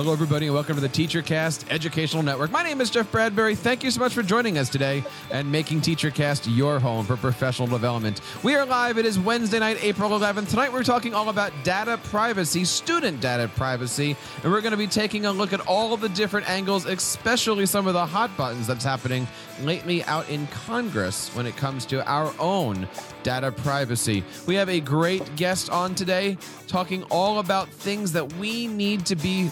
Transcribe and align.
Hello, 0.00 0.14
everybody, 0.14 0.46
and 0.46 0.54
welcome 0.54 0.76
to 0.76 0.80
the 0.80 0.88
TeacherCast 0.88 1.66
Educational 1.68 2.22
Network. 2.22 2.50
My 2.50 2.62
name 2.62 2.80
is 2.80 2.88
Jeff 2.88 3.12
Bradbury. 3.12 3.54
Thank 3.54 3.84
you 3.84 3.90
so 3.90 4.00
much 4.00 4.14
for 4.14 4.22
joining 4.22 4.56
us 4.56 4.70
today 4.70 5.04
and 5.30 5.52
making 5.52 5.82
TeacherCast 5.82 6.56
your 6.56 6.80
home 6.80 7.04
for 7.04 7.18
professional 7.18 7.68
development. 7.68 8.22
We 8.42 8.54
are 8.54 8.64
live. 8.64 8.96
It 8.96 9.04
is 9.04 9.18
Wednesday 9.18 9.58
night, 9.58 9.76
April 9.84 10.08
11th. 10.08 10.48
Tonight, 10.48 10.72
we're 10.72 10.84
talking 10.84 11.12
all 11.12 11.28
about 11.28 11.52
data 11.64 12.00
privacy, 12.04 12.64
student 12.64 13.20
data 13.20 13.50
privacy, 13.56 14.16
and 14.42 14.50
we're 14.50 14.62
going 14.62 14.70
to 14.70 14.78
be 14.78 14.86
taking 14.86 15.26
a 15.26 15.32
look 15.32 15.52
at 15.52 15.60
all 15.66 15.94
the 15.98 16.08
different 16.08 16.48
angles, 16.48 16.86
especially 16.86 17.66
some 17.66 17.86
of 17.86 17.92
the 17.92 18.06
hot 18.06 18.34
buttons 18.38 18.66
that's 18.66 18.84
happening 18.84 19.28
lately 19.60 20.02
out 20.04 20.26
in 20.30 20.46
Congress 20.46 21.28
when 21.34 21.44
it 21.44 21.58
comes 21.58 21.84
to 21.84 22.02
our 22.10 22.32
own 22.38 22.88
data 23.22 23.52
privacy. 23.52 24.24
We 24.46 24.54
have 24.54 24.70
a 24.70 24.80
great 24.80 25.36
guest 25.36 25.68
on 25.68 25.94
today 25.94 26.38
talking 26.68 27.02
all 27.10 27.38
about 27.40 27.68
things 27.68 28.12
that 28.12 28.32
we 28.36 28.66
need 28.66 29.04
to 29.04 29.14
be 29.14 29.50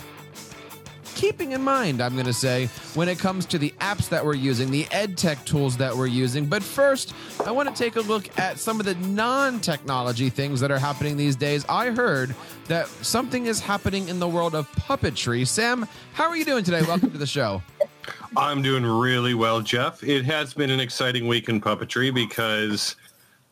keeping 1.19 1.51
in 1.51 1.61
mind, 1.61 2.01
I'm 2.01 2.15
going 2.15 2.27
to 2.27 2.33
say, 2.33 2.67
when 2.95 3.09
it 3.09 3.19
comes 3.19 3.45
to 3.47 3.59
the 3.59 3.75
apps 3.81 4.09
that 4.09 4.25
we're 4.25 4.35
using, 4.35 4.71
the 4.71 4.87
ed 4.93 5.19
tech 5.19 5.45
tools 5.45 5.77
that 5.79 5.95
we're 5.95 6.07
using. 6.07 6.47
But 6.47 6.63
first, 6.63 7.13
I 7.45 7.51
want 7.51 7.69
to 7.69 7.75
take 7.75 7.97
a 7.97 8.01
look 8.03 8.39
at 8.39 8.61
some 8.61 8.79
of 8.79 8.87
the 8.87 8.95
non 8.95 9.59
technology 9.59 10.31
things 10.31 10.61
that 10.61 10.71
are 10.71 10.79
happening 10.79 11.17
these 11.17 11.35
days. 11.35 11.67
I 11.69 11.91
heard 11.91 12.37
that 12.69 12.87
something 12.87 13.47
is 13.47 13.59
happening 13.59 14.09
in 14.09 14.21
the 14.21 14.29
world 14.29 14.55
of 14.55 14.71
puppetry. 14.73 15.45
Sam, 15.45 15.89
how 16.13 16.29
are 16.29 16.37
you 16.37 16.45
doing 16.45 16.63
today? 16.63 16.83
Welcome 16.83 17.11
to 17.11 17.19
the 17.19 17.27
show. 17.27 17.63
I'm 18.37 18.63
doing 18.63 18.87
really 18.87 19.35
well, 19.35 19.61
Jeff. 19.61 20.05
It 20.05 20.25
has 20.25 20.55
been 20.55 20.71
an 20.71 20.79
exciting 20.79 21.27
week 21.27 21.49
in 21.49 21.61
puppetry 21.61 22.15
because 22.15 22.95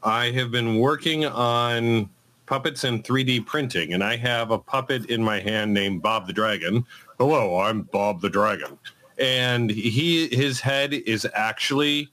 I 0.04 0.30
have 0.30 0.52
been 0.52 0.78
working 0.78 1.24
on 1.24 2.08
puppets 2.46 2.84
and 2.84 3.02
3D 3.02 3.44
printing, 3.44 3.92
and 3.92 4.04
I 4.04 4.16
have 4.16 4.52
a 4.52 4.58
puppet 4.58 5.06
in 5.06 5.22
my 5.22 5.40
hand 5.40 5.74
named 5.74 6.00
Bob 6.00 6.28
the 6.28 6.32
Dragon. 6.32 6.86
Hello, 7.18 7.60
I'm 7.60 7.82
Bob 7.82 8.20
the 8.20 8.28
Dragon. 8.28 8.76
And 9.18 9.70
he 9.70 10.28
his 10.28 10.60
head 10.60 10.92
is 10.92 11.26
actually 11.32 12.10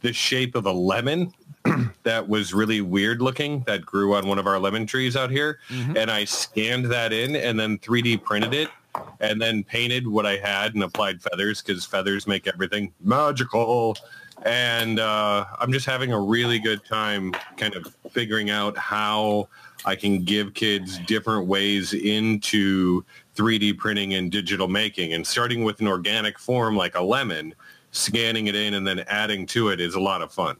the 0.00 0.14
shape 0.14 0.54
of 0.54 0.64
a 0.64 0.72
lemon 0.72 1.34
that 2.04 2.26
was 2.26 2.54
really 2.54 2.80
weird 2.80 3.20
looking 3.20 3.62
that 3.66 3.84
grew 3.84 4.14
on 4.14 4.26
one 4.26 4.38
of 4.38 4.46
our 4.46 4.58
lemon 4.58 4.86
trees 4.86 5.14
out 5.14 5.30
here. 5.30 5.58
Mm-hmm. 5.68 5.98
And 5.98 6.10
I 6.10 6.24
scanned 6.24 6.86
that 6.86 7.12
in 7.12 7.36
and 7.36 7.60
then 7.60 7.78
3D 7.80 8.22
printed 8.24 8.54
it 8.54 8.70
and 9.20 9.42
then 9.42 9.62
painted 9.62 10.06
what 10.06 10.24
I 10.24 10.38
had 10.38 10.74
and 10.74 10.82
applied 10.82 11.20
feathers 11.20 11.60
because 11.60 11.84
feathers 11.84 12.26
make 12.26 12.46
everything 12.46 12.94
magical. 13.02 13.98
And 14.46 15.00
uh, 15.00 15.44
I'm 15.58 15.72
just 15.72 15.86
having 15.86 16.12
a 16.12 16.20
really 16.20 16.60
good 16.60 16.84
time 16.84 17.32
kind 17.56 17.74
of 17.74 17.92
figuring 18.12 18.48
out 18.48 18.78
how 18.78 19.48
I 19.84 19.96
can 19.96 20.22
give 20.22 20.54
kids 20.54 20.98
different 21.00 21.48
ways 21.48 21.92
into 21.92 23.04
3D 23.34 23.76
printing 23.76 24.14
and 24.14 24.30
digital 24.30 24.68
making. 24.68 25.14
And 25.14 25.26
starting 25.26 25.64
with 25.64 25.80
an 25.80 25.88
organic 25.88 26.38
form 26.38 26.76
like 26.76 26.94
a 26.94 27.02
lemon, 27.02 27.54
scanning 27.90 28.46
it 28.46 28.54
in 28.54 28.74
and 28.74 28.86
then 28.86 29.00
adding 29.08 29.46
to 29.46 29.70
it 29.70 29.80
is 29.80 29.96
a 29.96 30.00
lot 30.00 30.22
of 30.22 30.32
fun. 30.32 30.56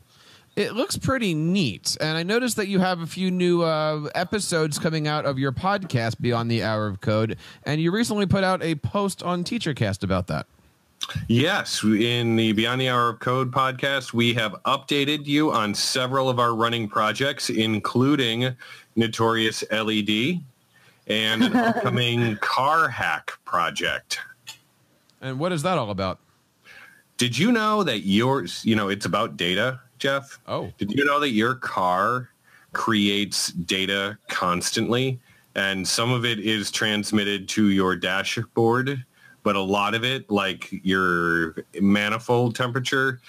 It 0.56 0.72
looks 0.72 0.98
pretty 0.98 1.34
neat. 1.34 1.96
And 2.00 2.18
I 2.18 2.24
noticed 2.24 2.56
that 2.56 2.66
you 2.66 2.80
have 2.80 3.00
a 3.00 3.06
few 3.06 3.30
new 3.30 3.62
uh, 3.62 4.08
episodes 4.16 4.80
coming 4.80 5.06
out 5.06 5.26
of 5.26 5.38
your 5.38 5.52
podcast, 5.52 6.20
Beyond 6.20 6.50
the 6.50 6.64
Hour 6.64 6.88
of 6.88 7.00
Code. 7.00 7.36
And 7.62 7.80
you 7.80 7.92
recently 7.92 8.26
put 8.26 8.42
out 8.42 8.64
a 8.64 8.74
post 8.74 9.22
on 9.22 9.44
TeacherCast 9.44 10.02
about 10.02 10.26
that. 10.26 10.46
Yes, 11.28 11.82
in 11.84 12.36
the 12.36 12.52
Beyond 12.52 12.80
the 12.80 12.88
Hour 12.88 13.10
of 13.10 13.20
Code 13.20 13.50
podcast, 13.50 14.12
we 14.12 14.34
have 14.34 14.52
updated 14.64 15.26
you 15.26 15.52
on 15.52 15.74
several 15.74 16.28
of 16.28 16.38
our 16.38 16.54
running 16.54 16.88
projects, 16.88 17.50
including 17.50 18.54
Notorious 18.96 19.64
LED 19.70 20.40
and 21.06 21.44
an 21.44 21.56
upcoming 21.56 22.36
car 22.36 22.88
hack 22.88 23.32
project. 23.44 24.20
And 25.20 25.38
what 25.38 25.52
is 25.52 25.62
that 25.62 25.78
all 25.78 25.90
about? 25.90 26.18
Did 27.16 27.38
you 27.38 27.50
know 27.52 27.82
that 27.82 28.00
yours, 28.00 28.62
you 28.64 28.76
know, 28.76 28.88
it's 28.88 29.06
about 29.06 29.36
data, 29.36 29.80
Jeff? 29.98 30.38
Oh. 30.46 30.72
Did 30.78 30.92
you 30.92 31.04
know 31.04 31.18
that 31.20 31.30
your 31.30 31.54
car 31.54 32.28
creates 32.72 33.52
data 33.52 34.18
constantly? 34.28 35.18
And 35.54 35.88
some 35.88 36.12
of 36.12 36.26
it 36.26 36.38
is 36.38 36.70
transmitted 36.70 37.48
to 37.50 37.70
your 37.70 37.96
dashboard, 37.96 39.02
but 39.46 39.54
a 39.54 39.60
lot 39.60 39.94
of 39.94 40.02
it, 40.02 40.28
like 40.28 40.68
your 40.82 41.54
manifold 41.80 42.56
temperature, 42.56 43.20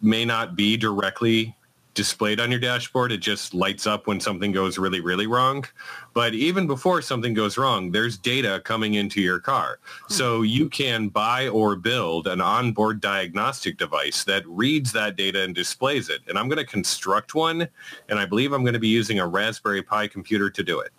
may 0.00 0.24
not 0.24 0.54
be 0.54 0.76
directly 0.76 1.56
displayed 1.94 2.38
on 2.38 2.48
your 2.48 2.60
dashboard. 2.60 3.10
It 3.10 3.18
just 3.18 3.54
lights 3.54 3.84
up 3.84 4.06
when 4.06 4.20
something 4.20 4.52
goes 4.52 4.78
really, 4.78 5.00
really 5.00 5.26
wrong. 5.26 5.64
But 6.12 6.32
even 6.34 6.68
before 6.68 7.02
something 7.02 7.34
goes 7.34 7.58
wrong, 7.58 7.90
there's 7.90 8.16
data 8.16 8.62
coming 8.64 8.94
into 8.94 9.20
your 9.20 9.40
car. 9.40 9.80
Hmm. 10.06 10.14
So 10.14 10.42
you 10.42 10.68
can 10.68 11.08
buy 11.08 11.48
or 11.48 11.74
build 11.74 12.28
an 12.28 12.40
onboard 12.40 13.00
diagnostic 13.00 13.76
device 13.76 14.22
that 14.24 14.46
reads 14.46 14.92
that 14.92 15.16
data 15.16 15.42
and 15.42 15.56
displays 15.56 16.08
it. 16.08 16.20
And 16.28 16.38
I'm 16.38 16.48
going 16.48 16.64
to 16.64 16.72
construct 16.72 17.34
one, 17.34 17.66
and 18.08 18.20
I 18.20 18.26
believe 18.26 18.52
I'm 18.52 18.62
going 18.62 18.74
to 18.74 18.78
be 18.78 18.86
using 18.86 19.18
a 19.18 19.26
Raspberry 19.26 19.82
Pi 19.82 20.06
computer 20.06 20.50
to 20.50 20.62
do 20.62 20.78
it. 20.78 20.92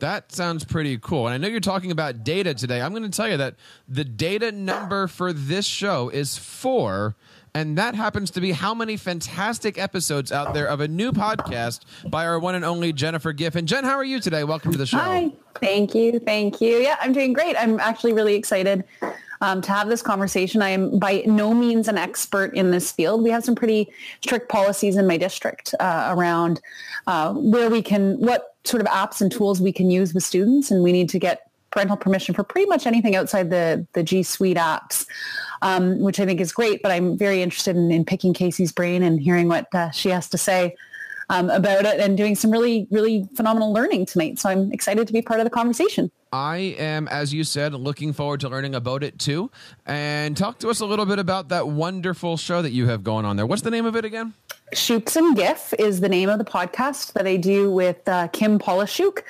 That 0.00 0.32
sounds 0.32 0.64
pretty 0.64 0.98
cool. 0.98 1.26
And 1.26 1.34
I 1.34 1.38
know 1.38 1.48
you're 1.48 1.60
talking 1.60 1.90
about 1.90 2.24
data 2.24 2.54
today. 2.54 2.80
I'm 2.80 2.92
going 2.92 3.02
to 3.02 3.10
tell 3.10 3.28
you 3.28 3.36
that 3.36 3.56
the 3.88 4.04
data 4.04 4.50
number 4.50 5.06
for 5.06 5.32
this 5.32 5.66
show 5.66 6.08
is 6.08 6.36
four 6.36 7.16
and 7.54 7.76
that 7.78 7.94
happens 7.94 8.30
to 8.32 8.40
be 8.40 8.52
how 8.52 8.74
many 8.74 8.96
fantastic 8.96 9.76
episodes 9.76 10.30
out 10.30 10.54
there 10.54 10.66
of 10.66 10.80
a 10.80 10.88
new 10.88 11.12
podcast 11.12 11.80
by 12.08 12.26
our 12.26 12.38
one 12.38 12.54
and 12.54 12.64
only 12.64 12.92
Jennifer 12.92 13.32
Giffen. 13.32 13.66
Jen, 13.66 13.84
how 13.84 13.96
are 13.96 14.04
you 14.04 14.20
today? 14.20 14.44
Welcome 14.44 14.72
to 14.72 14.78
the 14.78 14.86
show. 14.86 14.98
Hi. 14.98 15.32
Thank 15.56 15.94
you. 15.94 16.20
Thank 16.20 16.60
you. 16.60 16.76
Yeah, 16.76 16.96
I'm 17.00 17.12
doing 17.12 17.32
great. 17.32 17.56
I'm 17.56 17.80
actually 17.80 18.12
really 18.12 18.36
excited 18.36 18.84
um, 19.40 19.60
to 19.62 19.72
have 19.72 19.88
this 19.88 20.00
conversation. 20.00 20.62
I 20.62 20.70
am 20.70 20.98
by 20.98 21.24
no 21.26 21.52
means 21.52 21.88
an 21.88 21.98
expert 21.98 22.54
in 22.54 22.70
this 22.70 22.92
field. 22.92 23.22
We 23.22 23.30
have 23.30 23.42
some 23.42 23.56
pretty 23.56 23.90
strict 24.22 24.48
policies 24.48 24.96
in 24.96 25.06
my 25.06 25.16
district 25.16 25.74
uh, 25.80 26.14
around 26.16 26.60
uh, 27.08 27.32
where 27.34 27.68
we 27.68 27.82
can, 27.82 28.16
what 28.20 28.49
sort 28.64 28.80
of 28.80 28.88
apps 28.88 29.20
and 29.20 29.30
tools 29.30 29.60
we 29.60 29.72
can 29.72 29.90
use 29.90 30.14
with 30.14 30.22
students, 30.22 30.70
and 30.70 30.82
we 30.82 30.92
need 30.92 31.08
to 31.10 31.18
get 31.18 31.50
parental 31.70 31.96
permission 31.96 32.34
for 32.34 32.42
pretty 32.42 32.68
much 32.68 32.86
anything 32.86 33.14
outside 33.14 33.50
the, 33.50 33.86
the 33.92 34.02
G 34.02 34.22
Suite 34.22 34.56
apps, 34.56 35.06
um, 35.62 36.00
which 36.00 36.18
I 36.18 36.26
think 36.26 36.40
is 36.40 36.52
great. 36.52 36.82
But 36.82 36.90
I'm 36.90 37.16
very 37.16 37.42
interested 37.42 37.76
in, 37.76 37.90
in 37.90 38.04
picking 38.04 38.34
Casey's 38.34 38.72
brain 38.72 39.02
and 39.02 39.20
hearing 39.20 39.48
what 39.48 39.72
uh, 39.74 39.90
she 39.90 40.08
has 40.10 40.28
to 40.30 40.38
say 40.38 40.74
um, 41.28 41.48
about 41.48 41.86
it 41.86 42.00
and 42.00 42.16
doing 42.16 42.34
some 42.34 42.50
really, 42.50 42.88
really 42.90 43.28
phenomenal 43.36 43.72
learning 43.72 44.06
tonight. 44.06 44.38
So 44.38 44.48
I'm 44.48 44.72
excited 44.72 45.06
to 45.06 45.12
be 45.12 45.22
part 45.22 45.40
of 45.40 45.44
the 45.44 45.50
conversation. 45.50 46.10
I 46.32 46.76
am, 46.78 47.08
as 47.08 47.34
you 47.34 47.42
said, 47.42 47.74
looking 47.74 48.12
forward 48.12 48.40
to 48.40 48.48
learning 48.48 48.76
about 48.76 49.02
it 49.02 49.18
too. 49.18 49.50
And 49.84 50.36
talk 50.36 50.58
to 50.60 50.68
us 50.70 50.78
a 50.78 50.86
little 50.86 51.06
bit 51.06 51.18
about 51.18 51.48
that 51.48 51.66
wonderful 51.66 52.36
show 52.36 52.62
that 52.62 52.70
you 52.70 52.86
have 52.86 53.02
going 53.02 53.24
on 53.24 53.36
there. 53.36 53.46
What's 53.46 53.62
the 53.62 53.70
name 53.70 53.84
of 53.84 53.96
it 53.96 54.04
again? 54.04 54.34
Shukes 54.72 55.16
and 55.16 55.34
Giff 55.34 55.74
is 55.80 55.98
the 55.98 56.08
name 56.08 56.28
of 56.28 56.38
the 56.38 56.44
podcast 56.44 57.14
that 57.14 57.26
I 57.26 57.36
do 57.36 57.72
with 57.72 58.08
uh, 58.08 58.28
Kim 58.28 58.60
Pollishuke. 58.60 59.22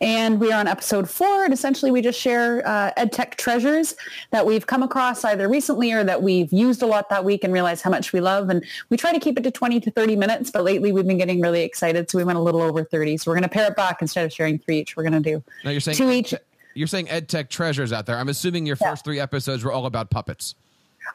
And 0.00 0.40
we 0.40 0.50
are 0.50 0.58
on 0.58 0.66
episode 0.66 1.08
four. 1.08 1.44
And 1.44 1.54
essentially 1.54 1.92
we 1.92 2.02
just 2.02 2.18
share 2.18 2.66
uh, 2.66 2.90
EdTech 2.98 3.36
treasures 3.36 3.94
that 4.32 4.44
we've 4.44 4.66
come 4.66 4.82
across 4.82 5.24
either 5.24 5.48
recently 5.48 5.92
or 5.92 6.02
that 6.02 6.20
we've 6.20 6.52
used 6.52 6.82
a 6.82 6.86
lot 6.86 7.08
that 7.10 7.24
week 7.24 7.44
and 7.44 7.52
realize 7.52 7.80
how 7.80 7.90
much 7.90 8.12
we 8.12 8.20
love. 8.20 8.50
And 8.50 8.64
we 8.90 8.96
try 8.96 9.12
to 9.12 9.20
keep 9.20 9.38
it 9.38 9.44
to 9.44 9.52
20 9.52 9.78
to 9.78 9.90
30 9.92 10.16
minutes, 10.16 10.50
but 10.50 10.64
lately 10.64 10.90
we've 10.90 11.06
been 11.06 11.18
getting 11.18 11.40
really 11.40 11.62
excited. 11.62 12.10
So 12.10 12.18
we 12.18 12.24
went 12.24 12.38
a 12.38 12.42
little 12.42 12.62
over 12.62 12.82
30. 12.82 13.18
So 13.18 13.30
we're 13.30 13.36
going 13.36 13.42
to 13.44 13.48
pare 13.48 13.68
it 13.68 13.76
back 13.76 14.02
instead 14.02 14.24
of 14.24 14.32
sharing 14.32 14.58
three 14.58 14.80
each. 14.80 14.96
We're 14.96 15.04
going 15.04 15.22
to 15.22 15.30
do 15.30 15.44
now 15.62 15.70
you're 15.70 15.80
saying 15.80 15.96
two 15.96 16.10
each. 16.10 16.34
You're 16.74 16.86
saying 16.86 17.06
EdTech 17.06 17.48
treasures 17.48 17.92
out 17.92 18.06
there. 18.06 18.16
I'm 18.16 18.28
assuming 18.28 18.66
your 18.66 18.76
first 18.76 19.04
three 19.04 19.20
episodes 19.20 19.64
were 19.64 19.72
all 19.72 19.86
about 19.86 20.10
puppets. 20.10 20.54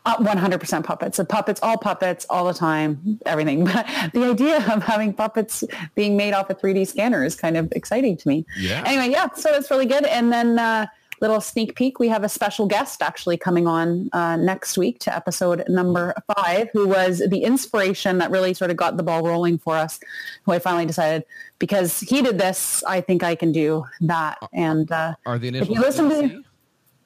Uh, 0.06 0.18
100% 0.18 0.84
puppets. 0.84 1.18
So 1.18 1.24
puppets, 1.24 1.62
all 1.62 1.78
puppets, 1.78 2.26
all 2.30 2.46
the 2.46 2.54
time, 2.54 3.20
everything. 3.26 3.66
But 3.74 3.86
the 4.14 4.26
idea 4.26 4.58
of 4.74 4.84
having 4.84 5.14
puppets 5.14 5.64
being 5.96 6.18
made 6.18 6.34
off 6.34 6.50
a 6.50 6.56
3D 6.56 6.88
scanner 6.88 7.24
is 7.24 7.36
kind 7.36 7.58
of 7.58 7.72
exciting 7.72 8.18
to 8.18 8.28
me. 8.28 8.46
Yeah. 8.58 8.84
Anyway, 8.86 9.10
yeah, 9.10 9.30
so 9.34 9.52
it's 9.54 9.70
really 9.72 9.86
good. 9.86 10.06
And 10.06 10.32
then 10.32 10.60
uh, 10.60 10.88
little 11.24 11.40
sneak 11.40 11.76
peek, 11.76 12.00
we 12.00 12.10
have 12.10 12.24
a 12.26 12.30
special 12.30 12.68
guest 12.68 13.02
actually 13.02 13.38
coming 13.38 13.66
on 13.66 14.10
uh, 14.12 14.36
next 14.36 14.78
week 14.78 15.00
to 15.00 15.16
episode 15.16 15.64
number 15.70 16.14
five, 16.36 16.70
who 16.74 16.86
was 16.86 17.24
the 17.30 17.44
inspiration 17.44 18.18
that 18.18 18.30
really 18.30 18.54
sort 18.54 18.70
of 18.72 18.78
got 18.78 18.98
the 18.98 19.04
ball 19.04 19.24
rolling 19.24 19.58
for 19.58 19.76
us, 19.76 20.02
who 20.44 20.52
I 20.52 20.60
finally 20.60 20.86
decided, 20.86 21.24
because 21.60 22.02
he 22.02 22.22
did 22.22 22.38
this, 22.38 22.84
I 22.84 23.00
think 23.00 23.24
I 23.24 23.36
can 23.36 23.54
do 23.54 23.86
that. 24.02 24.38
And 24.52 24.92
uh, 24.92 25.16
are 25.26 25.40
the 25.40 25.48
initials 25.48 25.70
if 25.70 25.76
you 25.76 25.82
listen 25.82 26.10
to 26.10 26.44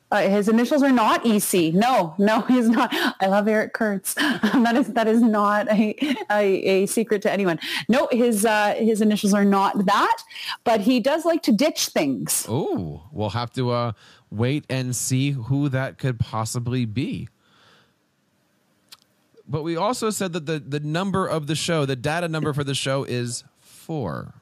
uh, 0.09 0.21
his 0.21 0.47
initials 0.47 0.83
are 0.83 0.91
not 0.91 1.25
EC. 1.25 1.73
No, 1.73 2.15
no, 2.17 2.41
he's 2.41 2.69
not. 2.69 2.89
I 3.19 3.27
love 3.27 3.47
Eric 3.47 3.73
Curts. 3.73 4.13
that 4.13 4.75
is 4.75 4.87
that 4.93 5.07
is 5.07 5.21
not 5.21 5.67
a, 5.69 5.95
a, 6.31 6.83
a 6.83 6.85
secret 6.85 7.21
to 7.23 7.31
anyone. 7.31 7.59
No, 7.89 8.07
his 8.11 8.45
uh, 8.45 8.75
his 8.77 9.01
initials 9.01 9.33
are 9.33 9.43
not 9.43 9.85
that, 9.85 10.17
but 10.63 10.81
he 10.81 10.99
does 10.99 11.25
like 11.25 11.43
to 11.43 11.51
ditch 11.51 11.87
things. 11.87 12.45
Oh, 12.47 13.03
we'll 13.11 13.31
have 13.31 13.51
to 13.53 13.71
uh, 13.71 13.91
wait 14.31 14.65
and 14.69 14.95
see 14.95 15.31
who 15.31 15.67
that 15.69 15.97
could 15.97 16.19
possibly 16.19 16.85
be. 16.85 17.27
But 19.45 19.63
we 19.63 19.75
also 19.75 20.09
said 20.09 20.31
that 20.33 20.45
the 20.45 20.59
the 20.59 20.79
number 20.79 21.27
of 21.27 21.47
the 21.47 21.55
show, 21.55 21.85
the 21.85 21.97
data 21.97 22.29
number 22.29 22.53
for 22.53 22.63
the 22.63 22.75
show, 22.75 23.03
is 23.03 23.43
four. 23.59 24.35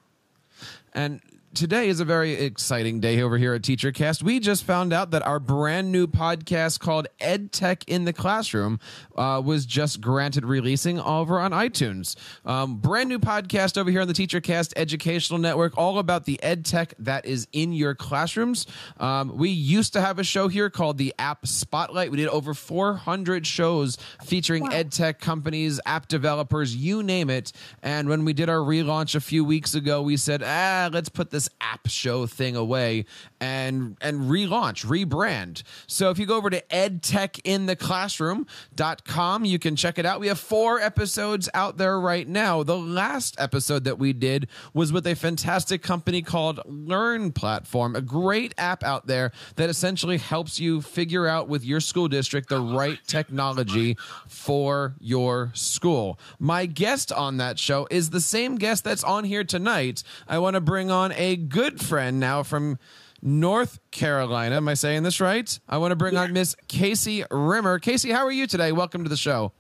And 0.94 1.22
today 1.56 1.88
is 1.88 2.02
a 2.02 2.06
very 2.06 2.34
exciting 2.34 3.00
day 3.00 3.22
over 3.22 3.38
here 3.38 3.54
at 3.54 3.62
TeacherCast. 3.62 4.22
We 4.22 4.42
just 4.42 4.66
found 4.66 4.92
out 4.92 5.12
that 5.12 5.26
our 5.26 5.40
brand 5.40 5.90
new 5.90 6.06
podcast 6.06 6.82
called 6.82 7.08
EdTech 7.22 7.84
in 7.88 8.04
the 8.04 8.12
Classroom 8.12 8.78
uh, 9.16 9.42
was 9.44 9.66
just 9.66 10.02
granted 10.02 10.44
releasing 10.44 11.00
over 11.00 11.40
on 11.40 11.52
iTunes. 11.52 12.18
Um, 12.46 12.76
brand 12.78 13.08
new 13.08 13.20
podcast 13.20 13.78
over 13.78 13.90
here 13.90 14.02
on 14.02 14.08
the 14.10 14.14
TeacherCast 14.14 14.74
Educational 14.76 15.40
Network, 15.40 15.78
all 15.78 15.98
about 15.98 16.26
the 16.26 16.38
EdTech 16.44 16.92
that 17.00 17.26
is 17.26 17.48
in 17.54 17.72
your 17.72 17.96
classrooms. 17.96 18.68
Um, 19.00 19.38
we 19.38 19.50
used 19.50 19.94
to 19.94 20.02
have 20.02 20.20
a 20.20 20.26
show 20.26 20.50
here 20.50 20.70
called 20.70 20.98
the 20.98 21.14
App 21.18 21.48
Spotlight. 21.48 22.12
We 22.12 22.18
did 22.18 22.28
over 22.28 22.54
400 22.54 23.48
shows 23.48 23.98
featuring 24.26 24.64
wow. 24.64 24.72
EdTech 24.72 25.20
companies, 25.20 25.80
app 25.86 26.10
developers, 26.10 26.76
you 26.76 27.02
name 27.02 27.30
it. 27.30 27.54
And 27.82 28.10
when 28.10 28.26
we 28.26 28.34
did 28.34 28.50
our 28.50 28.60
relaunch 28.60 29.16
a 29.16 29.22
few 29.22 29.46
weeks 29.46 29.74
ago, 29.74 30.02
we 30.02 30.18
said, 30.18 30.44
ah, 30.44 30.90
let's 30.92 31.08
put 31.08 31.32
this 31.32 31.45
app 31.62 31.88
show 31.88 32.26
thing 32.26 32.56
away 32.56 33.06
and 33.40 33.96
and 34.02 34.32
relaunch, 34.32 34.84
rebrand. 34.86 35.64
So 35.88 36.10
if 36.10 36.20
you 36.20 36.26
go 36.26 36.38
over 36.38 36.50
to 36.50 36.62
edtechintheclassroom.com, 36.62 39.46
you 39.46 39.60
can 39.60 39.76
check 39.76 40.00
it 40.00 40.06
out. 40.06 40.20
We 40.20 40.28
have 40.28 40.40
four 40.40 40.80
episodes 40.80 41.50
out 41.54 41.78
there 41.78 42.00
right 42.00 42.28
now. 42.28 42.64
The 42.64 42.78
last 42.78 43.36
episode 43.40 43.84
that 43.84 44.00
we 44.00 44.14
did 44.14 44.48
was 44.74 44.92
with 44.92 45.06
a 45.08 45.16
fantastic 45.16 45.82
company 45.82 46.22
called 46.22 46.60
Learn 46.66 47.32
Platform, 47.32 47.96
a 47.96 48.02
great 48.02 48.54
app 48.58 48.84
out 48.84 49.08
there 49.08 49.32
that 49.56 49.70
essentially 49.70 50.18
helps 50.18 50.60
you 50.60 50.82
figure 50.82 51.28
out 51.28 51.48
with 51.48 51.64
your 51.64 51.80
school 51.80 52.08
district 52.08 52.50
the 52.50 52.60
right 52.60 53.00
technology 53.08 53.98
for 54.28 54.96
your 55.00 55.52
school. 55.54 56.20
My 56.40 56.66
guest 56.66 57.12
on 57.12 57.38
that 57.38 57.60
show 57.60 57.88
is 57.90 58.10
the 58.10 58.22
same 58.22 58.56
guest 58.56 58.84
that's 58.84 59.04
on 59.04 59.24
here 59.24 59.44
tonight. 59.44 60.04
I 60.28 60.40
want 60.40 60.56
to 60.56 60.62
bring 60.62 60.92
on 60.92 61.12
a 61.14 61.35
good 61.38 61.82
friend 61.82 62.20
now 62.20 62.44
from 62.44 62.78
North 63.22 63.80
Carolina. 63.92 64.58
Am 64.58 64.68
I 64.68 64.74
saying 64.76 65.04
this 65.04 65.20
right? 65.20 65.60
I 65.68 65.78
want 65.78 65.92
to 65.92 65.96
bring 65.96 66.14
yeah. 66.14 66.22
on 66.22 66.34
Miss 66.34 66.56
Casey 66.68 67.24
Rimmer. 67.32 67.80
Casey, 67.80 68.12
how 68.12 68.26
are 68.26 68.32
you 68.32 68.48
today? 68.48 68.72
Welcome 68.72 69.04
to 69.04 69.10
the 69.10 69.18
show. 69.18 69.52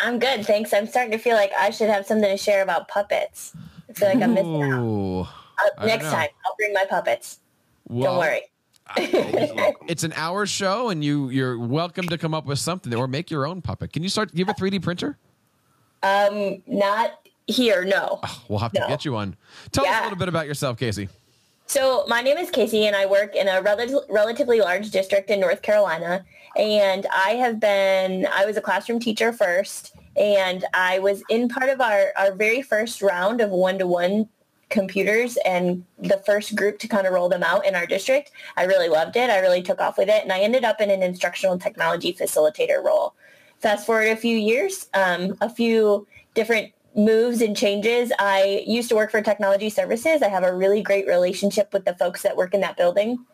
I'm 0.00 0.18
good, 0.18 0.46
thanks. 0.46 0.72
I'm 0.72 0.86
starting 0.86 1.12
to 1.12 1.18
feel 1.18 1.36
like 1.36 1.52
I 1.58 1.70
should 1.70 1.90
have 1.90 2.06
something 2.06 2.30
to 2.30 2.36
share 2.36 2.62
about 2.62 2.88
puppets. 2.88 3.52
I 3.88 3.92
feel 3.92 4.08
like 4.08 4.22
I'm 4.22 4.34
missing 4.34 4.62
out. 4.62 5.28
Uh, 5.78 5.86
next 5.86 6.06
time, 6.06 6.28
I'll 6.46 6.56
bring 6.56 6.72
my 6.72 6.84
puppets. 6.88 7.40
Well, 7.88 8.12
Don't 8.12 8.18
worry. 8.18 8.42
it's 8.96 10.04
an 10.04 10.12
hour 10.14 10.46
show, 10.46 10.88
and 10.88 11.04
you 11.04 11.28
you're 11.28 11.58
welcome 11.58 12.06
to 12.08 12.18
come 12.18 12.34
up 12.34 12.46
with 12.46 12.58
something 12.58 12.94
or 12.94 13.06
make 13.06 13.30
your 13.30 13.46
own 13.46 13.62
puppet. 13.62 13.92
Can 13.92 14.02
you 14.02 14.08
start? 14.08 14.30
You 14.32 14.44
have 14.44 14.56
a 14.56 14.60
3D 14.60 14.82
printer? 14.82 15.18
Um, 16.02 16.62
not 16.66 17.19
here. 17.50 17.84
No. 17.84 18.20
Oh, 18.22 18.42
we'll 18.48 18.58
have 18.60 18.72
to 18.72 18.80
no. 18.80 18.88
get 18.88 19.04
you 19.04 19.12
one. 19.12 19.36
Tell 19.72 19.84
yeah. 19.84 19.92
us 19.92 20.00
a 20.00 20.02
little 20.04 20.18
bit 20.18 20.28
about 20.28 20.46
yourself, 20.46 20.78
Casey. 20.78 21.08
So 21.66 22.04
my 22.08 22.20
name 22.20 22.36
is 22.36 22.50
Casey, 22.50 22.86
and 22.86 22.96
I 22.96 23.06
work 23.06 23.36
in 23.36 23.46
a 23.46 23.62
rel- 23.62 24.04
relatively 24.08 24.60
large 24.60 24.90
district 24.90 25.30
in 25.30 25.38
North 25.38 25.62
Carolina. 25.62 26.24
And 26.56 27.06
I 27.14 27.30
have 27.34 27.60
been, 27.60 28.26
I 28.26 28.44
was 28.44 28.56
a 28.56 28.60
classroom 28.60 28.98
teacher 28.98 29.32
first, 29.32 29.94
and 30.16 30.64
I 30.74 30.98
was 30.98 31.22
in 31.28 31.48
part 31.48 31.70
of 31.70 31.80
our, 31.80 32.12
our 32.16 32.32
very 32.34 32.60
first 32.60 33.00
round 33.02 33.40
of 33.40 33.50
one-to-one 33.50 34.28
computers 34.68 35.36
and 35.44 35.84
the 35.98 36.20
first 36.26 36.56
group 36.56 36.78
to 36.80 36.88
kind 36.88 37.06
of 37.06 37.12
roll 37.12 37.28
them 37.28 37.42
out 37.42 37.64
in 37.66 37.76
our 37.76 37.86
district. 37.86 38.32
I 38.56 38.64
really 38.64 38.88
loved 38.88 39.16
it. 39.16 39.30
I 39.30 39.38
really 39.38 39.62
took 39.62 39.80
off 39.80 39.98
with 39.98 40.08
it. 40.08 40.22
And 40.22 40.32
I 40.32 40.40
ended 40.40 40.64
up 40.64 40.80
in 40.80 40.90
an 40.90 41.02
instructional 41.02 41.58
technology 41.58 42.12
facilitator 42.12 42.82
role. 42.82 43.14
Fast 43.58 43.86
forward 43.86 44.08
a 44.08 44.16
few 44.16 44.36
years, 44.36 44.88
um, 44.94 45.36
a 45.40 45.50
few 45.50 46.06
different 46.34 46.72
moves 46.96 47.40
and 47.40 47.56
changes. 47.56 48.12
I 48.18 48.64
used 48.66 48.88
to 48.88 48.96
work 48.96 49.10
for 49.10 49.22
technology 49.22 49.70
services. 49.70 50.22
I 50.22 50.28
have 50.28 50.44
a 50.44 50.54
really 50.54 50.82
great 50.82 51.06
relationship 51.06 51.72
with 51.72 51.84
the 51.84 51.94
folks 51.94 52.22
that 52.22 52.36
work 52.36 52.54
in 52.54 52.60
that 52.62 52.76
building. 52.76 53.24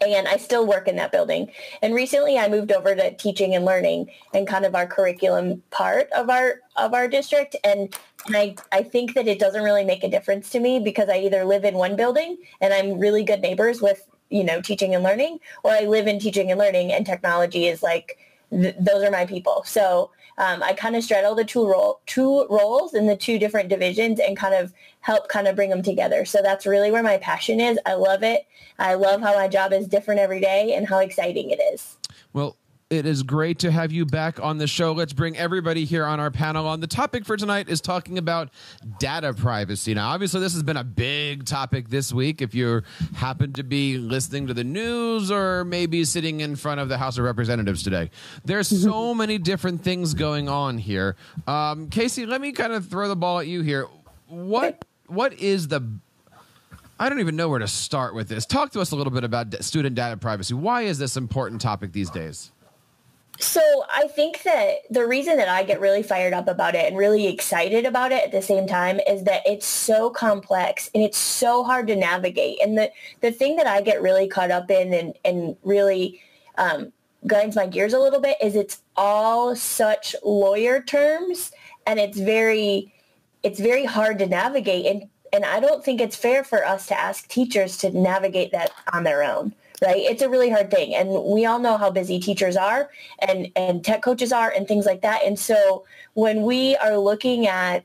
And 0.00 0.26
I 0.26 0.38
still 0.38 0.66
work 0.66 0.88
in 0.88 0.96
that 0.96 1.12
building. 1.12 1.50
And 1.82 1.94
recently 1.94 2.38
I 2.38 2.48
moved 2.48 2.72
over 2.72 2.94
to 2.94 3.14
teaching 3.16 3.54
and 3.54 3.64
learning 3.64 4.10
and 4.32 4.46
kind 4.46 4.64
of 4.64 4.74
our 4.74 4.86
curriculum 4.86 5.62
part 5.70 6.10
of 6.12 6.30
our 6.30 6.60
of 6.76 6.94
our 6.94 7.06
district. 7.06 7.56
And, 7.64 7.94
and 8.26 8.36
I, 8.36 8.56
I 8.72 8.82
think 8.82 9.14
that 9.14 9.28
it 9.28 9.38
doesn't 9.38 9.62
really 9.62 9.84
make 9.84 10.02
a 10.02 10.08
difference 10.08 10.50
to 10.50 10.60
me 10.60 10.78
because 10.78 11.08
I 11.08 11.18
either 11.18 11.44
live 11.44 11.64
in 11.64 11.74
one 11.74 11.96
building 11.96 12.38
and 12.60 12.72
I'm 12.72 12.98
really 12.98 13.22
good 13.22 13.40
neighbors 13.40 13.80
with, 13.80 14.06
you 14.30 14.42
know, 14.42 14.60
teaching 14.60 14.94
and 14.94 15.04
learning, 15.04 15.38
or 15.62 15.70
I 15.70 15.82
live 15.82 16.06
in 16.06 16.18
teaching 16.18 16.50
and 16.50 16.58
learning 16.58 16.92
and 16.92 17.06
technology 17.06 17.66
is 17.66 17.82
like 17.82 18.18
th- 18.50 18.76
those 18.78 19.02
are 19.04 19.10
my 19.10 19.26
people. 19.26 19.62
So 19.64 20.10
um, 20.38 20.62
I 20.62 20.72
kind 20.72 20.96
of 20.96 21.04
straddle 21.04 21.34
the 21.34 21.44
two 21.44 21.66
role 21.66 22.00
two 22.06 22.46
roles 22.48 22.94
in 22.94 23.06
the 23.06 23.16
two 23.16 23.38
different 23.38 23.68
divisions 23.68 24.20
and 24.20 24.36
kind 24.36 24.54
of 24.54 24.72
help 25.00 25.28
kind 25.28 25.46
of 25.46 25.56
bring 25.56 25.70
them 25.70 25.82
together. 25.82 26.24
So 26.24 26.40
that's 26.42 26.66
really 26.66 26.90
where 26.90 27.02
my 27.02 27.18
passion 27.18 27.60
is. 27.60 27.78
I 27.86 27.94
love 27.94 28.22
it. 28.22 28.46
I 28.78 28.94
love 28.94 29.20
how 29.20 29.34
my 29.34 29.48
job 29.48 29.72
is 29.72 29.86
different 29.86 30.20
every 30.20 30.40
day 30.40 30.74
and 30.74 30.88
how 30.88 30.98
exciting 30.98 31.50
it 31.50 31.60
is. 31.72 31.96
Well, 32.32 32.56
it 32.90 33.06
is 33.06 33.22
great 33.22 33.58
to 33.60 33.70
have 33.70 33.92
you 33.92 34.04
back 34.04 34.38
on 34.40 34.58
the 34.58 34.66
show. 34.66 34.92
Let's 34.92 35.12
bring 35.12 35.36
everybody 35.36 35.84
here 35.84 36.04
on 36.04 36.20
our 36.20 36.30
panel 36.30 36.66
on. 36.66 36.80
The 36.80 36.86
topic 36.86 37.24
for 37.24 37.36
tonight 37.36 37.68
is 37.68 37.80
talking 37.80 38.18
about 38.18 38.50
data 38.98 39.32
privacy. 39.32 39.94
Now, 39.94 40.10
obviously, 40.10 40.40
this 40.40 40.52
has 40.52 40.62
been 40.62 40.76
a 40.76 40.84
big 40.84 41.46
topic 41.46 41.88
this 41.88 42.12
week. 42.12 42.42
If 42.42 42.54
you 42.54 42.82
happen 43.16 43.52
to 43.54 43.62
be 43.62 43.96
listening 43.96 44.46
to 44.48 44.54
the 44.54 44.64
news 44.64 45.30
or 45.30 45.64
maybe 45.64 46.04
sitting 46.04 46.40
in 46.40 46.56
front 46.56 46.80
of 46.80 46.88
the 46.88 46.98
House 46.98 47.16
of 47.16 47.24
Representatives 47.24 47.82
today, 47.82 48.10
there's 48.44 48.68
so 48.68 49.14
many 49.14 49.38
different 49.38 49.82
things 49.82 50.12
going 50.12 50.48
on 50.48 50.76
here. 50.76 51.16
Um, 51.46 51.88
Casey, 51.88 52.26
let 52.26 52.40
me 52.40 52.52
kind 52.52 52.72
of 52.72 52.86
throw 52.86 53.08
the 53.08 53.16
ball 53.16 53.38
at 53.38 53.46
you 53.46 53.62
here. 53.62 53.88
What 54.28 54.84
what 55.06 55.32
is 55.34 55.68
the 55.68 55.98
I 56.98 57.08
don't 57.08 57.20
even 57.20 57.34
know 57.34 57.48
where 57.48 57.58
to 57.58 57.66
start 57.66 58.14
with 58.14 58.28
this. 58.28 58.46
Talk 58.46 58.70
to 58.72 58.80
us 58.80 58.92
a 58.92 58.96
little 58.96 59.12
bit 59.12 59.24
about 59.24 59.52
student 59.64 59.96
data 59.96 60.16
privacy. 60.16 60.54
Why 60.54 60.82
is 60.82 60.98
this 60.98 61.16
important 61.16 61.60
topic 61.60 61.92
these 61.92 62.08
days? 62.08 62.52
So 63.40 63.84
I 63.92 64.06
think 64.08 64.42
that 64.44 64.76
the 64.90 65.06
reason 65.06 65.36
that 65.38 65.48
I 65.48 65.64
get 65.64 65.80
really 65.80 66.02
fired 66.02 66.32
up 66.32 66.46
about 66.46 66.74
it 66.74 66.86
and 66.86 66.96
really 66.96 67.26
excited 67.26 67.84
about 67.84 68.12
it 68.12 68.24
at 68.24 68.32
the 68.32 68.42
same 68.42 68.66
time 68.66 69.00
is 69.08 69.24
that 69.24 69.42
it's 69.44 69.66
so 69.66 70.08
complex 70.10 70.88
and 70.94 71.02
it's 71.02 71.18
so 71.18 71.64
hard 71.64 71.88
to 71.88 71.96
navigate. 71.96 72.58
And 72.62 72.78
the, 72.78 72.90
the 73.20 73.32
thing 73.32 73.56
that 73.56 73.66
I 73.66 73.80
get 73.80 74.00
really 74.00 74.28
caught 74.28 74.50
up 74.50 74.70
in 74.70 74.94
and, 74.94 75.14
and 75.24 75.56
really 75.64 76.20
um, 76.58 76.92
grinds 77.26 77.56
my 77.56 77.66
gears 77.66 77.92
a 77.92 77.98
little 77.98 78.20
bit 78.20 78.36
is 78.40 78.54
it's 78.54 78.82
all 78.96 79.56
such 79.56 80.14
lawyer 80.24 80.80
terms 80.80 81.52
and 81.86 81.98
it's 81.98 82.18
very 82.18 82.92
it's 83.42 83.60
very 83.60 83.84
hard 83.84 84.18
to 84.18 84.26
navigate 84.26 84.86
and 84.86 85.08
and 85.32 85.44
I 85.44 85.58
don't 85.58 85.84
think 85.84 86.00
it's 86.00 86.16
fair 86.16 86.44
for 86.44 86.64
us 86.64 86.86
to 86.86 86.98
ask 86.98 87.26
teachers 87.28 87.76
to 87.78 87.90
navigate 87.90 88.52
that 88.52 88.70
on 88.92 89.02
their 89.02 89.24
own 89.24 89.52
right? 89.84 90.02
It's 90.02 90.22
a 90.22 90.28
really 90.28 90.50
hard 90.50 90.70
thing. 90.70 90.94
And 90.94 91.10
we 91.24 91.46
all 91.46 91.58
know 91.58 91.76
how 91.76 91.90
busy 91.90 92.18
teachers 92.18 92.56
are 92.56 92.90
and, 93.20 93.52
and 93.54 93.84
tech 93.84 94.02
coaches 94.02 94.32
are 94.32 94.50
and 94.50 94.66
things 94.66 94.86
like 94.86 95.02
that. 95.02 95.22
And 95.24 95.38
so 95.38 95.84
when 96.14 96.42
we 96.42 96.76
are 96.76 96.98
looking 96.98 97.46
at 97.46 97.84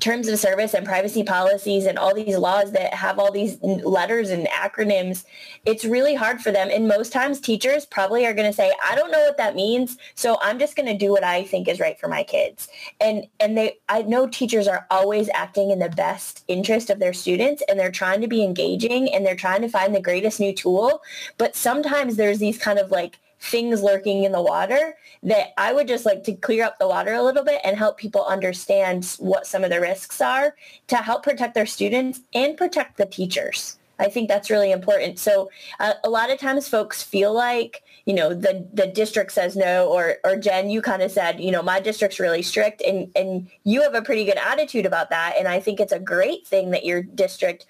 terms 0.00 0.28
of 0.28 0.38
service 0.38 0.74
and 0.74 0.86
privacy 0.86 1.22
policies 1.22 1.86
and 1.86 1.98
all 1.98 2.14
these 2.14 2.36
laws 2.36 2.72
that 2.72 2.94
have 2.94 3.18
all 3.18 3.32
these 3.32 3.60
letters 3.62 4.30
and 4.30 4.46
acronyms, 4.48 5.24
it's 5.64 5.84
really 5.84 6.14
hard 6.14 6.40
for 6.40 6.52
them. 6.52 6.68
And 6.70 6.88
most 6.88 7.12
times 7.12 7.40
teachers 7.40 7.86
probably 7.86 8.26
are 8.26 8.34
going 8.34 8.50
to 8.50 8.56
say, 8.56 8.72
I 8.88 8.94
don't 8.94 9.10
know 9.10 9.20
what 9.20 9.36
that 9.36 9.54
means. 9.54 9.98
So 10.14 10.38
I'm 10.40 10.58
just 10.58 10.76
going 10.76 10.86
to 10.86 10.96
do 10.96 11.10
what 11.10 11.24
I 11.24 11.44
think 11.44 11.68
is 11.68 11.80
right 11.80 11.98
for 11.98 12.08
my 12.08 12.22
kids. 12.22 12.68
And, 13.00 13.26
and 13.40 13.56
they, 13.56 13.78
I 13.88 14.02
know 14.02 14.26
teachers 14.26 14.68
are 14.68 14.86
always 14.90 15.28
acting 15.34 15.70
in 15.70 15.78
the 15.78 15.88
best 15.88 16.44
interest 16.48 16.90
of 16.90 16.98
their 16.98 17.12
students 17.12 17.62
and 17.68 17.78
they're 17.78 17.90
trying 17.90 18.20
to 18.20 18.28
be 18.28 18.44
engaging 18.44 19.12
and 19.12 19.24
they're 19.24 19.36
trying 19.36 19.62
to 19.62 19.68
find 19.68 19.94
the 19.94 20.00
greatest 20.00 20.40
new 20.40 20.54
tool. 20.54 21.02
But 21.38 21.56
sometimes 21.56 22.16
there's 22.16 22.38
these 22.38 22.58
kind 22.58 22.78
of 22.78 22.90
like 22.90 23.18
things 23.46 23.82
lurking 23.82 24.24
in 24.24 24.32
the 24.32 24.42
water 24.42 24.96
that 25.22 25.48
I 25.58 25.72
would 25.72 25.88
just 25.88 26.06
like 26.06 26.24
to 26.24 26.34
clear 26.34 26.64
up 26.64 26.78
the 26.78 26.88
water 26.88 27.14
a 27.14 27.22
little 27.22 27.44
bit 27.44 27.60
and 27.64 27.76
help 27.76 27.98
people 27.98 28.24
understand 28.24 29.16
what 29.18 29.46
some 29.46 29.64
of 29.64 29.70
the 29.70 29.80
risks 29.80 30.20
are 30.20 30.54
to 30.88 30.96
help 30.96 31.22
protect 31.22 31.54
their 31.54 31.66
students 31.66 32.20
and 32.34 32.56
protect 32.56 32.96
the 32.96 33.06
teachers. 33.06 33.78
I 33.98 34.08
think 34.08 34.28
that's 34.28 34.50
really 34.50 34.72
important. 34.72 35.18
So 35.18 35.50
uh, 35.80 35.94
a 36.04 36.10
lot 36.10 36.30
of 36.30 36.38
times 36.38 36.68
folks 36.68 37.02
feel 37.02 37.32
like, 37.32 37.82
you 38.04 38.12
know, 38.12 38.34
the, 38.34 38.68
the 38.72 38.86
district 38.86 39.32
says 39.32 39.56
no, 39.56 39.88
or, 39.88 40.16
or 40.22 40.36
Jen, 40.36 40.68
you 40.68 40.82
kind 40.82 41.02
of 41.02 41.10
said, 41.10 41.40
you 41.40 41.50
know, 41.50 41.62
my 41.62 41.80
district's 41.80 42.20
really 42.20 42.42
strict 42.42 42.82
and, 42.82 43.10
and 43.16 43.48
you 43.64 43.80
have 43.82 43.94
a 43.94 44.02
pretty 44.02 44.24
good 44.24 44.38
attitude 44.38 44.84
about 44.84 45.08
that. 45.10 45.34
And 45.38 45.48
I 45.48 45.60
think 45.60 45.80
it's 45.80 45.92
a 45.92 45.98
great 45.98 46.46
thing 46.46 46.72
that 46.72 46.84
your 46.84 47.02
district 47.02 47.66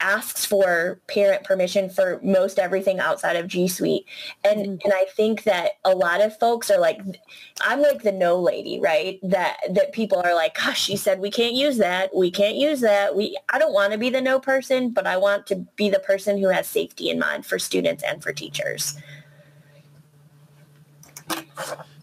asks 0.00 0.44
for 0.44 1.00
parent 1.06 1.44
permission 1.44 1.90
for 1.90 2.20
most 2.22 2.58
everything 2.58 2.98
outside 2.98 3.36
of 3.36 3.46
G 3.46 3.68
Suite. 3.68 4.06
And 4.44 4.60
mm-hmm. 4.60 4.84
and 4.84 4.92
I 4.94 5.04
think 5.16 5.44
that 5.44 5.72
a 5.84 5.94
lot 5.94 6.20
of 6.20 6.36
folks 6.38 6.70
are 6.70 6.78
like 6.80 7.00
I'm 7.60 7.80
like 7.80 8.02
the 8.02 8.12
no 8.12 8.40
lady, 8.40 8.80
right? 8.80 9.18
That 9.22 9.58
that 9.70 9.92
people 9.92 10.20
are 10.24 10.34
like, 10.34 10.54
gosh, 10.54 10.80
she 10.80 10.96
said 10.96 11.20
we 11.20 11.30
can't 11.30 11.54
use 11.54 11.78
that. 11.78 12.14
We 12.14 12.30
can't 12.30 12.56
use 12.56 12.80
that. 12.80 13.14
We 13.14 13.38
I 13.52 13.58
don't 13.58 13.72
want 13.72 13.92
to 13.92 13.98
be 13.98 14.10
the 14.10 14.20
no 14.20 14.40
person, 14.40 14.90
but 14.90 15.06
I 15.06 15.16
want 15.16 15.46
to 15.48 15.56
be 15.76 15.90
the 15.90 16.00
person 16.00 16.38
who 16.38 16.48
has 16.48 16.66
safety 16.66 17.10
in 17.10 17.18
mind 17.18 17.46
for 17.46 17.58
students 17.58 18.02
and 18.02 18.22
for 18.22 18.32
teachers. 18.32 18.98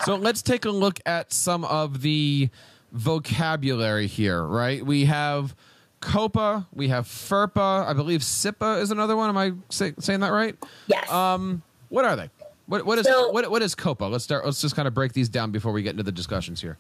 So 0.06 0.16
let's 0.16 0.42
take 0.42 0.66
a 0.66 0.70
look 0.70 1.00
at 1.06 1.34
some 1.34 1.66
of 1.66 2.02
the 2.02 2.50
vocabulary 2.92 4.08
here, 4.08 4.44
right? 4.44 4.86
We 4.86 5.06
have 5.06 5.56
COPPA, 6.08 6.66
we 6.74 6.88
have 6.88 7.06
FERPA, 7.06 7.86
I 7.86 7.92
believe 7.94 8.22
CIPA 8.22 8.82
is 8.82 8.92
another 8.92 9.16
one. 9.18 9.30
Am 9.30 9.38
I 9.38 9.52
say, 9.70 9.94
saying 10.00 10.22
that 10.22 10.32
right? 10.32 10.56
Yes. 10.88 11.12
Um, 11.12 11.62
what 11.90 12.06
are 12.06 12.16
they? 12.16 12.30
What 12.68 12.86
what 12.86 12.98
is 12.98 13.06
So- 13.06 13.30
what 13.32 13.50
what 13.52 13.62
is 13.62 13.76
COPPA? 13.76 14.10
Let's 14.10 14.24
start. 14.24 14.46
Let's 14.46 14.62
just 14.62 14.76
kind 14.76 14.88
of 14.88 14.94
break 14.94 15.14
these 15.14 15.30
down 15.30 15.52
before 15.52 15.72
we 15.72 15.84
get 15.84 15.92
into 15.92 16.04
the 16.04 16.12
discussions 16.12 16.62
here. 16.62 16.78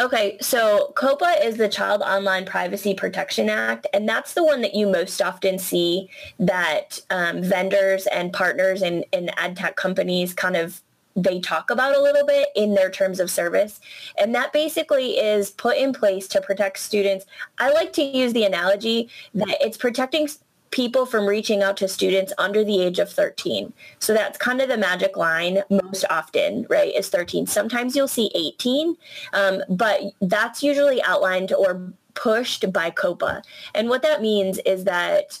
Okay, 0.00 0.38
so 0.40 0.92
COPPA 0.96 1.44
is 1.44 1.56
the 1.56 1.68
Child 1.68 2.02
Online 2.02 2.44
Privacy 2.46 2.94
Protection 2.94 3.50
Act, 3.50 3.88
and 3.92 4.08
that's 4.08 4.34
the 4.34 4.44
one 4.44 4.62
that 4.62 4.74
you 4.74 4.86
most 4.86 5.20
often 5.20 5.58
see 5.58 6.08
that 6.38 7.00
um, 7.10 7.42
vendors 7.42 8.06
and 8.06 8.32
partners 8.32 8.80
and, 8.80 9.04
and 9.12 9.32
ad 9.36 9.56
tech 9.56 9.74
companies 9.74 10.34
kind 10.34 10.56
of 10.56 10.82
they 11.22 11.40
talk 11.40 11.70
about 11.70 11.96
a 11.96 12.00
little 12.00 12.24
bit 12.24 12.48
in 12.54 12.74
their 12.74 12.90
terms 12.90 13.20
of 13.20 13.30
service. 13.30 13.80
And 14.16 14.34
that 14.34 14.52
basically 14.52 15.18
is 15.18 15.50
put 15.50 15.76
in 15.76 15.92
place 15.92 16.28
to 16.28 16.40
protect 16.40 16.78
students. 16.78 17.26
I 17.58 17.72
like 17.72 17.92
to 17.94 18.02
use 18.02 18.32
the 18.32 18.44
analogy 18.44 19.08
that 19.34 19.56
it's 19.60 19.76
protecting 19.76 20.28
people 20.70 21.06
from 21.06 21.26
reaching 21.26 21.62
out 21.62 21.76
to 21.78 21.88
students 21.88 22.32
under 22.38 22.62
the 22.62 22.80
age 22.80 22.98
of 22.98 23.10
13. 23.10 23.72
So 23.98 24.12
that's 24.12 24.38
kind 24.38 24.60
of 24.60 24.68
the 24.68 24.76
magic 24.76 25.16
line 25.16 25.62
most 25.70 26.04
often, 26.10 26.66
right, 26.68 26.94
is 26.94 27.08
13. 27.08 27.46
Sometimes 27.46 27.96
you'll 27.96 28.06
see 28.06 28.30
18, 28.34 28.96
um, 29.32 29.62
but 29.68 30.00
that's 30.20 30.62
usually 30.62 31.02
outlined 31.02 31.52
or 31.52 31.92
pushed 32.14 32.70
by 32.72 32.90
COPPA. 32.90 33.42
And 33.74 33.88
what 33.88 34.02
that 34.02 34.20
means 34.20 34.58
is 34.66 34.84
that 34.84 35.38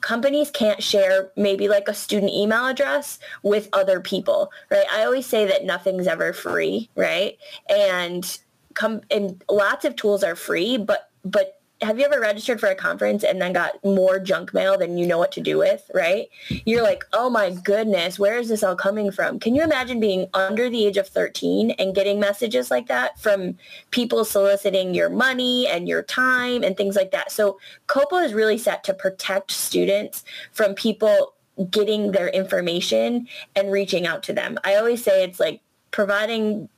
companies 0.00 0.50
can't 0.50 0.82
share 0.82 1.30
maybe 1.36 1.68
like 1.68 1.88
a 1.88 1.94
student 1.94 2.32
email 2.32 2.66
address 2.66 3.18
with 3.42 3.68
other 3.72 4.00
people, 4.00 4.50
right? 4.70 4.86
I 4.92 5.04
always 5.04 5.26
say 5.26 5.46
that 5.46 5.64
nothing's 5.64 6.06
ever 6.06 6.32
free, 6.32 6.90
right? 6.94 7.38
And 7.68 8.38
come 8.74 9.02
and 9.10 9.42
lots 9.50 9.84
of 9.84 9.96
tools 9.96 10.22
are 10.22 10.36
free, 10.36 10.76
but 10.76 11.10
but 11.24 11.59
have 11.82 11.98
you 11.98 12.04
ever 12.04 12.20
registered 12.20 12.60
for 12.60 12.68
a 12.68 12.74
conference 12.74 13.24
and 13.24 13.40
then 13.40 13.52
got 13.52 13.82
more 13.84 14.18
junk 14.18 14.52
mail 14.52 14.76
than 14.76 14.98
you 14.98 15.06
know 15.06 15.18
what 15.18 15.32
to 15.32 15.40
do 15.40 15.58
with, 15.58 15.90
right? 15.94 16.28
You're 16.66 16.82
like, 16.82 17.04
oh 17.12 17.30
my 17.30 17.50
goodness, 17.50 18.18
where 18.18 18.38
is 18.38 18.48
this 18.48 18.62
all 18.62 18.76
coming 18.76 19.10
from? 19.10 19.40
Can 19.40 19.54
you 19.54 19.62
imagine 19.62 19.98
being 19.98 20.28
under 20.34 20.68
the 20.68 20.86
age 20.86 20.98
of 20.98 21.08
13 21.08 21.70
and 21.72 21.94
getting 21.94 22.20
messages 22.20 22.70
like 22.70 22.86
that 22.88 23.18
from 23.18 23.56
people 23.90 24.24
soliciting 24.24 24.94
your 24.94 25.08
money 25.08 25.66
and 25.68 25.88
your 25.88 26.02
time 26.02 26.62
and 26.62 26.76
things 26.76 26.96
like 26.96 27.12
that? 27.12 27.32
So 27.32 27.58
COPPA 27.86 28.24
is 28.24 28.34
really 28.34 28.58
set 28.58 28.84
to 28.84 28.94
protect 28.94 29.50
students 29.50 30.24
from 30.52 30.74
people 30.74 31.34
getting 31.70 32.12
their 32.12 32.28
information 32.28 33.26
and 33.56 33.72
reaching 33.72 34.06
out 34.06 34.22
to 34.24 34.32
them. 34.32 34.58
I 34.64 34.76
always 34.76 35.02
say 35.02 35.24
it's 35.24 35.40
like 35.40 35.62
providing 35.90 36.68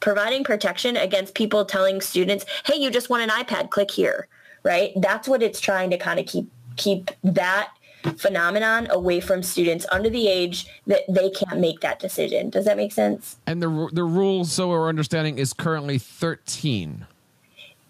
providing 0.00 0.44
protection 0.44 0.96
against 0.96 1.34
people 1.34 1.64
telling 1.64 2.00
students, 2.00 2.44
"Hey, 2.64 2.76
you 2.76 2.90
just 2.90 3.10
want 3.10 3.22
an 3.22 3.30
iPad, 3.30 3.70
click 3.70 3.90
here." 3.90 4.28
Right? 4.64 4.92
That's 4.96 5.28
what 5.28 5.42
it's 5.42 5.60
trying 5.60 5.90
to 5.90 5.98
kind 5.98 6.18
of 6.18 6.26
keep 6.26 6.50
keep 6.76 7.10
that 7.22 7.70
phenomenon 8.16 8.86
away 8.90 9.20
from 9.20 9.42
students 9.42 9.84
under 9.90 10.08
the 10.08 10.28
age 10.28 10.66
that 10.86 11.02
they 11.08 11.30
can't 11.30 11.60
make 11.60 11.80
that 11.80 11.98
decision. 11.98 12.50
Does 12.50 12.64
that 12.64 12.76
make 12.76 12.92
sense? 12.92 13.36
And 13.46 13.62
the 13.62 13.88
the 13.92 14.04
rules, 14.04 14.52
so 14.52 14.70
our 14.72 14.88
understanding, 14.88 15.38
is 15.38 15.52
currently 15.52 15.98
thirteen. 15.98 17.06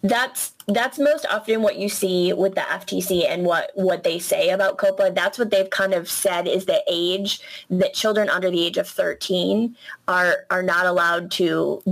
That's 0.02 0.54
that's 0.68 0.98
most 0.98 1.26
often 1.28 1.62
what 1.62 1.76
you 1.76 1.88
see 1.88 2.32
with 2.32 2.54
the 2.54 2.60
FTC 2.60 3.28
and 3.28 3.44
what 3.44 3.72
what 3.74 4.04
they 4.04 4.20
say 4.20 4.50
about 4.50 4.78
COPPA. 4.78 5.14
That's 5.14 5.38
what 5.38 5.50
they've 5.50 5.70
kind 5.70 5.92
of 5.92 6.08
said 6.08 6.46
is 6.46 6.66
the 6.66 6.82
age 6.88 7.40
that 7.70 7.94
children 7.94 8.28
under 8.28 8.50
the 8.50 8.64
age 8.64 8.76
of 8.76 8.86
13 8.86 9.76
are 10.06 10.46
are 10.50 10.62
not 10.62 10.86
allowed 10.86 11.32
to 11.32 11.82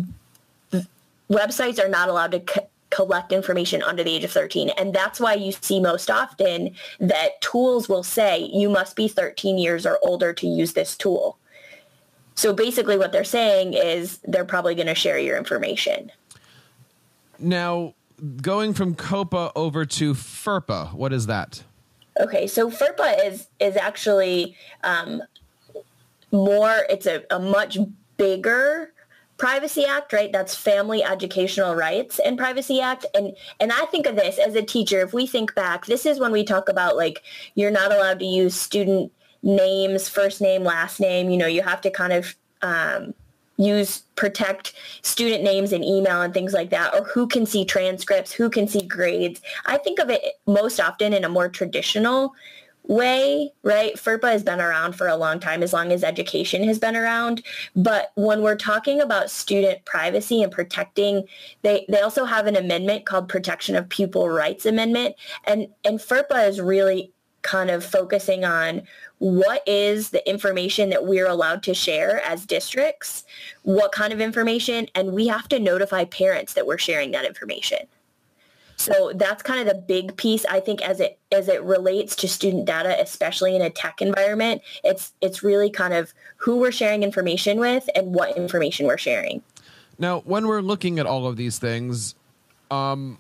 websites 1.29 1.83
are 1.83 1.89
not 1.89 2.09
allowed 2.09 2.31
to 2.31 2.41
co- 2.41 2.69
collect 2.91 3.33
information 3.33 3.83
under 3.83 4.05
the 4.05 4.15
age 4.15 4.23
of 4.23 4.31
13 4.31 4.71
and 4.79 4.95
that's 4.95 5.19
why 5.19 5.35
you 5.35 5.51
see 5.51 5.81
most 5.81 6.09
often 6.09 6.73
that 7.01 7.41
tools 7.41 7.89
will 7.89 8.05
say 8.05 8.39
you 8.53 8.71
must 8.71 8.95
be 8.95 9.09
13 9.09 9.59
years 9.59 9.85
or 9.85 9.99
older 10.03 10.33
to 10.33 10.47
use 10.47 10.75
this 10.75 10.97
tool. 10.97 11.37
So 12.37 12.53
basically 12.53 12.97
what 12.97 13.11
they're 13.11 13.25
saying 13.25 13.75
is 13.75 14.19
they're 14.25 14.45
probably 14.45 14.77
going 14.77 14.87
to 14.87 14.95
share 14.95 15.19
your 15.19 15.37
information. 15.37 16.13
Now, 17.39 17.95
going 18.41 18.75
from 18.75 18.95
COPPA 18.95 19.53
over 19.55 19.85
to 19.85 20.15
FERPA, 20.15 20.93
what 20.95 21.13
is 21.13 21.27
that? 21.27 21.63
Okay, 22.19 22.47
so 22.47 22.71
FERPA 22.71 23.27
is 23.27 23.49
is 23.61 23.77
actually 23.77 24.57
um, 24.83 25.23
more. 26.33 26.87
It's 26.89 27.07
a, 27.07 27.25
a 27.31 27.39
much 27.39 27.79
bigger 28.17 28.93
privacy 29.37 29.85
act, 29.85 30.15
right? 30.15 30.33
That's 30.33 30.55
Family 30.55 31.05
Educational 31.05 31.75
Rights 31.75 32.19
and 32.19 32.39
Privacy 32.39 32.81
Act, 32.81 33.05
and 33.15 33.37
and 33.61 33.71
I 33.71 33.85
think 33.87 34.07
of 34.07 34.17
this 34.17 34.39
as 34.39 34.55
a 34.55 34.63
teacher. 34.63 35.01
If 35.01 35.13
we 35.13 35.27
think 35.27 35.55
back, 35.55 35.87
this 35.87 36.07
is 36.07 36.19
when 36.19 36.33
we 36.33 36.45
talk 36.45 36.69
about 36.69 36.97
like 36.97 37.23
you're 37.55 37.71
not 37.71 37.93
allowed 37.93 38.19
to 38.21 38.25
use 38.25 38.55
student 38.55 39.13
names, 39.43 40.09
first 40.09 40.41
name, 40.41 40.65
last 40.65 41.01
name. 41.01 41.29
You 41.29 41.37
know, 41.37 41.47
you 41.47 41.63
have 41.63 41.83
to 41.83 41.91
kind 41.91 42.15
of 42.15 42.35
um, 42.63 43.15
use 43.57 44.03
protect 44.17 44.75
student 45.03 45.43
names 45.43 45.73
and 45.73 45.85
email 45.85 46.23
and 46.23 46.35
things 46.35 46.53
like 46.53 46.71
that 46.71 46.95
or 46.95 47.05
who 47.05 47.27
can 47.27 47.47
see 47.47 47.65
transcripts 47.65 48.33
who 48.33 48.51
can 48.51 48.69
see 48.69 48.83
grades. 48.83 49.41
I 49.67 49.79
think 49.79 49.99
of 49.99 50.11
it 50.11 50.23
most 50.47 50.81
often 50.81 51.13
in 51.13 51.25
a 51.25 51.29
more 51.29 51.49
traditional 51.49 52.35
way 52.89 53.53
right? 53.63 53.95
Ferpa 53.97 54.31
has 54.31 54.45
been 54.45 54.61
around 54.61 54.95
for 54.95 55.09
a 55.09 55.17
long 55.17 55.41
time 55.41 55.63
as 55.63 55.73
long 55.73 55.91
as 55.91 56.05
education 56.05 56.63
has 56.65 56.79
been 56.79 56.97
around. 56.97 57.43
But 57.75 58.13
when 58.15 58.43
we're 58.43 58.57
talking 58.57 59.01
about 59.01 59.31
student 59.31 59.85
privacy 59.85 60.43
and 60.43 60.53
protecting 60.53 61.25
they 61.63 61.85
they 61.89 62.01
also 62.01 62.25
have 62.25 62.47
an 62.47 62.57
amendment 62.57 63.07
called 63.07 63.29
protection 63.29 63.75
of 63.77 63.89
pupil 63.89 64.29
rights 64.29 64.67
amendment. 64.67 65.17
And 65.45 65.69
and 65.85 65.99
ferpa 65.99 66.49
is 66.49 66.61
really 66.61 67.13
kind 67.43 67.71
of 67.71 67.85
focusing 67.85 68.45
on 68.45 68.83
what 69.19 69.63
is 69.67 70.11
the 70.11 70.29
information 70.29 70.91
that 70.91 71.07
we're 71.07 71.27
allowed 71.27 71.63
to 71.65 71.75
share 71.75 72.21
as 72.25 72.45
districts, 72.45 73.25
what 73.63 73.93
kind 73.93 74.13
of 74.13 74.21
information, 74.21 74.89
and 74.95 75.13
we 75.13 75.27
have 75.27 75.49
to 75.49 75.59
notify 75.59 76.05
parents 76.05 76.55
that 76.55 76.67
we're 76.67 76.79
sharing 76.79 77.11
that 77.13 77.25
information. 77.25 77.79
So 78.77 79.13
that's 79.15 79.43
kind 79.43 79.61
of 79.61 79.75
the 79.75 79.81
big 79.81 80.17
piece 80.17 80.45
I 80.45 80.61
think 80.61 80.83
as 80.83 81.01
it 81.01 81.19
as 81.33 81.49
it 81.49 81.63
relates 81.63 82.15
to 82.17 82.29
student 82.29 82.67
data, 82.67 83.01
especially 83.01 83.57
in 83.57 83.63
a 83.63 83.71
tech 83.71 84.03
environment. 84.03 84.61
It's 84.85 85.15
it's 85.23 85.43
really 85.43 85.71
kind 85.71 85.95
of 85.95 86.13
who 86.37 86.59
we're 86.59 86.73
sharing 86.73 87.03
information 87.03 87.59
with 87.59 87.89
and 87.95 88.15
what 88.15 88.37
information 88.37 88.87
we're 88.87 88.99
sharing. 88.99 89.43
Now, 89.99 90.21
when 90.21 90.47
we're 90.47 90.61
looking 90.61 90.99
at 90.99 91.07
all 91.07 91.27
of 91.27 91.37
these 91.37 91.59
things, 91.59 92.15
um, 92.71 93.19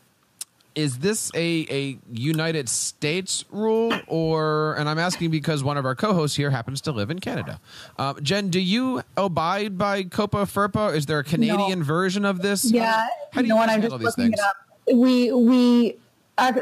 is 0.77 0.99
this 0.99 1.33
a, 1.35 1.67
a 1.71 1.99
United 2.13 2.69
States 2.69 3.45
rule, 3.51 3.99
or 4.07 4.75
and 4.75 4.89
I'm 4.89 4.99
asking 4.99 5.31
because 5.31 5.65
one 5.65 5.79
of 5.79 5.87
our 5.87 5.95
co-hosts 5.95 6.37
here 6.37 6.51
happens 6.51 6.83
to 6.83 6.93
live 6.93 7.11
in 7.11 7.19
Canada. 7.19 7.61
Uh, 7.99 8.15
Jen, 8.21 8.51
do 8.51 8.61
you 8.61 9.03
abide 9.17 9.79
by 9.79 10.05
COPPA 10.05 10.45
FERPA? 10.45 10.95
Is 10.95 11.07
there 11.07 11.19
a 11.19 11.25
Canadian 11.25 11.83
version 11.83 12.25
of 12.27 12.43
this? 12.43 12.71
Yeah, 12.71 13.07
how 13.33 13.41
do 13.41 13.47
you 13.47 13.49
know 13.49 13.57
what? 13.57 13.71
I'm 13.71 13.81
just 13.81 13.93
looking 13.93 14.11
things? 14.11 14.35
it 14.35 14.41
up. 14.41 14.57
We 14.95 15.33
we 15.33 15.97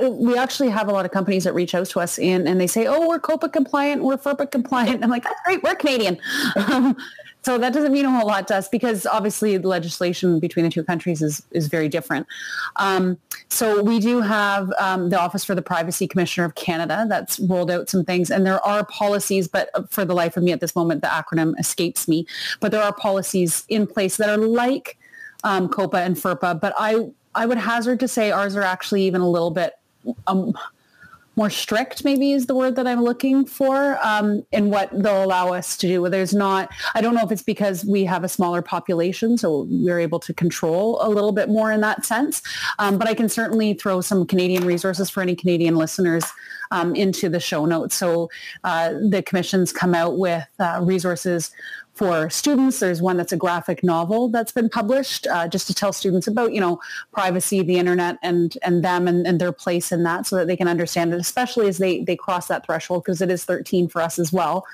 we 0.02 0.38
actually 0.38 0.70
have 0.70 0.88
a 0.88 0.92
lot 0.92 1.04
of 1.04 1.10
companies 1.10 1.42
that 1.44 1.52
reach 1.52 1.74
out 1.74 1.88
to 1.88 1.98
us 1.98 2.18
and, 2.20 2.46
and 2.46 2.60
they 2.60 2.68
say, 2.68 2.86
"Oh, 2.86 3.08
we're 3.08 3.18
COPPA 3.18 3.52
compliant, 3.52 4.04
we're 4.04 4.16
FERPA 4.16 4.50
compliant." 4.50 5.02
I'm 5.02 5.10
like, 5.10 5.24
"That's 5.24 5.40
great, 5.44 5.62
we're 5.62 5.74
Canadian." 5.74 6.18
Um, 6.56 6.96
so 7.44 7.58
that 7.58 7.72
doesn't 7.72 7.92
mean 7.92 8.06
a 8.06 8.10
whole 8.10 8.26
lot 8.26 8.48
to 8.48 8.56
us 8.56 8.68
because 8.68 9.06
obviously 9.06 9.56
the 9.58 9.68
legislation 9.68 10.40
between 10.40 10.64
the 10.64 10.70
two 10.70 10.82
countries 10.82 11.20
is 11.20 11.42
is 11.50 11.68
very 11.68 11.88
different. 11.88 12.26
Um, 12.76 13.18
so 13.48 13.82
we 13.82 14.00
do 14.00 14.20
have 14.20 14.72
um, 14.78 15.10
the 15.10 15.20
Office 15.20 15.44
for 15.44 15.54
the 15.54 15.62
Privacy 15.62 16.08
Commissioner 16.08 16.46
of 16.46 16.54
Canada 16.54 17.06
that's 17.08 17.38
rolled 17.40 17.70
out 17.70 17.90
some 17.90 18.04
things, 18.04 18.30
and 18.30 18.46
there 18.46 18.64
are 18.66 18.84
policies, 18.86 19.46
but 19.46 19.68
for 19.90 20.04
the 20.04 20.14
life 20.14 20.36
of 20.36 20.42
me 20.42 20.52
at 20.52 20.60
this 20.60 20.74
moment, 20.74 21.02
the 21.02 21.08
acronym 21.08 21.58
escapes 21.58 22.08
me. 22.08 22.26
But 22.60 22.72
there 22.72 22.82
are 22.82 22.92
policies 22.92 23.64
in 23.68 23.86
place 23.86 24.16
that 24.16 24.28
are 24.28 24.38
like 24.38 24.96
um, 25.44 25.68
COPPA 25.68 26.06
and 26.06 26.16
FERPA, 26.16 26.60
but 26.60 26.72
I 26.78 27.10
I 27.34 27.46
would 27.46 27.58
hazard 27.58 28.00
to 28.00 28.08
say 28.08 28.30
ours 28.30 28.56
are 28.56 28.62
actually 28.62 29.02
even 29.02 29.20
a 29.20 29.28
little 29.28 29.50
bit 29.50 29.74
um, 30.26 30.54
more 31.36 31.50
strict. 31.50 32.04
Maybe 32.04 32.32
is 32.32 32.46
the 32.46 32.54
word 32.54 32.76
that 32.76 32.86
I'm 32.86 33.02
looking 33.02 33.44
for 33.44 33.98
um, 34.02 34.44
in 34.52 34.70
what 34.70 34.90
they'll 34.92 35.24
allow 35.24 35.52
us 35.52 35.76
to 35.78 35.86
do. 35.86 36.08
There's 36.08 36.34
not. 36.34 36.70
I 36.94 37.00
don't 37.00 37.14
know 37.14 37.24
if 37.24 37.32
it's 37.32 37.42
because 37.42 37.84
we 37.84 38.04
have 38.04 38.24
a 38.24 38.28
smaller 38.28 38.62
population, 38.62 39.36
so 39.36 39.66
we're 39.68 40.00
able 40.00 40.20
to 40.20 40.34
control 40.34 40.98
a 41.02 41.08
little 41.08 41.32
bit 41.32 41.48
more 41.48 41.72
in 41.72 41.80
that 41.80 42.04
sense. 42.04 42.42
Um, 42.78 42.98
but 42.98 43.08
I 43.08 43.14
can 43.14 43.28
certainly 43.28 43.74
throw 43.74 44.00
some 44.00 44.26
Canadian 44.26 44.64
resources 44.64 45.10
for 45.10 45.22
any 45.22 45.34
Canadian 45.34 45.76
listeners 45.76 46.24
um, 46.70 46.94
into 46.94 47.28
the 47.28 47.40
show 47.40 47.66
notes. 47.66 47.94
So 47.94 48.30
uh, 48.64 48.94
the 49.08 49.22
commissions 49.22 49.72
come 49.72 49.94
out 49.94 50.18
with 50.18 50.46
uh, 50.58 50.80
resources 50.82 51.50
for 51.94 52.28
students. 52.28 52.80
There's 52.80 53.00
one 53.00 53.16
that's 53.16 53.32
a 53.32 53.36
graphic 53.36 53.84
novel 53.84 54.28
that's 54.28 54.52
been 54.52 54.68
published 54.68 55.26
uh, 55.28 55.48
just 55.48 55.66
to 55.68 55.74
tell 55.74 55.92
students 55.92 56.26
about, 56.26 56.52
you 56.52 56.60
know, 56.60 56.80
privacy, 57.12 57.62
the 57.62 57.76
internet, 57.76 58.18
and 58.22 58.56
and 58.62 58.84
them 58.84 59.08
and, 59.08 59.26
and 59.26 59.40
their 59.40 59.52
place 59.52 59.92
in 59.92 60.02
that 60.02 60.26
so 60.26 60.36
that 60.36 60.46
they 60.46 60.56
can 60.56 60.68
understand 60.68 61.14
it, 61.14 61.20
especially 61.20 61.68
as 61.68 61.78
they, 61.78 62.02
they 62.02 62.16
cross 62.16 62.48
that 62.48 62.66
threshold 62.66 63.04
because 63.04 63.20
it 63.20 63.30
is 63.30 63.44
13 63.44 63.88
for 63.88 64.02
us 64.02 64.18
as 64.18 64.32
well. 64.32 64.64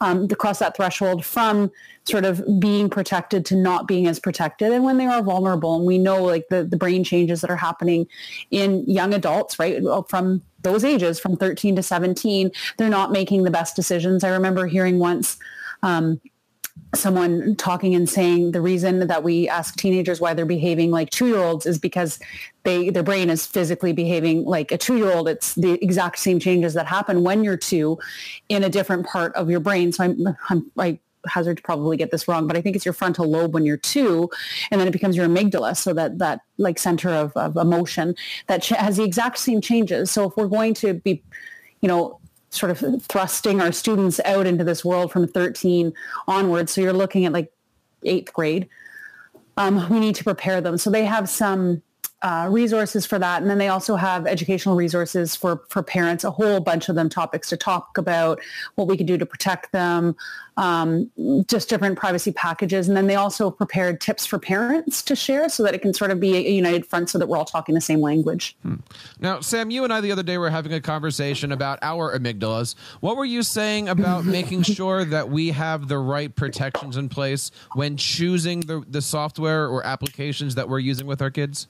um, 0.00 0.28
cross 0.28 0.58
that 0.58 0.76
threshold 0.76 1.24
from 1.24 1.70
sort 2.04 2.24
of 2.24 2.42
being 2.60 2.88
protected 2.88 3.44
to 3.46 3.56
not 3.56 3.88
being 3.88 4.06
as 4.06 4.20
protected 4.20 4.72
and 4.72 4.84
when 4.84 4.98
they 4.98 5.06
are 5.06 5.22
vulnerable 5.22 5.76
and 5.76 5.86
we 5.86 5.98
know 5.98 6.22
like 6.22 6.46
the, 6.50 6.62
the 6.62 6.76
brain 6.76 7.02
changes 7.02 7.40
that 7.40 7.50
are 7.50 7.56
happening 7.56 8.06
in 8.50 8.84
young 8.86 9.12
adults 9.14 9.58
right 9.58 9.82
from 10.08 10.42
those 10.62 10.84
ages 10.84 11.18
from 11.18 11.36
13 11.36 11.76
to 11.76 11.82
17 11.82 12.50
they're 12.76 12.88
not 12.88 13.10
making 13.10 13.42
the 13.42 13.50
best 13.50 13.74
decisions 13.74 14.22
i 14.22 14.28
remember 14.28 14.66
hearing 14.66 14.98
once 14.98 15.36
um, 15.82 16.20
someone 16.94 17.56
talking 17.56 17.94
and 17.94 18.08
saying 18.08 18.52
the 18.52 18.60
reason 18.60 19.06
that 19.06 19.22
we 19.22 19.48
ask 19.48 19.76
teenagers 19.76 20.20
why 20.20 20.34
they're 20.34 20.46
behaving 20.46 20.90
like 20.90 21.10
two-year-olds 21.10 21.66
is 21.66 21.78
because 21.78 22.18
they 22.64 22.90
their 22.90 23.02
brain 23.02 23.30
is 23.30 23.46
physically 23.46 23.92
behaving 23.92 24.44
like 24.44 24.72
a 24.72 24.78
two-year-old. 24.78 25.28
It's 25.28 25.54
the 25.54 25.72
exact 25.82 26.18
same 26.18 26.38
changes 26.38 26.74
that 26.74 26.86
happen 26.86 27.22
when 27.22 27.44
you're 27.44 27.56
two 27.56 27.98
in 28.48 28.64
a 28.64 28.68
different 28.68 29.06
part 29.06 29.34
of 29.34 29.50
your 29.50 29.60
brain. 29.60 29.92
So 29.92 30.04
i'm, 30.04 30.36
I'm 30.48 30.70
i 30.78 30.98
hazard 31.28 31.56
to 31.56 31.62
probably 31.64 31.96
get 31.96 32.12
this 32.12 32.28
wrong 32.28 32.46
but 32.46 32.56
i 32.56 32.60
think 32.60 32.76
it's 32.76 32.84
your 32.84 32.94
frontal 32.94 33.28
lobe 33.28 33.52
when 33.52 33.64
you're 33.64 33.76
two 33.76 34.30
and 34.70 34.80
then 34.80 34.86
it 34.86 34.92
becomes 34.92 35.16
your 35.16 35.26
amygdala. 35.26 35.76
So 35.76 35.92
that 35.92 36.18
that 36.18 36.40
like 36.56 36.78
center 36.78 37.10
of, 37.10 37.32
of 37.36 37.56
emotion 37.56 38.14
that 38.46 38.64
has 38.66 38.96
the 38.96 39.04
exact 39.04 39.38
same 39.38 39.60
changes. 39.60 40.10
So 40.10 40.28
if 40.28 40.36
we're 40.36 40.46
going 40.46 40.74
to 40.74 40.94
be 40.94 41.22
you 41.80 41.88
know 41.88 42.20
sort 42.50 42.70
of 42.70 43.02
thrusting 43.02 43.60
our 43.60 43.72
students 43.72 44.20
out 44.24 44.46
into 44.46 44.64
this 44.64 44.84
world 44.84 45.12
from 45.12 45.26
13 45.26 45.92
onwards. 46.28 46.72
So 46.72 46.80
you're 46.80 46.92
looking 46.92 47.24
at 47.26 47.32
like 47.32 47.52
eighth 48.04 48.32
grade. 48.32 48.68
Um, 49.56 49.88
we 49.88 50.00
need 50.00 50.14
to 50.16 50.24
prepare 50.24 50.60
them. 50.60 50.78
So 50.78 50.90
they 50.90 51.04
have 51.04 51.28
some 51.28 51.82
uh, 52.22 52.48
resources 52.50 53.04
for 53.04 53.18
that. 53.18 53.42
And 53.42 53.50
then 53.50 53.58
they 53.58 53.68
also 53.68 53.94
have 53.94 54.26
educational 54.26 54.74
resources 54.74 55.36
for, 55.36 55.62
for 55.68 55.82
parents, 55.82 56.24
a 56.24 56.30
whole 56.30 56.60
bunch 56.60 56.88
of 56.88 56.94
them 56.94 57.08
topics 57.08 57.50
to 57.50 57.56
talk 57.56 57.98
about, 57.98 58.40
what 58.74 58.88
we 58.88 58.96
can 58.96 59.06
do 59.06 59.18
to 59.18 59.26
protect 59.26 59.70
them, 59.72 60.16
um, 60.56 61.10
just 61.46 61.68
different 61.68 61.98
privacy 61.98 62.32
packages. 62.32 62.88
And 62.88 62.96
then 62.96 63.06
they 63.06 63.16
also 63.16 63.50
prepared 63.50 64.00
tips 64.00 64.24
for 64.24 64.38
parents 64.38 65.02
to 65.02 65.14
share 65.14 65.50
so 65.50 65.62
that 65.62 65.74
it 65.74 65.82
can 65.82 65.92
sort 65.92 66.10
of 66.10 66.18
be 66.18 66.34
a 66.34 66.50
united 66.50 66.86
front 66.86 67.10
so 67.10 67.18
that 67.18 67.28
we're 67.28 67.36
all 67.36 67.44
talking 67.44 67.74
the 67.74 67.80
same 67.82 68.00
language. 68.00 68.56
Hmm. 68.62 68.76
Now, 69.20 69.40
Sam, 69.40 69.70
you 69.70 69.84
and 69.84 69.92
I 69.92 70.00
the 70.00 70.10
other 70.10 70.22
day 70.22 70.38
were 70.38 70.48
having 70.48 70.72
a 70.72 70.80
conversation 70.80 71.52
about 71.52 71.78
our 71.82 72.18
amygdalas. 72.18 72.74
What 73.00 73.18
were 73.18 73.26
you 73.26 73.42
saying 73.42 73.90
about 73.90 74.24
making 74.24 74.62
sure 74.62 75.04
that 75.04 75.28
we 75.28 75.50
have 75.50 75.88
the 75.88 75.98
right 75.98 76.34
protections 76.34 76.96
in 76.96 77.10
place 77.10 77.50
when 77.74 77.98
choosing 77.98 78.60
the, 78.60 78.82
the 78.88 79.02
software 79.02 79.68
or 79.68 79.84
applications 79.84 80.54
that 80.54 80.70
we're 80.70 80.78
using 80.78 81.06
with 81.06 81.20
our 81.20 81.30
kids? 81.30 81.68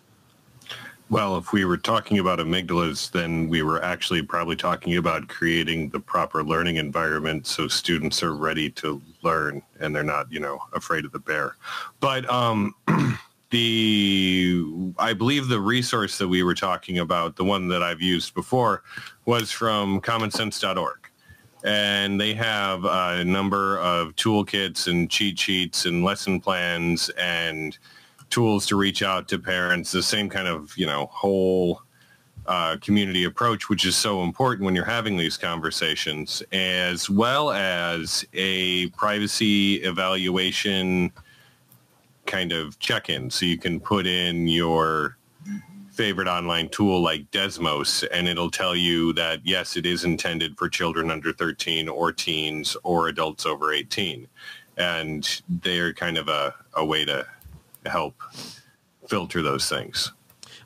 Well, 1.08 1.36
if 1.36 1.52
we 1.52 1.64
were 1.64 1.76
talking 1.76 2.18
about 2.18 2.40
amygdalas, 2.40 3.12
then 3.12 3.48
we 3.48 3.62
were 3.62 3.80
actually 3.80 4.22
probably 4.22 4.56
talking 4.56 4.96
about 4.96 5.28
creating 5.28 5.90
the 5.90 6.00
proper 6.00 6.42
learning 6.42 6.76
environment 6.76 7.46
so 7.46 7.68
students 7.68 8.24
are 8.24 8.34
ready 8.34 8.70
to 8.70 9.00
learn 9.22 9.62
and 9.78 9.94
they're 9.94 10.02
not, 10.02 10.30
you 10.32 10.40
know, 10.40 10.58
afraid 10.72 11.04
of 11.04 11.12
the 11.12 11.20
bear. 11.20 11.54
But 12.00 12.28
um, 12.28 12.74
the 13.50 14.92
I 14.98 15.12
believe 15.12 15.46
the 15.46 15.60
resource 15.60 16.18
that 16.18 16.26
we 16.26 16.42
were 16.42 16.54
talking 16.54 16.98
about, 16.98 17.36
the 17.36 17.44
one 17.44 17.68
that 17.68 17.84
I've 17.84 18.02
used 18.02 18.34
before, 18.34 18.82
was 19.26 19.52
from 19.52 20.00
commonsense.org. 20.00 21.08
And 21.62 22.20
they 22.20 22.34
have 22.34 22.84
a 22.84 23.24
number 23.24 23.78
of 23.78 24.16
toolkits 24.16 24.88
and 24.88 25.08
cheat 25.08 25.38
sheets 25.38 25.86
and 25.86 26.04
lesson 26.04 26.40
plans 26.40 27.10
and 27.10 27.78
tools 28.30 28.66
to 28.66 28.76
reach 28.76 29.02
out 29.02 29.28
to 29.28 29.38
parents, 29.38 29.92
the 29.92 30.02
same 30.02 30.28
kind 30.28 30.48
of, 30.48 30.76
you 30.76 30.86
know, 30.86 31.06
whole 31.12 31.82
uh, 32.46 32.76
community 32.80 33.24
approach, 33.24 33.68
which 33.68 33.84
is 33.84 33.96
so 33.96 34.22
important 34.22 34.64
when 34.64 34.74
you're 34.74 34.84
having 34.84 35.16
these 35.16 35.36
conversations, 35.36 36.42
as 36.52 37.10
well 37.10 37.50
as 37.50 38.24
a 38.34 38.88
privacy 38.90 39.76
evaluation 39.76 41.10
kind 42.26 42.52
of 42.52 42.78
check-in. 42.78 43.30
So 43.30 43.46
you 43.46 43.58
can 43.58 43.80
put 43.80 44.06
in 44.06 44.48
your 44.48 45.16
favorite 45.92 46.28
online 46.28 46.68
tool 46.68 47.00
like 47.00 47.30
Desmos, 47.30 48.06
and 48.12 48.28
it'll 48.28 48.50
tell 48.50 48.76
you 48.76 49.12
that, 49.14 49.40
yes, 49.44 49.76
it 49.76 49.86
is 49.86 50.04
intended 50.04 50.58
for 50.58 50.68
children 50.68 51.10
under 51.10 51.32
13 51.32 51.88
or 51.88 52.12
teens 52.12 52.76
or 52.82 53.08
adults 53.08 53.46
over 53.46 53.72
18. 53.72 54.28
And 54.76 55.42
they're 55.48 55.94
kind 55.94 56.18
of 56.18 56.28
a, 56.28 56.54
a 56.74 56.84
way 56.84 57.06
to 57.06 57.26
help 57.88 58.22
filter 59.08 59.42
those 59.42 59.68
things. 59.68 60.12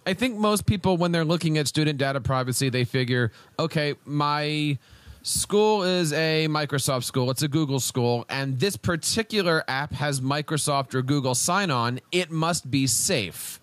I 0.06 0.14
think 0.14 0.37
most 0.37 0.66
people, 0.66 0.96
when 0.96 1.12
they're 1.12 1.24
looking 1.24 1.59
at 1.59 1.68
student 1.68 1.98
data 1.98 2.20
privacy, 2.20 2.70
they 2.70 2.85
figure, 2.85 3.33
okay, 3.59 3.94
my 4.04 4.78
school 5.22 5.83
is 5.83 6.12
a 6.12 6.46
Microsoft 6.48 7.04
school, 7.04 7.30
it's 7.30 7.42
a 7.42 7.48
Google 7.48 7.80
school, 7.80 8.24
and 8.28 8.59
this 8.59 8.76
particular 8.76 9.62
app 9.68 9.92
has 9.92 10.20
Microsoft 10.20 10.94
or 10.94 11.02
Google 11.02 11.35
sign 11.35 11.70
on. 11.70 12.00
It 12.12 12.30
must 12.30 12.70
be 12.70 12.87
safe. 12.87 13.61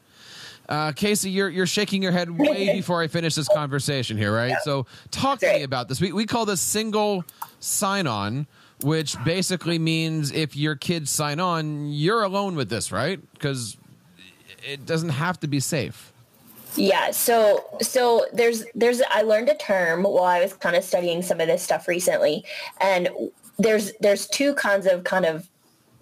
Uh, 0.70 0.92
Casey, 0.92 1.30
you're 1.30 1.50
you're 1.50 1.66
shaking 1.66 2.04
your 2.04 2.12
head 2.12 2.30
way 2.30 2.74
before 2.74 3.02
I 3.02 3.08
finish 3.08 3.36
this 3.36 3.48
conversation 3.48 4.18
here, 4.18 4.36
right? 4.36 4.50
Yeah. 4.50 4.58
So 4.64 4.86
talk 5.12 5.40
to 5.40 5.54
me 5.54 5.64
about 5.64 5.88
this. 5.88 6.02
We 6.02 6.12
we 6.12 6.26
call 6.26 6.46
this 6.46 6.60
single 6.60 7.24
sign 7.60 8.06
on 8.06 8.48
which 8.84 9.16
basically 9.24 9.80
means 9.80 10.32
if 10.32 10.56
your 10.56 10.76
kids 10.76 11.10
sign 11.10 11.40
on, 11.40 11.92
you're 11.92 12.24
alone 12.24 12.56
with 12.56 12.70
this, 12.70 12.92
right? 12.92 13.20
Because 13.34 13.78
it 14.68 14.86
doesn't 14.86 15.10
have 15.10 15.40
to 15.40 15.48
be 15.48 15.60
safe. 15.60 16.14
Yeah, 16.76 17.10
so 17.10 17.66
so 17.82 18.26
there's 18.34 18.64
there's 18.76 19.02
I 19.10 19.24
learned 19.24 19.50
a 19.50 19.56
term 19.56 20.04
while 20.04 20.26
I 20.26 20.42
was 20.42 20.54
kind 20.54 20.76
of 20.76 20.84
studying 20.84 21.24
some 21.24 21.42
of 21.42 21.48
this 21.48 21.64
stuff 21.64 21.88
recently, 21.88 22.46
and 22.80 23.10
there's 23.58 23.94
there's 24.00 24.28
two 24.28 24.54
kinds 24.54 24.86
of 24.86 25.04
kind 25.04 25.26
of 25.26 25.50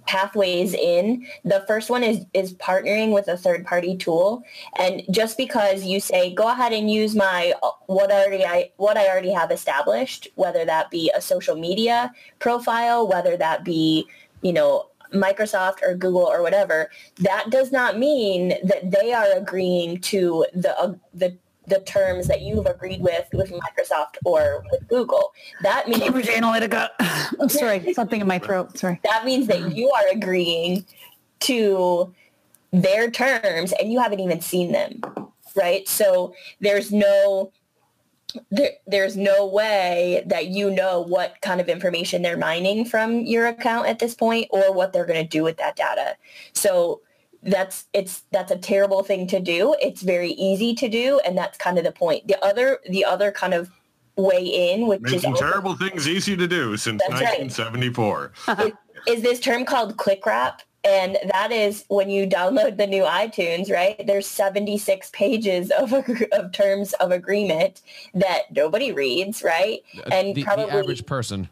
pathways 0.05 0.73
in. 0.73 1.25
The 1.43 1.63
first 1.67 1.89
one 1.89 2.03
is 2.03 2.25
is 2.33 2.53
partnering 2.53 3.13
with 3.13 3.27
a 3.27 3.37
third 3.37 3.65
party 3.65 3.97
tool, 3.97 4.43
and 4.77 5.03
just 5.11 5.37
because 5.37 5.83
you 5.83 5.99
say 5.99 6.33
go 6.33 6.47
ahead 6.47 6.73
and 6.73 6.89
use 6.89 7.15
my 7.15 7.53
what 7.87 8.11
already 8.11 8.45
I 8.45 8.71
what 8.77 8.97
I 8.97 9.07
already 9.07 9.31
have 9.31 9.51
established, 9.51 10.27
whether 10.35 10.65
that 10.65 10.89
be 10.89 11.11
a 11.15 11.21
social 11.21 11.55
media 11.55 12.13
profile, 12.39 13.07
whether 13.07 13.37
that 13.37 13.63
be 13.63 14.07
you 14.41 14.53
know 14.53 14.89
Microsoft 15.13 15.81
or 15.81 15.95
Google 15.95 16.25
or 16.25 16.41
whatever, 16.41 16.89
that 17.19 17.49
does 17.49 17.71
not 17.71 17.97
mean 17.97 18.49
that 18.63 18.91
they 18.91 19.13
are 19.13 19.31
agreeing 19.35 19.99
to 20.01 20.45
the 20.53 20.77
uh, 20.79 20.93
the 21.13 21.37
the 21.67 21.79
terms 21.81 22.27
that 22.27 22.41
you've 22.41 22.65
agreed 22.65 23.01
with 23.01 23.27
with 23.33 23.51
Microsoft 23.51 24.17
or 24.23 24.63
with 24.71 24.87
Google. 24.87 25.33
That 25.61 25.87
means 25.87 26.03
Cambridge 26.03 26.27
Analytica. 26.27 26.89
oh, 27.39 27.47
sorry, 27.47 27.93
something 27.93 28.21
in 28.21 28.27
my 28.27 28.39
throat. 28.39 28.77
Sorry. 28.77 28.99
That 29.03 29.25
means 29.25 29.47
that 29.47 29.75
you 29.75 29.91
are 29.91 30.07
agreeing 30.11 30.85
to 31.41 32.13
their 32.71 33.09
terms 33.09 33.73
and 33.73 33.91
you 33.91 33.99
haven't 33.99 34.19
even 34.19 34.41
seen 34.41 34.71
them, 34.71 35.01
right? 35.55 35.87
So 35.87 36.33
there's 36.59 36.91
no 36.91 37.51
there, 38.51 38.71
there's 38.85 39.15
no 39.15 39.45
way 39.45 40.23
that 40.25 40.47
you 40.47 40.69
know 40.69 41.01
what 41.01 41.39
kind 41.41 41.61
of 41.61 41.69
information 41.69 42.21
they're 42.21 42.37
mining 42.37 42.83
from 42.83 43.21
your 43.21 43.47
account 43.47 43.87
at 43.87 43.99
this 43.99 44.13
point 44.13 44.47
or 44.49 44.73
what 44.73 44.91
they're 44.91 45.05
going 45.05 45.21
to 45.21 45.27
do 45.27 45.43
with 45.43 45.57
that 45.57 45.77
data. 45.77 46.17
So 46.53 47.01
that's 47.45 47.85
it's 47.93 48.23
that's 48.31 48.51
a 48.51 48.57
terrible 48.57 49.03
thing 49.03 49.27
to 49.27 49.39
do. 49.39 49.75
It's 49.81 50.01
very 50.01 50.31
easy 50.31 50.73
to 50.75 50.89
do, 50.89 51.19
and 51.25 51.37
that's 51.37 51.57
kind 51.57 51.77
of 51.77 51.83
the 51.83 51.91
point. 51.91 52.27
The 52.27 52.43
other 52.43 52.79
the 52.89 53.05
other 53.05 53.31
kind 53.31 53.53
of 53.53 53.69
way 54.17 54.43
in, 54.43 54.87
which 54.87 55.01
Making 55.01 55.17
is 55.19 55.25
also, 55.25 55.45
terrible 55.45 55.75
things 55.75 56.07
easy 56.07 56.35
to 56.37 56.47
do 56.47 56.77
since 56.77 57.01
1974, 57.07 58.31
right. 58.47 58.73
is, 59.07 59.17
is 59.17 59.21
this 59.21 59.39
term 59.39 59.65
called 59.65 59.97
click 59.97 60.25
wrap. 60.25 60.61
And 60.85 61.17
that 61.31 61.51
is 61.51 61.83
when 61.87 62.11
you 62.11 62.27
download 62.27 62.77
the 62.77 62.85
new 62.85 63.03
iTunes, 63.03 63.71
right? 63.71 63.99
There's 64.05 64.27
76 64.27 65.09
pages 65.13 65.71
of, 65.71 65.91
of 66.31 66.51
terms 66.51 66.93
of 66.93 67.11
agreement 67.11 67.81
that 68.13 68.53
nobody 68.55 68.91
reads, 68.91 69.41
right? 69.41 69.79
And 70.11 70.35
the, 70.35 70.43
probably 70.43 70.65
the 70.65 70.73
average 70.73 71.05
person. 71.07 71.49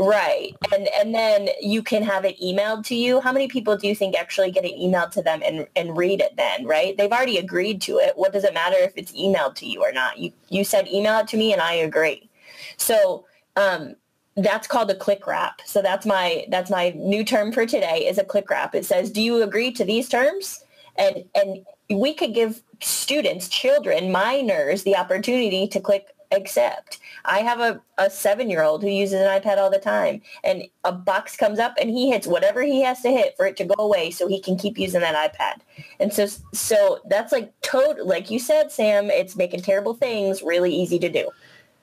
Right. 0.00 0.54
And 0.72 0.88
and 0.94 1.12
then 1.12 1.48
you 1.60 1.82
can 1.82 2.04
have 2.04 2.24
it 2.24 2.40
emailed 2.40 2.84
to 2.86 2.94
you. 2.94 3.20
How 3.20 3.32
many 3.32 3.48
people 3.48 3.76
do 3.76 3.88
you 3.88 3.96
think 3.96 4.16
actually 4.16 4.52
get 4.52 4.64
it 4.64 4.78
emailed 4.78 5.10
to 5.12 5.22
them 5.22 5.42
and, 5.44 5.66
and 5.74 5.96
read 5.96 6.20
it 6.20 6.36
then, 6.36 6.66
right? 6.66 6.96
They've 6.96 7.10
already 7.10 7.38
agreed 7.38 7.80
to 7.82 7.98
it. 7.98 8.12
What 8.14 8.32
does 8.32 8.44
it 8.44 8.54
matter 8.54 8.76
if 8.78 8.92
it's 8.94 9.10
emailed 9.12 9.56
to 9.56 9.66
you 9.66 9.82
or 9.82 9.90
not? 9.90 10.18
You 10.18 10.32
you 10.50 10.62
said 10.62 10.86
email 10.86 11.18
it 11.18 11.28
to 11.28 11.36
me 11.36 11.52
and 11.52 11.60
I 11.60 11.72
agree. 11.72 12.30
So 12.76 13.26
um, 13.56 13.96
that's 14.36 14.68
called 14.68 14.88
a 14.90 14.94
click 14.94 15.26
wrap. 15.26 15.62
So 15.66 15.82
that's 15.82 16.06
my 16.06 16.46
that's 16.48 16.70
my 16.70 16.90
new 16.90 17.24
term 17.24 17.50
for 17.50 17.66
today 17.66 18.06
is 18.06 18.18
a 18.18 18.24
click 18.24 18.48
wrap. 18.50 18.76
It 18.76 18.84
says, 18.84 19.10
do 19.10 19.20
you 19.20 19.42
agree 19.42 19.72
to 19.72 19.84
these 19.84 20.08
terms? 20.08 20.64
And 20.96 21.24
and 21.34 21.66
we 21.90 22.14
could 22.14 22.34
give 22.34 22.62
students, 22.80 23.48
children, 23.48 24.12
minors 24.12 24.84
the 24.84 24.96
opportunity 24.96 25.66
to 25.66 25.80
click 25.80 26.14
accept. 26.30 27.00
I 27.28 27.40
have 27.40 27.60
a, 27.60 27.80
a 27.98 28.08
seven-year-old 28.08 28.82
who 28.82 28.88
uses 28.88 29.20
an 29.20 29.26
iPad 29.26 29.58
all 29.58 29.70
the 29.70 29.78
time 29.78 30.22
and 30.42 30.64
a 30.84 30.92
box 30.92 31.36
comes 31.36 31.58
up 31.58 31.74
and 31.78 31.90
he 31.90 32.10
hits 32.10 32.26
whatever 32.26 32.62
he 32.62 32.80
has 32.82 33.02
to 33.02 33.10
hit 33.10 33.36
for 33.36 33.46
it 33.46 33.56
to 33.58 33.64
go 33.64 33.74
away 33.78 34.10
so 34.10 34.26
he 34.26 34.40
can 34.40 34.56
keep 34.56 34.78
using 34.78 35.00
that 35.02 35.14
iPad. 35.14 35.60
And 36.00 36.12
so, 36.12 36.26
so 36.54 37.00
that's 37.08 37.30
like 37.30 37.52
total, 37.60 38.06
like 38.06 38.30
you 38.30 38.38
said, 38.38 38.72
Sam, 38.72 39.10
it's 39.10 39.36
making 39.36 39.60
terrible 39.60 39.92
things 39.92 40.42
really 40.42 40.74
easy 40.74 40.98
to 41.00 41.10
do. 41.10 41.28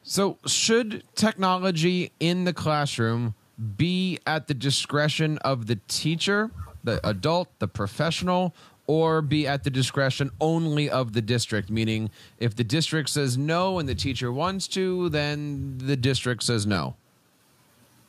So 0.01 0.37
should 0.47 1.03
technology 1.15 2.11
in 2.19 2.43
the 2.43 2.53
classroom 2.53 3.35
be 3.77 4.19
at 4.25 4.47
the 4.47 4.53
discretion 4.53 5.37
of 5.39 5.67
the 5.67 5.79
teacher, 5.87 6.51
the 6.83 6.99
adult, 7.07 7.47
the 7.59 7.67
professional, 7.67 8.55
or 8.87 9.21
be 9.21 9.47
at 9.47 9.63
the 9.63 9.69
discretion 9.69 10.31
only 10.39 10.89
of 10.89 11.13
the 11.13 11.21
district? 11.21 11.69
Meaning, 11.69 12.09
if 12.39 12.55
the 12.55 12.63
district 12.63 13.09
says 13.09 13.37
no 13.37 13.79
and 13.79 13.87
the 13.87 13.95
teacher 13.95 14.31
wants 14.31 14.67
to, 14.69 15.09
then 15.09 15.77
the 15.77 15.95
district 15.95 16.43
says 16.43 16.65
no. 16.65 16.95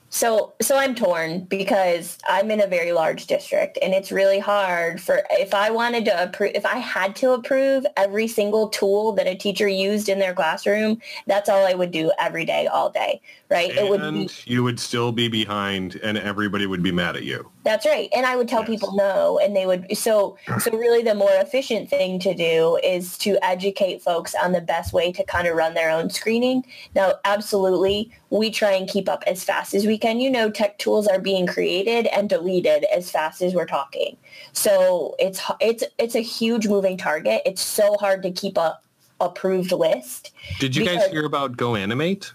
So, 0.09 0.55
so 0.63 0.79
I'm 0.79 0.95
torn 0.95 1.41
because 1.41 2.17
I'm 2.29 2.51
in 2.51 2.61
a 2.61 2.67
very 2.67 2.93
large 2.93 3.27
district 3.27 3.77
and 3.83 3.93
it's 3.93 4.13
really 4.13 4.39
hard 4.39 5.01
for, 5.01 5.25
if 5.33 5.53
I 5.53 5.71
wanted 5.71 6.05
to 6.07 6.23
approve, 6.23 6.53
if 6.55 6.65
I 6.65 6.79
had 6.79 7.17
to 7.17 7.33
approve 7.33 7.85
every 7.97 8.29
single 8.29 8.69
tool 8.69 9.13
that 9.13 9.27
a 9.27 9.35
teacher 9.35 9.67
used 9.67 10.09
in 10.09 10.19
their 10.19 10.33
classroom, 10.33 11.03
that's 11.27 11.49
all 11.49 11.67
I 11.67 11.75
would 11.75 11.91
do 11.91 12.13
every 12.19 12.45
day, 12.45 12.67
all 12.67 12.89
day, 12.89 13.21
right? 13.49 13.71
And 13.71 13.79
it 13.79 13.91
would 13.91 14.13
be, 14.13 14.29
you 14.45 14.63
would 14.63 14.81
still 14.81 15.13
be 15.13 15.29
behind 15.29 15.97
and 16.03 16.19
everybody 16.19 16.67
would 16.67 16.83
be 16.83 16.93
mad 16.93 17.17
at 17.17 17.23
you. 17.25 17.51
That's 17.65 17.87
right. 17.87 18.09
And 18.15 18.27
I 18.27 18.37
would 18.37 18.49
tell 18.49 18.61
Yes. 18.61 18.71
people 18.71 18.95
no 18.97 19.39
and 19.39 19.55
they 19.55 19.67
would 19.67 19.97
so 19.97 20.37
so 20.61 20.71
really 20.73 21.03
the 21.03 21.15
more 21.15 21.31
efficient 21.35 21.91
thing 21.91 22.19
to 22.21 22.35
do 22.35 22.79
is 22.83 23.17
to 23.19 23.39
educate 23.45 24.03
folks 24.03 24.35
on 24.35 24.53
the 24.53 24.61
best 24.61 24.93
way 24.93 25.13
to 25.13 25.25
kind 25.25 25.47
of 25.47 25.57
run 25.57 25.75
their 25.75 25.91
own 25.91 26.11
screening. 26.11 26.65
Now, 26.95 27.15
absolutely, 27.25 28.11
we 28.31 28.51
try 28.51 28.73
and 28.73 28.89
keep 28.89 29.09
up 29.09 29.23
as 29.27 29.45
fast 29.45 29.75
as 29.75 29.87
we 29.87 29.99
can. 29.99 30.21
You 30.21 30.31
know, 30.31 30.51
tech 30.51 30.79
tools 30.79 31.07
are 31.07 31.19
being 31.21 31.47
created 31.47 32.07
and 32.07 32.29
deleted 32.29 32.85
as 32.95 33.11
fast 33.11 33.43
as 33.43 33.55
we're 33.55 33.67
talking. 33.67 34.17
So, 34.53 35.15
it's 35.19 35.41
it's 35.61 35.85
it's 35.99 36.15
a 36.15 36.21
huge 36.21 36.67
moving 36.67 36.97
target. 36.97 37.43
It's 37.45 37.63
so 37.63 37.97
hard 38.01 38.23
to 38.23 38.31
keep 38.31 38.57
a 38.57 38.79
approved 39.21 39.73
list. 39.73 40.33
Did 40.59 40.77
you 40.77 40.85
guys 40.85 41.07
hear 41.07 41.25
about 41.25 41.57
Go 41.57 41.75
Animate? 41.75 42.33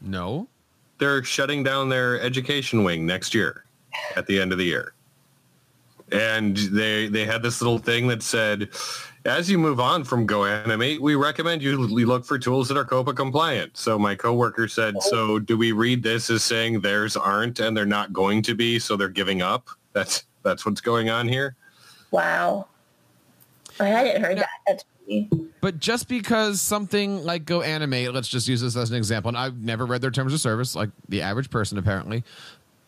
No. 0.00 0.48
They're 0.98 1.22
shutting 1.24 1.62
down 1.62 1.88
their 1.88 2.20
education 2.20 2.84
wing 2.84 3.06
next 3.06 3.34
year 3.34 3.64
at 4.16 4.26
the 4.26 4.40
end 4.40 4.52
of 4.52 4.58
the 4.58 4.64
year. 4.64 4.94
And 6.12 6.56
they 6.56 7.08
they 7.08 7.24
had 7.24 7.42
this 7.42 7.60
little 7.60 7.78
thing 7.78 8.08
that 8.08 8.22
said, 8.22 8.70
as 9.24 9.48
you 9.48 9.58
move 9.58 9.78
on 9.78 10.02
from 10.02 10.26
Go 10.26 10.44
Animate, 10.44 11.00
we 11.00 11.14
recommend 11.14 11.62
you 11.62 11.86
you 11.86 12.06
look 12.06 12.24
for 12.24 12.38
tools 12.38 12.68
that 12.68 12.76
are 12.76 12.84
COPPA 12.84 13.14
compliant. 13.14 13.76
So 13.76 13.98
my 13.98 14.14
coworker 14.14 14.66
said, 14.66 15.00
so 15.02 15.38
do 15.38 15.56
we 15.56 15.72
read 15.72 16.02
this 16.02 16.28
as 16.28 16.42
saying 16.42 16.80
theirs 16.80 17.16
aren't 17.16 17.60
and 17.60 17.76
they're 17.76 17.86
not 17.86 18.12
going 18.12 18.42
to 18.42 18.54
be, 18.54 18.78
so 18.78 18.96
they're 18.96 19.08
giving 19.08 19.40
up? 19.40 19.68
That's 19.92 20.24
that's 20.42 20.66
what's 20.66 20.80
going 20.80 21.10
on 21.10 21.28
here. 21.28 21.54
Wow. 22.10 22.66
I 23.78 23.86
hadn't 23.86 24.22
heard 24.22 24.38
that. 24.38 24.48
That's 24.66 24.84
But 25.60 25.78
just 25.78 26.08
because 26.08 26.60
something 26.60 27.24
like 27.24 27.44
Go 27.44 27.62
Animate, 27.62 28.12
let's 28.14 28.28
just 28.28 28.48
use 28.48 28.60
this 28.60 28.76
as 28.76 28.90
an 28.90 28.96
example, 28.96 29.28
and 29.28 29.36
I've 29.36 29.58
never 29.58 29.84
read 29.84 30.00
their 30.00 30.10
terms 30.10 30.32
of 30.32 30.40
service, 30.40 30.74
like 30.74 30.90
the 31.08 31.22
average 31.22 31.50
person 31.50 31.78
apparently, 31.78 32.24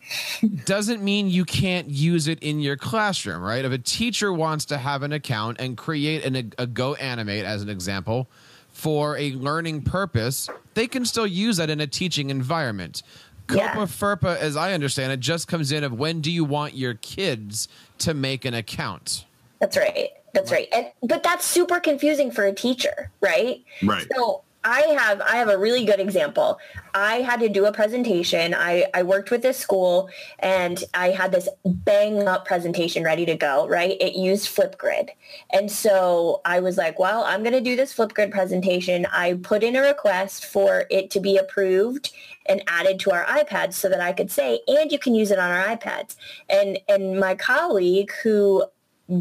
doesn't 0.64 1.02
mean 1.02 1.28
you 1.28 1.44
can't 1.44 1.88
use 1.88 2.28
it 2.28 2.42
in 2.42 2.60
your 2.60 2.76
classroom, 2.76 3.42
right? 3.42 3.64
If 3.64 3.72
a 3.72 3.78
teacher 3.78 4.32
wants 4.32 4.64
to 4.66 4.78
have 4.78 5.02
an 5.02 5.12
account 5.12 5.60
and 5.60 5.76
create 5.76 6.24
an, 6.24 6.52
a 6.58 6.66
Go 6.66 6.94
Animate, 6.94 7.44
as 7.44 7.62
an 7.62 7.68
example, 7.68 8.28
for 8.72 9.16
a 9.18 9.32
learning 9.32 9.82
purpose, 9.82 10.48
they 10.74 10.86
can 10.86 11.04
still 11.04 11.26
use 11.26 11.58
that 11.58 11.70
in 11.70 11.80
a 11.80 11.86
teaching 11.86 12.30
environment. 12.30 13.02
Yeah. 13.50 13.74
COPPA 13.74 14.18
FERPA, 14.18 14.36
as 14.38 14.56
I 14.56 14.72
understand 14.72 15.12
it, 15.12 15.20
just 15.20 15.46
comes 15.46 15.72
in 15.72 15.84
of 15.84 15.92
when 15.92 16.20
do 16.20 16.30
you 16.30 16.44
want 16.44 16.74
your 16.74 16.94
kids 16.94 17.68
to 17.98 18.14
make 18.14 18.44
an 18.44 18.54
account? 18.54 19.24
That's 19.62 19.76
right. 19.76 20.10
That's 20.34 20.50
right. 20.50 20.66
And 20.72 20.90
but 21.04 21.22
that's 21.22 21.46
super 21.46 21.78
confusing 21.78 22.32
for 22.32 22.44
a 22.44 22.52
teacher, 22.52 23.12
right? 23.20 23.62
Right. 23.80 24.04
So 24.12 24.42
I 24.64 24.80
have 24.98 25.20
I 25.20 25.36
have 25.36 25.48
a 25.48 25.56
really 25.56 25.84
good 25.84 26.00
example. 26.00 26.58
I 26.94 27.16
had 27.20 27.38
to 27.40 27.48
do 27.48 27.66
a 27.66 27.72
presentation. 27.72 28.54
I, 28.54 28.86
I 28.92 29.04
worked 29.04 29.30
with 29.30 29.42
this 29.42 29.58
school 29.58 30.10
and 30.40 30.82
I 30.94 31.10
had 31.10 31.30
this 31.30 31.48
bang 31.64 32.26
up 32.26 32.44
presentation 32.44 33.04
ready 33.04 33.24
to 33.24 33.36
go, 33.36 33.68
right? 33.68 33.96
It 34.00 34.14
used 34.16 34.48
Flipgrid. 34.48 35.10
And 35.52 35.70
so 35.70 36.40
I 36.44 36.58
was 36.58 36.76
like, 36.76 36.98
well, 36.98 37.22
I'm 37.22 37.42
going 37.42 37.54
to 37.54 37.60
do 37.60 37.76
this 37.76 37.94
Flipgrid 37.94 38.32
presentation. 38.32 39.06
I 39.06 39.34
put 39.34 39.62
in 39.62 39.76
a 39.76 39.80
request 39.80 40.46
for 40.46 40.86
it 40.90 41.10
to 41.12 41.20
be 41.20 41.36
approved 41.36 42.12
and 42.46 42.62
added 42.66 42.98
to 43.00 43.12
our 43.12 43.24
iPads 43.26 43.74
so 43.74 43.88
that 43.88 44.00
I 44.00 44.12
could 44.12 44.30
say, 44.30 44.60
and 44.66 44.90
you 44.90 44.98
can 44.98 45.14
use 45.14 45.30
it 45.30 45.38
on 45.38 45.50
our 45.50 45.76
iPads. 45.76 46.16
And 46.48 46.80
and 46.88 47.20
my 47.20 47.36
colleague 47.36 48.10
who 48.24 48.64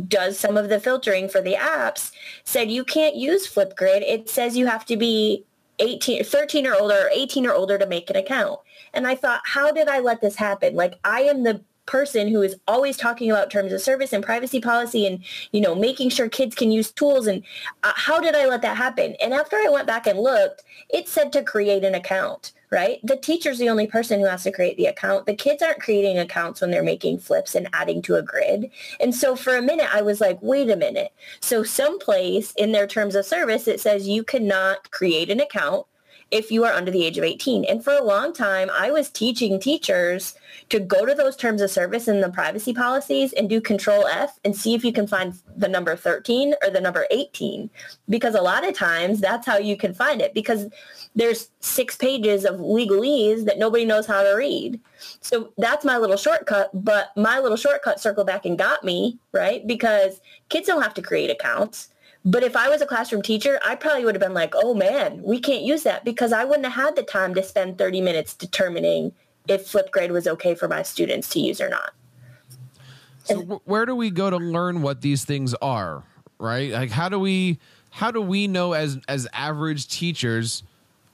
does 0.08 0.40
some 0.40 0.58
of 0.58 0.70
the 0.70 0.80
filtering 0.80 1.30
for 1.30 1.42
the 1.42 1.56
apps 1.56 2.12
said 2.44 2.72
you 2.72 2.84
can't 2.84 3.16
use 3.16 3.48
Flipgrid. 3.48 4.02
It 4.02 4.30
says 4.30 4.58
you 4.58 4.68
have 4.68 4.86
to 4.86 4.98
be 4.98 5.46
18, 5.80 6.24
13 6.24 6.68
or 6.68 6.76
older, 6.76 7.08
or 7.08 7.10
18 7.14 7.46
or 7.46 7.54
older 7.54 7.78
to 7.78 7.88
make 7.88 8.10
an 8.10 8.16
account. 8.16 8.60
And 8.94 9.08
I 9.08 9.16
thought, 9.16 9.42
how 9.46 9.72
did 9.72 9.88
I 9.88 10.00
let 10.00 10.22
this 10.22 10.36
happen? 10.36 10.76
Like 10.76 11.00
I 11.04 11.22
am 11.22 11.44
the 11.44 11.62
person 11.86 12.28
who 12.28 12.42
is 12.42 12.56
always 12.68 12.96
talking 12.96 13.32
about 13.32 13.50
terms 13.50 13.74
of 13.74 13.82
service 13.82 14.14
and 14.14 14.24
privacy 14.24 14.62
policy 14.62 15.06
and, 15.06 15.24
you 15.52 15.60
know, 15.60 15.76
making 15.76 16.10
sure 16.10 16.30
kids 16.30 16.56
can 16.56 16.72
use 16.72 16.92
tools. 16.92 17.28
And 17.28 17.44
uh, 17.84 17.94
how 17.96 18.20
did 18.20 18.36
I 18.36 18.46
let 18.46 18.62
that 18.62 18.78
happen? 18.78 19.16
And 19.22 19.34
after 19.34 19.58
I 19.58 19.70
went 19.70 19.88
back 19.88 20.08
and 20.08 20.20
looked, 20.20 20.64
it 20.90 21.10
said 21.10 21.34
to 21.34 21.44
create 21.44 21.84
an 21.84 21.96
account 21.96 22.54
right? 22.72 23.00
The 23.04 23.18
teacher's 23.18 23.60
the 23.60 23.70
only 23.70 23.86
person 23.86 24.20
who 24.20 24.28
has 24.28 24.44
to 24.44 24.52
create 24.52 24.78
the 24.78 24.86
account. 24.86 25.26
The 25.26 25.36
kids 25.36 25.62
aren't 25.62 25.82
creating 25.82 26.18
accounts 26.18 26.62
when 26.62 26.72
they're 26.72 26.84
making 26.84 27.20
flips 27.20 27.54
and 27.54 27.68
adding 27.74 28.02
to 28.04 28.16
a 28.16 28.22
grid. 28.22 28.72
And 29.00 29.14
so 29.14 29.36
for 29.36 29.56
a 29.58 29.62
minute, 29.62 29.94
I 29.94 30.02
was 30.02 30.22
like, 30.22 30.40
wait 30.42 30.70
a 30.70 30.78
minute. 30.78 31.12
So 31.42 31.64
someplace 31.64 32.54
in 32.54 32.72
their 32.72 32.88
terms 32.88 33.16
of 33.16 33.26
service, 33.26 33.68
it 33.68 33.82
says 33.82 34.08
you 34.08 34.24
cannot 34.24 34.90
create 34.92 35.30
an 35.30 35.42
account 35.42 35.86
if 36.32 36.50
you 36.50 36.64
are 36.64 36.74
under 36.74 36.90
the 36.92 37.06
age 37.06 37.18
of 37.18 37.24
18. 37.24 37.66
And 37.66 37.84
for 37.84 37.94
a 37.94 38.04
long 38.04 38.34
time, 38.34 38.70
I 38.72 38.90
was 38.90 39.10
teaching 39.10 39.60
teachers 39.60 40.36
to 40.70 40.80
go 40.80 41.06
to 41.06 41.14
those 41.14 41.36
terms 41.36 41.62
of 41.62 41.70
service 41.70 42.08
and 42.08 42.24
the 42.24 42.30
privacy 42.30 42.74
policies 42.74 43.34
and 43.34 43.50
do 43.50 43.60
control 43.60 44.08
F 44.08 44.40
and 44.46 44.56
see 44.56 44.74
if 44.74 44.86
you 44.86 44.94
can 44.94 45.08
find 45.08 45.34
the 45.58 45.68
number 45.68 45.96
13 45.96 46.56
or 46.64 46.70
the 46.70 46.80
number 46.80 47.06
18. 47.12 47.70
Because 48.10 48.36
a 48.36 48.42
lot 48.42 48.68
of 48.68 48.74
times 48.74 49.20
that's 49.20 49.46
how 49.46 49.58
you 49.58 49.76
can 49.76 49.94
find 49.94 50.22
it 50.22 50.34
because 50.34 50.68
there's 51.16 51.50
six 51.60 51.98
pages 51.98 52.46
of 52.46 52.60
legalese 52.60 53.44
that 53.46 53.60
nobody 53.60 53.84
knows 53.84 54.06
how 54.06 54.24
to 54.24 54.34
read. 54.34 54.80
So 55.20 55.52
that's 55.58 55.84
my 55.84 55.98
little 55.98 56.18
shortcut, 56.18 56.70
but 56.74 57.12
my 57.18 57.40
little 57.40 57.58
shortcut 57.58 58.00
circled 58.00 58.28
back 58.28 58.46
and 58.46 58.58
got 58.58 58.84
me, 58.86 59.20
right? 59.34 59.68
Because 59.68 60.22
kids 60.48 60.68
don't 60.68 60.82
have 60.82 60.94
to 60.94 61.02
create 61.02 61.30
accounts. 61.30 61.90
But 62.24 62.44
if 62.44 62.56
I 62.56 62.70
was 62.70 62.82
a 62.82 62.86
classroom 62.86 63.22
teacher, 63.22 63.60
I 63.66 63.76
probably 63.76 64.06
would 64.06 64.16
have 64.16 64.22
been 64.22 64.34
like, 64.34 64.54
oh 64.56 64.74
man, 64.74 65.22
we 65.24 65.40
can't 65.40 65.64
use 65.64 65.84
that 65.84 66.06
because 66.06 66.32
I 66.32 66.44
wouldn't 66.44 66.66
have 66.66 66.86
had 66.86 66.96
the 66.96 67.04
time 67.04 67.34
to 67.36 67.44
spend 67.44 67.78
30 67.78 68.02
minutes 68.02 68.36
determining 68.36 69.12
if 69.48 69.72
Flipgrid 69.72 70.12
was 70.12 70.28
okay 70.28 70.54
for 70.54 70.68
my 70.68 70.84
students 70.84 71.30
to 71.30 71.40
use 71.40 71.60
or 71.60 71.70
not. 71.70 71.94
So 73.24 73.42
wh- 73.42 73.68
where 73.68 73.86
do 73.86 73.96
we 73.96 74.12
go 74.12 74.30
to 74.30 74.38
learn 74.38 74.84
what 74.84 75.02
these 75.02 75.26
things 75.26 75.56
are, 75.56 76.04
right? 76.38 76.72
Like 76.72 76.92
how 76.92 77.10
do 77.10 77.20
we 77.20 77.60
how 77.90 78.12
do 78.12 78.22
we 78.22 78.48
know 78.48 78.74
as 78.74 79.00
as 79.08 79.28
average 79.34 79.88
teachers 79.88 80.64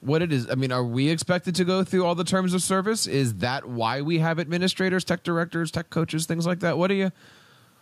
what 0.00 0.20
it 0.20 0.30
is? 0.30 0.48
I 0.50 0.56
mean, 0.56 0.72
are 0.72 0.84
we 0.84 1.08
expected 1.08 1.54
to 1.56 1.64
go 1.64 1.84
through 1.84 2.04
all 2.04 2.14
the 2.14 2.24
terms 2.24 2.52
of 2.52 2.62
service? 2.62 3.06
Is 3.06 3.36
that 3.36 3.66
why 3.66 4.02
we 4.02 4.18
have 4.18 4.38
administrators, 4.38 5.04
tech 5.04 5.22
directors, 5.22 5.70
tech 5.70 5.88
coaches, 5.88 6.26
things 6.26 6.46
like 6.46 6.60
that? 6.60 6.76
What 6.76 6.88
do 6.88 6.94
you 6.94 7.12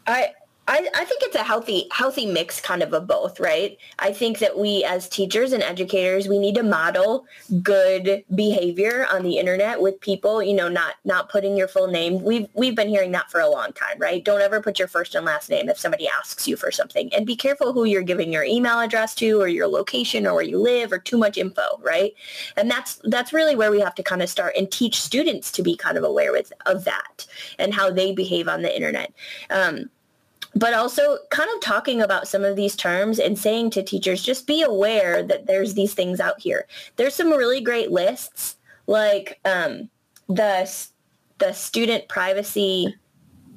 I, 0.06 0.32
I, 0.68 0.88
I 0.96 1.04
think 1.04 1.22
it's 1.22 1.36
a 1.36 1.44
healthy 1.44 1.86
healthy 1.92 2.26
mix 2.26 2.60
kind 2.60 2.82
of 2.82 2.92
of 2.92 3.06
both, 3.06 3.38
right? 3.38 3.78
I 4.00 4.12
think 4.12 4.38
that 4.40 4.58
we 4.58 4.82
as 4.84 5.08
teachers 5.08 5.52
and 5.52 5.62
educators, 5.62 6.26
we 6.26 6.38
need 6.38 6.56
to 6.56 6.64
model 6.64 7.24
good 7.62 8.24
behavior 8.34 9.06
on 9.12 9.22
the 9.22 9.38
internet 9.38 9.80
with 9.80 10.00
people, 10.00 10.42
you 10.42 10.54
know, 10.54 10.68
not 10.68 10.94
not 11.04 11.28
putting 11.28 11.56
your 11.56 11.68
full 11.68 11.86
name. 11.86 12.20
We've 12.22 12.48
we've 12.54 12.74
been 12.74 12.88
hearing 12.88 13.12
that 13.12 13.30
for 13.30 13.40
a 13.40 13.48
long 13.48 13.72
time, 13.72 13.98
right? 13.98 14.24
Don't 14.24 14.40
ever 14.40 14.60
put 14.60 14.78
your 14.78 14.88
first 14.88 15.14
and 15.14 15.24
last 15.24 15.50
name 15.50 15.68
if 15.68 15.78
somebody 15.78 16.08
asks 16.08 16.48
you 16.48 16.56
for 16.56 16.72
something. 16.72 17.14
And 17.14 17.26
be 17.26 17.36
careful 17.36 17.72
who 17.72 17.84
you're 17.84 18.02
giving 18.02 18.32
your 18.32 18.44
email 18.44 18.80
address 18.80 19.14
to 19.16 19.40
or 19.40 19.48
your 19.48 19.68
location 19.68 20.26
or 20.26 20.34
where 20.34 20.44
you 20.44 20.58
live 20.58 20.90
or 20.90 20.98
too 20.98 21.18
much 21.18 21.38
info, 21.38 21.80
right? 21.80 22.12
And 22.56 22.68
that's 22.68 23.00
that's 23.04 23.32
really 23.32 23.54
where 23.54 23.70
we 23.70 23.80
have 23.80 23.94
to 23.96 24.02
kind 24.02 24.22
of 24.22 24.28
start 24.28 24.54
and 24.56 24.70
teach 24.70 25.00
students 25.00 25.52
to 25.52 25.62
be 25.62 25.76
kind 25.76 25.96
of 25.96 26.02
aware 26.02 26.32
with 26.32 26.52
of 26.66 26.84
that 26.84 27.26
and 27.58 27.72
how 27.72 27.90
they 27.90 28.12
behave 28.12 28.48
on 28.48 28.62
the 28.62 28.74
internet. 28.74 29.12
Um, 29.50 29.90
but 30.56 30.72
also 30.72 31.18
kind 31.30 31.50
of 31.54 31.60
talking 31.60 32.00
about 32.00 32.26
some 32.26 32.42
of 32.42 32.56
these 32.56 32.74
terms 32.74 33.18
and 33.18 33.38
saying 33.38 33.68
to 33.70 33.82
teachers, 33.82 34.22
just 34.22 34.46
be 34.46 34.62
aware 34.62 35.22
that 35.22 35.46
there's 35.46 35.74
these 35.74 35.92
things 35.92 36.18
out 36.18 36.40
here. 36.40 36.66
There's 36.96 37.14
some 37.14 37.30
really 37.30 37.60
great 37.60 37.92
lists 37.92 38.56
like 38.86 39.38
um, 39.44 39.90
the, 40.28 40.88
the 41.38 41.52
student 41.52 42.08
privacy, 42.08 42.96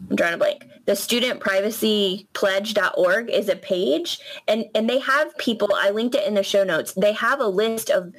I'm 0.09 0.15
drawing 0.17 0.33
a 0.33 0.38
blank. 0.38 0.65
The 0.88 0.95
student 0.95 1.39
privacy 1.39 2.27
pledge.org 2.33 3.29
is 3.29 3.47
a 3.47 3.55
page 3.55 4.19
and, 4.49 4.65
and 4.75 4.89
they 4.89 4.99
have 4.99 5.38
people, 5.38 5.69
I 5.73 5.91
linked 5.91 6.15
it 6.15 6.27
in 6.27 6.33
the 6.33 6.43
show 6.43 6.65
notes. 6.65 6.93
They 6.93 7.13
have 7.13 7.39
a 7.39 7.47
list 7.47 7.89
of 7.89 8.13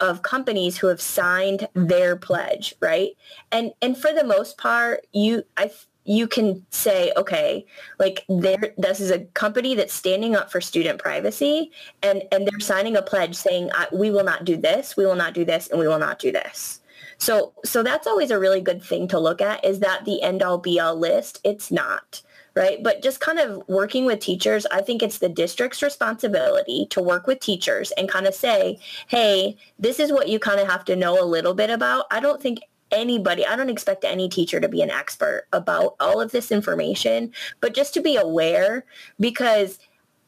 of 0.00 0.22
companies 0.22 0.76
who 0.76 0.88
have 0.88 1.00
signed 1.00 1.68
their 1.74 2.16
pledge, 2.16 2.74
right? 2.80 3.10
And 3.52 3.72
and 3.80 3.96
for 3.96 4.12
the 4.12 4.24
most 4.24 4.58
part, 4.58 5.06
you 5.12 5.44
I 5.56 5.70
you 6.04 6.26
can 6.26 6.64
say, 6.70 7.12
okay, 7.16 7.64
like 7.98 8.24
there, 8.28 8.74
this 8.76 9.00
is 9.00 9.10
a 9.10 9.20
company 9.20 9.74
that's 9.74 9.94
standing 9.94 10.34
up 10.34 10.50
for 10.50 10.60
student 10.60 10.98
privacy, 10.98 11.70
and 12.02 12.22
and 12.32 12.46
they're 12.46 12.60
signing 12.60 12.96
a 12.96 13.02
pledge 13.02 13.34
saying, 13.34 13.70
we 13.92 14.10
will 14.10 14.24
not 14.24 14.44
do 14.44 14.56
this, 14.56 14.96
we 14.96 15.06
will 15.06 15.16
not 15.16 15.34
do 15.34 15.44
this, 15.44 15.68
and 15.68 15.78
we 15.78 15.86
will 15.86 15.98
not 15.98 16.18
do 16.18 16.32
this. 16.32 16.80
So, 17.18 17.52
so 17.64 17.84
that's 17.84 18.08
always 18.08 18.32
a 18.32 18.38
really 18.38 18.60
good 18.60 18.82
thing 18.82 19.06
to 19.08 19.20
look 19.20 19.40
at. 19.40 19.64
Is 19.64 19.78
that 19.78 20.04
the 20.04 20.22
end 20.22 20.42
all 20.42 20.58
be 20.58 20.80
all 20.80 20.96
list? 20.96 21.40
It's 21.44 21.70
not 21.70 22.22
right? 22.54 22.82
But 22.82 23.02
just 23.02 23.20
kind 23.20 23.38
of 23.38 23.62
working 23.68 24.04
with 24.04 24.20
teachers, 24.20 24.66
I 24.66 24.82
think 24.82 25.02
it's 25.02 25.18
the 25.18 25.28
district's 25.28 25.82
responsibility 25.82 26.86
to 26.90 27.02
work 27.02 27.26
with 27.26 27.40
teachers 27.40 27.92
and 27.92 28.08
kind 28.08 28.26
of 28.26 28.34
say, 28.34 28.78
hey, 29.08 29.56
this 29.78 29.98
is 29.98 30.12
what 30.12 30.28
you 30.28 30.38
kind 30.38 30.60
of 30.60 30.68
have 30.68 30.84
to 30.86 30.96
know 30.96 31.22
a 31.22 31.24
little 31.24 31.54
bit 31.54 31.70
about. 31.70 32.06
I 32.10 32.20
don't 32.20 32.42
think 32.42 32.60
anybody, 32.92 33.46
I 33.46 33.56
don't 33.56 33.70
expect 33.70 34.04
any 34.04 34.28
teacher 34.28 34.60
to 34.60 34.68
be 34.68 34.82
an 34.82 34.90
expert 34.90 35.46
about 35.52 35.96
all 35.98 36.20
of 36.20 36.30
this 36.30 36.52
information, 36.52 37.32
but 37.60 37.74
just 37.74 37.94
to 37.94 38.00
be 38.00 38.16
aware 38.16 38.84
because 39.18 39.78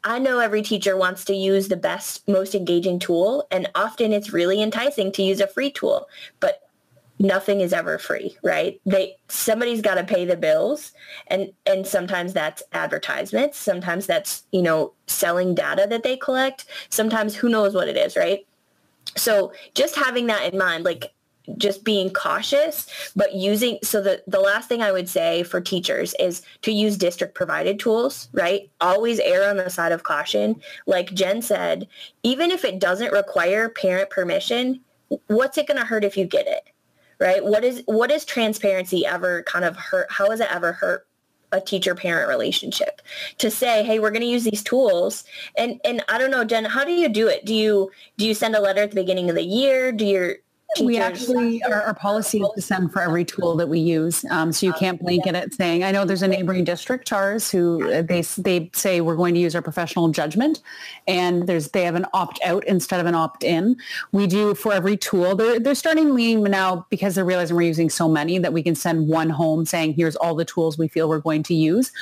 I 0.02 0.18
know 0.18 0.38
every 0.38 0.62
teacher 0.62 0.96
wants 0.96 1.24
to 1.26 1.34
use 1.34 1.68
the 1.68 1.76
best, 1.76 2.28
most 2.28 2.54
engaging 2.54 2.98
tool, 2.98 3.46
and 3.50 3.70
often 3.74 4.12
it's 4.12 4.32
really 4.32 4.60
enticing 4.62 5.12
to 5.12 5.22
use 5.22 5.40
a 5.40 5.46
free 5.46 5.70
tool, 5.70 6.08
but 6.40 6.60
nothing 7.18 7.60
is 7.60 7.72
ever 7.72 7.98
free, 7.98 8.36
right? 8.42 8.80
They 8.84 9.16
somebody's 9.28 9.80
got 9.80 9.94
to 9.94 10.04
pay 10.04 10.26
the 10.26 10.36
bills, 10.36 10.92
and 11.28 11.52
and 11.64 11.86
sometimes 11.86 12.34
that's 12.34 12.62
advertisements, 12.72 13.56
sometimes 13.58 14.06
that's 14.06 14.44
you 14.52 14.62
know 14.62 14.92
selling 15.06 15.54
data 15.54 15.86
that 15.88 16.02
they 16.02 16.18
collect, 16.18 16.66
sometimes 16.90 17.34
who 17.34 17.48
knows 17.48 17.74
what 17.74 17.88
it 17.88 17.96
is, 17.96 18.14
right? 18.14 18.46
So 19.16 19.52
just 19.74 19.96
having 19.96 20.26
that 20.26 20.52
in 20.52 20.58
mind, 20.58 20.84
like 20.84 21.14
just 21.58 21.84
being 21.84 22.10
cautious, 22.10 22.86
but 23.14 23.34
using, 23.34 23.78
so 23.82 24.00
the, 24.00 24.22
the 24.26 24.40
last 24.40 24.68
thing 24.68 24.82
I 24.82 24.92
would 24.92 25.08
say 25.08 25.42
for 25.42 25.60
teachers 25.60 26.14
is 26.18 26.42
to 26.62 26.72
use 26.72 26.96
district 26.96 27.34
provided 27.34 27.78
tools, 27.78 28.28
right? 28.32 28.70
Always 28.80 29.20
err 29.20 29.48
on 29.48 29.56
the 29.56 29.68
side 29.68 29.92
of 29.92 30.02
caution. 30.02 30.60
Like 30.86 31.12
Jen 31.12 31.42
said, 31.42 31.88
even 32.22 32.50
if 32.50 32.64
it 32.64 32.80
doesn't 32.80 33.12
require 33.12 33.68
parent 33.68 34.10
permission, 34.10 34.80
what's 35.26 35.58
it 35.58 35.66
going 35.66 35.78
to 35.78 35.86
hurt 35.86 36.04
if 36.04 36.16
you 36.16 36.24
get 36.24 36.46
it? 36.46 36.70
Right? 37.20 37.44
What 37.44 37.62
is, 37.62 37.82
what 37.86 38.10
is 38.10 38.24
transparency 38.24 39.06
ever 39.06 39.42
kind 39.44 39.64
of 39.64 39.76
hurt? 39.76 40.10
How 40.10 40.30
has 40.30 40.40
it 40.40 40.52
ever 40.52 40.72
hurt 40.72 41.06
a 41.52 41.60
teacher 41.60 41.94
parent 41.94 42.28
relationship 42.28 43.00
to 43.38 43.48
say 43.48 43.84
hey 43.84 44.00
we're 44.00 44.10
going 44.10 44.22
to 44.22 44.26
use 44.26 44.42
these 44.42 44.60
tools 44.60 45.22
and 45.56 45.80
and 45.84 46.02
i 46.08 46.18
don't 46.18 46.32
know 46.32 46.44
jen 46.44 46.64
how 46.64 46.84
do 46.84 46.90
you 46.90 47.08
do 47.08 47.28
it 47.28 47.44
do 47.44 47.54
you 47.54 47.92
do 48.18 48.26
you 48.26 48.34
send 48.34 48.56
a 48.56 48.60
letter 48.60 48.82
at 48.82 48.90
the 48.90 48.96
beginning 48.96 49.30
of 49.30 49.36
the 49.36 49.44
year 49.44 49.92
do 49.92 50.04
you 50.04 50.34
Teachers. 50.34 50.43
We 50.82 50.98
actually, 50.98 51.62
our, 51.62 51.82
our, 51.82 51.94
policy 51.94 52.40
is 52.40 52.48
to 52.56 52.60
send 52.60 52.92
for 52.92 53.00
every 53.00 53.24
tool 53.24 53.54
that 53.56 53.68
we 53.68 53.78
use. 53.78 54.24
Um, 54.30 54.52
so 54.52 54.66
you 54.66 54.72
can't 54.72 55.00
blanket 55.00 55.36
it 55.36 55.54
saying, 55.54 55.84
I 55.84 55.92
know 55.92 56.04
there's 56.04 56.22
a 56.22 56.28
neighboring 56.28 56.64
district, 56.64 57.06
Tars, 57.06 57.50
who 57.50 57.92
uh, 57.92 58.02
they, 58.02 58.22
they 58.38 58.70
say 58.74 59.00
we're 59.00 59.14
going 59.14 59.34
to 59.34 59.40
use 59.40 59.54
our 59.54 59.62
professional 59.62 60.08
judgment 60.08 60.62
and 61.06 61.46
there's, 61.46 61.68
they 61.68 61.84
have 61.84 61.94
an 61.94 62.06
opt 62.12 62.40
out 62.44 62.64
instead 62.64 62.98
of 62.98 63.06
an 63.06 63.14
opt 63.14 63.44
in. 63.44 63.76
We 64.10 64.26
do 64.26 64.54
for 64.54 64.72
every 64.72 64.96
tool. 64.96 65.36
They're, 65.36 65.60
they're 65.60 65.76
starting 65.76 66.12
leaning 66.12 66.42
now 66.42 66.86
because 66.90 67.14
they're 67.14 67.24
realizing 67.24 67.56
we're 67.56 67.62
using 67.62 67.88
so 67.88 68.08
many 68.08 68.38
that 68.38 68.52
we 68.52 68.62
can 68.62 68.74
send 68.74 69.06
one 69.06 69.30
home 69.30 69.66
saying, 69.66 69.94
here's 69.94 70.16
all 70.16 70.34
the 70.34 70.44
tools 70.44 70.76
we 70.76 70.88
feel 70.88 71.08
we're 71.08 71.20
going 71.20 71.44
to 71.44 71.54
use. 71.54 71.92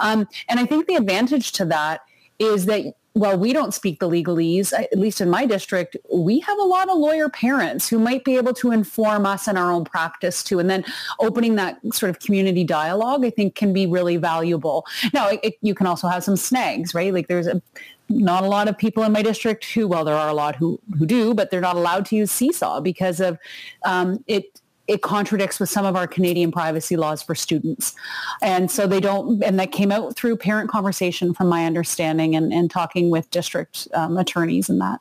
Um, 0.00 0.26
and 0.48 0.58
I 0.58 0.64
think 0.64 0.86
the 0.86 0.94
advantage 0.94 1.52
to 1.52 1.66
that 1.66 2.00
is 2.38 2.66
that 2.66 2.94
well, 3.14 3.38
we 3.38 3.52
don't 3.52 3.74
speak 3.74 4.00
the 4.00 4.08
legalese, 4.08 4.72
at 4.72 4.98
least 4.98 5.20
in 5.20 5.28
my 5.28 5.44
district, 5.44 5.96
we 6.12 6.40
have 6.40 6.58
a 6.58 6.62
lot 6.62 6.88
of 6.88 6.96
lawyer 6.96 7.28
parents 7.28 7.88
who 7.88 7.98
might 7.98 8.24
be 8.24 8.36
able 8.36 8.54
to 8.54 8.70
inform 8.70 9.26
us 9.26 9.46
in 9.48 9.56
our 9.58 9.70
own 9.70 9.84
practice 9.84 10.42
too. 10.42 10.58
And 10.58 10.70
then 10.70 10.82
opening 11.20 11.56
that 11.56 11.78
sort 11.92 12.08
of 12.08 12.20
community 12.20 12.64
dialogue, 12.64 13.24
I 13.24 13.30
think 13.30 13.54
can 13.54 13.74
be 13.74 13.86
really 13.86 14.16
valuable. 14.16 14.86
Now, 15.12 15.28
it, 15.28 15.40
it, 15.42 15.54
you 15.60 15.74
can 15.74 15.86
also 15.86 16.08
have 16.08 16.24
some 16.24 16.36
snags, 16.36 16.94
right? 16.94 17.12
Like 17.12 17.28
there's 17.28 17.46
a, 17.46 17.60
not 18.08 18.44
a 18.44 18.48
lot 18.48 18.68
of 18.68 18.78
people 18.78 19.02
in 19.02 19.12
my 19.12 19.22
district 19.22 19.64
who, 19.66 19.86
well, 19.86 20.04
there 20.04 20.16
are 20.16 20.28
a 20.28 20.34
lot 20.34 20.56
who, 20.56 20.80
who 20.98 21.04
do, 21.04 21.34
but 21.34 21.50
they're 21.50 21.60
not 21.60 21.76
allowed 21.76 22.06
to 22.06 22.16
use 22.16 22.30
Seesaw 22.30 22.80
because 22.80 23.20
of 23.20 23.38
um, 23.84 24.24
it 24.26 24.61
it 24.88 25.02
contradicts 25.02 25.60
with 25.60 25.68
some 25.70 25.84
of 25.84 25.94
our 25.94 26.06
Canadian 26.06 26.50
privacy 26.50 26.96
laws 26.96 27.22
for 27.22 27.34
students. 27.34 27.94
And 28.40 28.70
so 28.70 28.86
they 28.86 29.00
don't, 29.00 29.42
and 29.42 29.58
that 29.60 29.70
came 29.70 29.92
out 29.92 30.16
through 30.16 30.36
parent 30.36 30.70
conversation 30.70 31.32
from 31.34 31.48
my 31.48 31.66
understanding 31.66 32.34
and, 32.34 32.52
and 32.52 32.70
talking 32.70 33.08
with 33.10 33.30
district 33.30 33.86
um, 33.94 34.16
attorneys 34.16 34.68
and 34.68 34.80
that. 34.80 35.00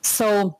So, 0.00 0.58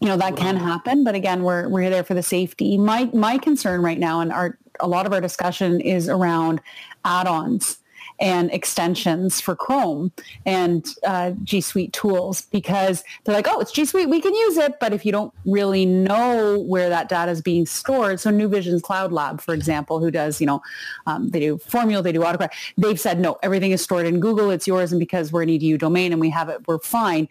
you 0.00 0.08
know, 0.08 0.16
that 0.16 0.36
can 0.36 0.56
happen, 0.56 1.04
but 1.04 1.14
again, 1.14 1.42
we're, 1.42 1.68
we're 1.68 1.88
there 1.88 2.04
for 2.04 2.14
the 2.14 2.22
safety. 2.22 2.76
My, 2.76 3.08
my 3.14 3.38
concern 3.38 3.82
right 3.82 3.98
now 3.98 4.20
and 4.20 4.32
our, 4.32 4.58
a 4.80 4.88
lot 4.88 5.06
of 5.06 5.12
our 5.12 5.20
discussion 5.20 5.80
is 5.80 6.08
around 6.08 6.60
add-ons 7.04 7.78
and 8.22 8.52
extensions 8.52 9.40
for 9.40 9.56
Chrome 9.56 10.12
and 10.46 10.86
uh, 11.04 11.32
G 11.42 11.60
Suite 11.60 11.92
tools 11.92 12.42
because 12.52 13.02
they're 13.24 13.34
like, 13.34 13.48
oh, 13.48 13.58
it's 13.58 13.72
G 13.72 13.84
Suite, 13.84 14.08
we 14.08 14.20
can 14.20 14.32
use 14.32 14.56
it. 14.56 14.78
But 14.78 14.92
if 14.92 15.04
you 15.04 15.10
don't 15.10 15.34
really 15.44 15.84
know 15.84 16.60
where 16.60 16.88
that 16.88 17.08
data 17.08 17.32
is 17.32 17.42
being 17.42 17.66
stored, 17.66 18.20
so 18.20 18.30
New 18.30 18.46
Vision's 18.46 18.80
Cloud 18.80 19.10
Lab, 19.10 19.40
for 19.40 19.52
example, 19.52 19.98
who 19.98 20.12
does, 20.12 20.40
you 20.40 20.46
know, 20.46 20.62
um, 21.08 21.30
they 21.30 21.40
do 21.40 21.56
formMule, 21.58 22.04
they 22.04 22.12
do 22.12 22.22
Autocrat, 22.22 22.52
they've 22.78 23.00
said, 23.00 23.18
no, 23.18 23.38
everything 23.42 23.72
is 23.72 23.82
stored 23.82 24.06
in 24.06 24.20
Google, 24.20 24.50
it's 24.50 24.68
yours. 24.68 24.92
And 24.92 25.00
because 25.00 25.32
we're 25.32 25.42
an 25.42 25.48
EDU 25.48 25.76
domain 25.76 26.12
and 26.12 26.20
we 26.20 26.30
have 26.30 26.48
it, 26.48 26.66
we're 26.68 26.78
fine. 26.78 27.28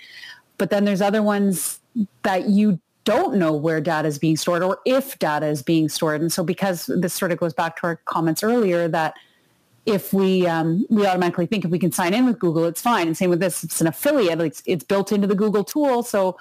But 0.57 0.71
then 0.71 0.83
there's 0.83 1.01
other 1.01 1.23
ones 1.23 1.79
that 2.23 2.49
you 2.49 2.81
don't 3.05 3.35
know 3.35 3.53
where 3.53 3.79
data 3.79 4.09
is 4.09 4.19
being 4.19 4.35
stored 4.35 4.61
or 4.61 4.79
if 4.85 5.17
data 5.19 5.47
is 5.47 5.63
being 5.63 5.87
stored. 5.87 6.19
And 6.19 6.33
so 6.33 6.43
because 6.43 6.87
this 6.87 7.13
sort 7.13 7.31
of 7.31 7.39
goes 7.39 7.53
back 7.53 7.77
to 7.77 7.83
our 7.87 7.95
comments 8.05 8.43
earlier 8.43 8.89
that 8.89 9.15
if 9.85 10.13
we 10.13 10.45
um, 10.47 10.85
we 10.89 11.05
automatically 11.05 11.45
think 11.45 11.65
if 11.65 11.71
we 11.71 11.79
can 11.79 11.91
sign 11.91 12.13
in 12.13 12.25
with 12.25 12.39
Google, 12.39 12.65
it's 12.65 12.81
fine. 12.81 13.07
And 13.07 13.17
same 13.17 13.29
with 13.29 13.39
this, 13.39 13.63
it's 13.63 13.81
an 13.81 13.87
affiliate. 13.87 14.39
It's, 14.41 14.61
it's 14.65 14.83
built 14.83 15.11
into 15.11 15.27
the 15.27 15.35
Google 15.35 15.63
tool, 15.63 16.03
so 16.03 16.37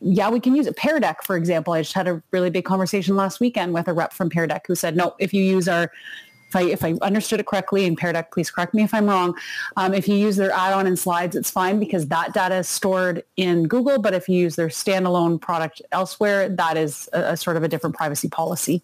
yeah, 0.00 0.28
we 0.30 0.40
can 0.40 0.54
use 0.54 0.66
it. 0.66 0.76
Pear 0.76 0.98
Deck, 0.98 1.22
for 1.22 1.36
example, 1.36 1.72
I 1.72 1.82
just 1.82 1.94
had 1.94 2.08
a 2.08 2.22
really 2.32 2.50
big 2.50 2.64
conversation 2.64 3.16
last 3.16 3.38
weekend 3.38 3.72
with 3.72 3.86
a 3.88 3.92
rep 3.92 4.12
from 4.12 4.30
Pear 4.30 4.46
Deck 4.46 4.66
who 4.66 4.74
said, 4.74 4.96
no, 4.96 5.14
if 5.18 5.32
you 5.32 5.42
use 5.42 5.68
our 5.68 5.90
if 6.48 6.56
I, 6.56 6.62
if 6.64 6.84
I 6.84 6.92
understood 7.00 7.40
it 7.40 7.46
correctly, 7.46 7.86
and 7.86 7.96
Pear 7.96 8.12
Deck, 8.12 8.30
please 8.30 8.50
correct 8.50 8.74
me 8.74 8.82
if 8.82 8.92
I'm 8.92 9.06
wrong. 9.06 9.34
Um, 9.78 9.94
if 9.94 10.06
you 10.06 10.16
use 10.16 10.36
their 10.36 10.52
add-on 10.52 10.86
and 10.86 10.98
slides, 10.98 11.34
it's 11.34 11.50
fine 11.50 11.78
because 11.78 12.08
that 12.08 12.34
data 12.34 12.56
is 12.56 12.68
stored 12.68 13.24
in 13.38 13.66
Google. 13.68 13.98
But 13.98 14.12
if 14.12 14.28
you 14.28 14.36
use 14.38 14.56
their 14.56 14.68
standalone 14.68 15.40
product 15.40 15.80
elsewhere, 15.92 16.50
that 16.50 16.76
is 16.76 17.08
a, 17.14 17.32
a 17.32 17.36
sort 17.38 17.56
of 17.56 17.62
a 17.62 17.68
different 17.68 17.96
privacy 17.96 18.28
policy. 18.28 18.82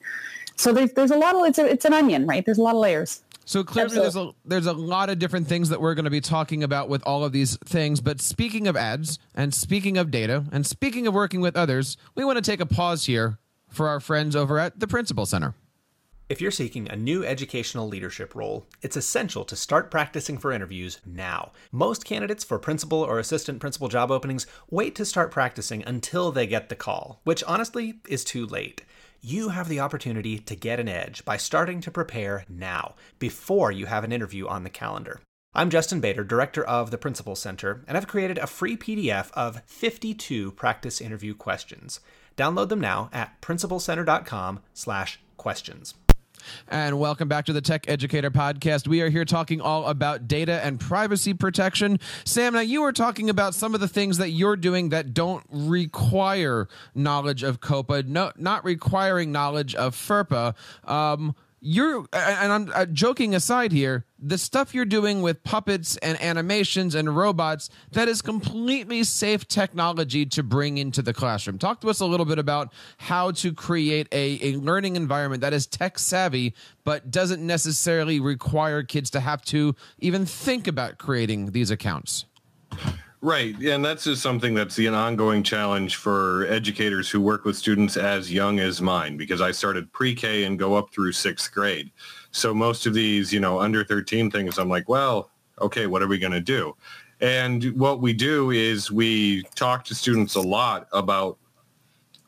So 0.56 0.72
there's, 0.72 0.92
there's 0.92 1.10
a 1.10 1.18
lot 1.18 1.36
of, 1.36 1.44
it's, 1.44 1.58
a, 1.58 1.66
it's 1.66 1.84
an 1.84 1.92
onion, 1.92 2.26
right? 2.26 2.42
There's 2.42 2.56
a 2.56 2.62
lot 2.62 2.74
of 2.74 2.80
layers. 2.80 3.20
So 3.48 3.64
clearly, 3.64 3.96
there's 3.96 4.14
a 4.14 4.32
there's 4.44 4.66
a 4.66 4.74
lot 4.74 5.08
of 5.08 5.18
different 5.18 5.48
things 5.48 5.70
that 5.70 5.80
we're 5.80 5.94
going 5.94 6.04
to 6.04 6.10
be 6.10 6.20
talking 6.20 6.62
about 6.62 6.90
with 6.90 7.02
all 7.06 7.24
of 7.24 7.32
these 7.32 7.56
things. 7.64 8.02
But 8.02 8.20
speaking 8.20 8.68
of 8.68 8.76
ads, 8.76 9.18
and 9.34 9.54
speaking 9.54 9.96
of 9.96 10.10
data, 10.10 10.44
and 10.52 10.66
speaking 10.66 11.06
of 11.06 11.14
working 11.14 11.40
with 11.40 11.56
others, 11.56 11.96
we 12.14 12.26
want 12.26 12.36
to 12.36 12.42
take 12.42 12.60
a 12.60 12.66
pause 12.66 13.06
here 13.06 13.38
for 13.70 13.88
our 13.88 14.00
friends 14.00 14.36
over 14.36 14.58
at 14.58 14.78
the 14.80 14.86
Principal 14.86 15.24
Center. 15.24 15.54
If 16.28 16.42
you're 16.42 16.50
seeking 16.50 16.90
a 16.90 16.96
new 16.96 17.24
educational 17.24 17.88
leadership 17.88 18.34
role, 18.34 18.66
it's 18.82 18.98
essential 18.98 19.46
to 19.46 19.56
start 19.56 19.90
practicing 19.90 20.36
for 20.36 20.52
interviews 20.52 21.00
now. 21.06 21.52
Most 21.72 22.04
candidates 22.04 22.44
for 22.44 22.58
principal 22.58 22.98
or 22.98 23.18
assistant 23.18 23.60
principal 23.60 23.88
job 23.88 24.10
openings 24.10 24.46
wait 24.68 24.94
to 24.96 25.06
start 25.06 25.30
practicing 25.30 25.82
until 25.86 26.32
they 26.32 26.46
get 26.46 26.68
the 26.68 26.76
call, 26.76 27.22
which 27.24 27.42
honestly 27.44 27.94
is 28.10 28.24
too 28.24 28.44
late 28.44 28.82
you 29.20 29.50
have 29.50 29.68
the 29.68 29.80
opportunity 29.80 30.38
to 30.38 30.54
get 30.54 30.80
an 30.80 30.88
edge 30.88 31.22
by 31.24 31.36
starting 31.36 31.80
to 31.80 31.90
prepare 31.90 32.44
now, 32.48 32.94
before 33.18 33.72
you 33.72 33.86
have 33.86 34.04
an 34.04 34.12
interview 34.12 34.46
on 34.46 34.64
the 34.64 34.70
calendar. 34.70 35.20
I'm 35.54 35.70
Justin 35.70 36.00
Baeder, 36.00 36.26
director 36.26 36.62
of 36.62 36.90
the 36.90 36.98
Principal 36.98 37.34
Center, 37.34 37.82
and 37.88 37.96
I've 37.96 38.06
created 38.06 38.36
a 38.38 38.46
free 38.46 38.76
PDF 38.76 39.32
of 39.32 39.62
52 39.66 40.52
practice 40.52 41.00
interview 41.00 41.34
questions. 41.34 42.00
Download 42.36 42.68
them 42.68 42.80
now 42.80 43.10
at 43.12 43.40
principalcenter.com/questions. 43.40 45.94
And 46.68 46.98
welcome 46.98 47.28
back 47.28 47.46
to 47.46 47.52
the 47.52 47.60
Tech 47.60 47.88
Educator 47.88 48.30
Podcast. 48.30 48.88
We 48.88 49.00
are 49.02 49.08
here 49.08 49.24
talking 49.24 49.60
all 49.60 49.86
about 49.86 50.28
data 50.28 50.64
and 50.64 50.78
privacy 50.78 51.34
protection. 51.34 52.00
Sam, 52.24 52.54
now 52.54 52.60
you 52.60 52.82
were 52.82 52.92
talking 52.92 53.30
about 53.30 53.54
some 53.54 53.74
of 53.74 53.80
the 53.80 53.88
things 53.88 54.18
that 54.18 54.30
you're 54.30 54.56
doing 54.56 54.90
that 54.90 55.14
don't 55.14 55.44
require 55.50 56.68
knowledge 56.94 57.42
of 57.42 57.60
COPPA, 57.60 58.06
no, 58.06 58.32
not 58.36 58.64
requiring 58.64 59.32
knowledge 59.32 59.74
of 59.74 59.94
FERPA. 59.94 60.54
Um, 60.88 61.34
you're 61.60 62.06
and 62.12 62.52
I'm 62.52 62.72
uh, 62.74 62.86
joking 62.86 63.34
aside 63.34 63.72
here 63.72 64.04
the 64.18 64.38
stuff 64.38 64.74
you're 64.74 64.84
doing 64.84 65.22
with 65.22 65.42
puppets 65.42 65.96
and 65.98 66.20
animations 66.20 66.94
and 66.94 67.16
robots 67.16 67.70
that 67.92 68.08
is 68.08 68.22
completely 68.22 69.04
safe 69.04 69.46
technology 69.46 70.26
to 70.26 70.42
bring 70.42 70.78
into 70.78 71.02
the 71.02 71.12
classroom. 71.12 71.58
Talk 71.58 71.80
to 71.80 71.90
us 71.90 72.00
a 72.00 72.06
little 72.06 72.26
bit 72.26 72.38
about 72.38 72.72
how 72.98 73.30
to 73.32 73.52
create 73.52 74.08
a, 74.12 74.38
a 74.42 74.56
learning 74.56 74.96
environment 74.96 75.40
that 75.40 75.52
is 75.52 75.66
tech 75.66 75.98
savvy 75.98 76.54
but 76.84 77.10
doesn't 77.10 77.44
necessarily 77.44 78.20
require 78.20 78.82
kids 78.82 79.10
to 79.10 79.20
have 79.20 79.42
to 79.46 79.74
even 79.98 80.26
think 80.26 80.66
about 80.66 80.98
creating 80.98 81.52
these 81.52 81.70
accounts 81.70 82.24
Right. 83.20 83.56
And 83.56 83.84
that's 83.84 84.04
just 84.04 84.22
something 84.22 84.54
that's 84.54 84.78
an 84.78 84.94
ongoing 84.94 85.42
challenge 85.42 85.96
for 85.96 86.46
educators 86.46 87.10
who 87.10 87.20
work 87.20 87.44
with 87.44 87.56
students 87.56 87.96
as 87.96 88.32
young 88.32 88.60
as 88.60 88.80
mine 88.80 89.16
because 89.16 89.40
I 89.40 89.50
started 89.50 89.92
pre-K 89.92 90.44
and 90.44 90.56
go 90.56 90.76
up 90.76 90.92
through 90.92 91.12
sixth 91.12 91.52
grade. 91.52 91.90
So 92.30 92.54
most 92.54 92.86
of 92.86 92.94
these, 92.94 93.32
you 93.32 93.40
know, 93.40 93.58
under 93.58 93.84
13 93.84 94.30
things, 94.30 94.56
I'm 94.56 94.68
like, 94.68 94.88
well, 94.88 95.30
okay, 95.60 95.88
what 95.88 96.00
are 96.00 96.06
we 96.06 96.18
going 96.18 96.32
to 96.32 96.40
do? 96.40 96.76
And 97.20 97.76
what 97.76 98.00
we 98.00 98.12
do 98.12 98.52
is 98.52 98.92
we 98.92 99.42
talk 99.56 99.84
to 99.86 99.96
students 99.96 100.36
a 100.36 100.40
lot 100.40 100.86
about 100.92 101.38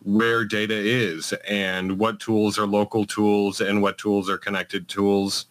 where 0.02 0.44
data 0.44 0.74
is 0.74 1.32
and 1.48 1.98
what 1.98 2.18
tools 2.18 2.58
are 2.58 2.66
local 2.66 3.04
tools 3.04 3.60
and 3.60 3.80
what 3.80 3.98
tools 3.98 4.28
are 4.28 4.38
connected 4.38 4.88
tools. 4.88 5.46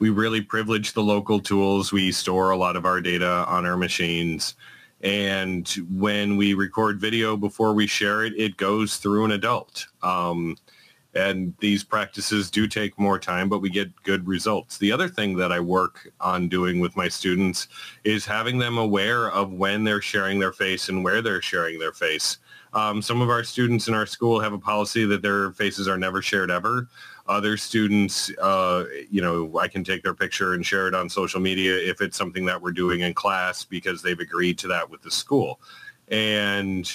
We 0.00 0.08
really 0.08 0.40
privilege 0.40 0.94
the 0.94 1.02
local 1.02 1.40
tools. 1.40 1.92
We 1.92 2.10
store 2.10 2.50
a 2.50 2.56
lot 2.56 2.74
of 2.74 2.86
our 2.86 3.02
data 3.02 3.44
on 3.46 3.66
our 3.66 3.76
machines. 3.76 4.54
And 5.02 5.68
when 5.90 6.38
we 6.38 6.54
record 6.54 6.98
video 6.98 7.36
before 7.36 7.74
we 7.74 7.86
share 7.86 8.24
it, 8.24 8.32
it 8.36 8.56
goes 8.56 8.96
through 8.96 9.26
an 9.26 9.32
adult. 9.32 9.86
Um, 10.02 10.56
and 11.14 11.54
these 11.60 11.84
practices 11.84 12.50
do 12.50 12.66
take 12.66 12.98
more 12.98 13.18
time, 13.18 13.50
but 13.50 13.58
we 13.58 13.68
get 13.68 13.90
good 14.02 14.26
results. 14.26 14.78
The 14.78 14.90
other 14.90 15.08
thing 15.08 15.36
that 15.36 15.52
I 15.52 15.60
work 15.60 16.10
on 16.20 16.48
doing 16.48 16.80
with 16.80 16.96
my 16.96 17.08
students 17.08 17.68
is 18.04 18.24
having 18.24 18.58
them 18.58 18.78
aware 18.78 19.30
of 19.30 19.52
when 19.52 19.84
they're 19.84 20.00
sharing 20.00 20.38
their 20.38 20.52
face 20.52 20.88
and 20.88 21.04
where 21.04 21.20
they're 21.20 21.42
sharing 21.42 21.78
their 21.78 21.92
face. 21.92 22.38
Um, 22.72 23.02
some 23.02 23.20
of 23.20 23.28
our 23.28 23.44
students 23.44 23.88
in 23.88 23.94
our 23.94 24.06
school 24.06 24.40
have 24.40 24.52
a 24.52 24.58
policy 24.58 25.04
that 25.06 25.20
their 25.20 25.50
faces 25.52 25.88
are 25.88 25.98
never 25.98 26.22
shared 26.22 26.50
ever. 26.50 26.88
Other 27.30 27.56
students, 27.56 28.28
uh, 28.42 28.86
you 29.08 29.22
know, 29.22 29.56
I 29.56 29.68
can 29.68 29.84
take 29.84 30.02
their 30.02 30.14
picture 30.14 30.54
and 30.54 30.66
share 30.66 30.88
it 30.88 30.96
on 30.96 31.08
social 31.08 31.40
media 31.40 31.76
if 31.76 32.00
it's 32.00 32.18
something 32.18 32.44
that 32.46 32.60
we're 32.60 32.72
doing 32.72 33.02
in 33.02 33.14
class 33.14 33.64
because 33.64 34.02
they've 34.02 34.18
agreed 34.18 34.58
to 34.58 34.68
that 34.68 34.90
with 34.90 35.00
the 35.02 35.12
school. 35.12 35.60
And 36.08 36.90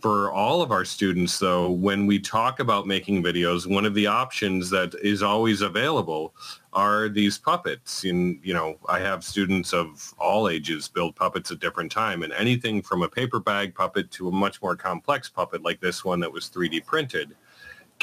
for 0.00 0.32
all 0.32 0.62
of 0.62 0.70
our 0.70 0.86
students, 0.86 1.38
though, 1.38 1.70
when 1.70 2.06
we 2.06 2.18
talk 2.18 2.60
about 2.60 2.86
making 2.86 3.22
videos, 3.22 3.66
one 3.66 3.84
of 3.84 3.92
the 3.92 4.06
options 4.06 4.70
that 4.70 4.94
is 5.02 5.22
always 5.22 5.60
available 5.60 6.34
are 6.72 7.10
these 7.10 7.36
puppets. 7.36 8.04
And, 8.04 8.40
you 8.42 8.54
know, 8.54 8.78
I 8.88 9.00
have 9.00 9.22
students 9.22 9.74
of 9.74 10.14
all 10.18 10.48
ages 10.48 10.88
build 10.88 11.14
puppets 11.14 11.50
at 11.50 11.60
different 11.60 11.92
time 11.92 12.22
and 12.22 12.32
anything 12.32 12.80
from 12.80 13.02
a 13.02 13.08
paper 13.08 13.38
bag 13.38 13.74
puppet 13.74 14.10
to 14.12 14.28
a 14.28 14.32
much 14.32 14.62
more 14.62 14.76
complex 14.76 15.28
puppet 15.28 15.62
like 15.62 15.80
this 15.80 16.06
one 16.06 16.20
that 16.20 16.32
was 16.32 16.48
3D 16.48 16.86
printed 16.86 17.36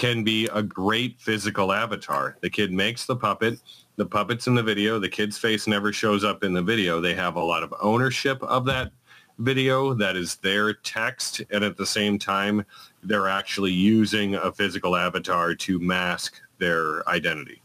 can 0.01 0.23
be 0.23 0.47
a 0.47 0.63
great 0.63 1.21
physical 1.21 1.71
avatar. 1.71 2.35
The 2.41 2.49
kid 2.49 2.73
makes 2.73 3.05
the 3.05 3.15
puppet, 3.15 3.59
the 3.97 4.05
puppet's 4.05 4.47
in 4.47 4.55
the 4.55 4.63
video, 4.63 4.97
the 4.97 5.07
kid's 5.07 5.37
face 5.37 5.67
never 5.67 5.93
shows 5.93 6.23
up 6.23 6.43
in 6.43 6.53
the 6.53 6.61
video. 6.63 6.99
They 6.99 7.13
have 7.13 7.35
a 7.35 7.43
lot 7.43 7.61
of 7.61 7.71
ownership 7.83 8.41
of 8.41 8.65
that 8.65 8.91
video 9.37 9.93
that 9.93 10.15
is 10.15 10.37
their 10.37 10.73
text 10.73 11.43
and 11.51 11.63
at 11.63 11.77
the 11.77 11.85
same 11.85 12.17
time 12.17 12.65
they're 13.03 13.27
actually 13.27 13.73
using 13.73 14.33
a 14.33 14.51
physical 14.51 14.95
avatar 14.95 15.53
to 15.53 15.77
mask 15.77 16.41
their 16.57 17.07
identity. 17.07 17.61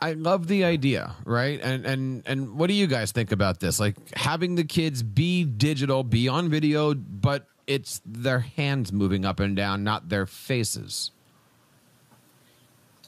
I 0.00 0.12
love 0.12 0.46
the 0.46 0.62
idea, 0.62 1.16
right? 1.24 1.58
And 1.60 1.84
and 1.86 2.22
and 2.24 2.54
what 2.54 2.68
do 2.68 2.74
you 2.74 2.86
guys 2.86 3.10
think 3.10 3.32
about 3.32 3.58
this? 3.58 3.80
Like 3.80 3.96
having 4.16 4.54
the 4.54 4.62
kids 4.62 5.02
be 5.02 5.42
digital, 5.42 6.04
be 6.04 6.28
on 6.28 6.48
video, 6.48 6.94
but 6.94 7.48
it's 7.68 8.00
their 8.04 8.40
hands 8.40 8.92
moving 8.92 9.24
up 9.24 9.38
and 9.38 9.54
down, 9.54 9.84
not 9.84 10.08
their 10.08 10.26
faces. 10.26 11.12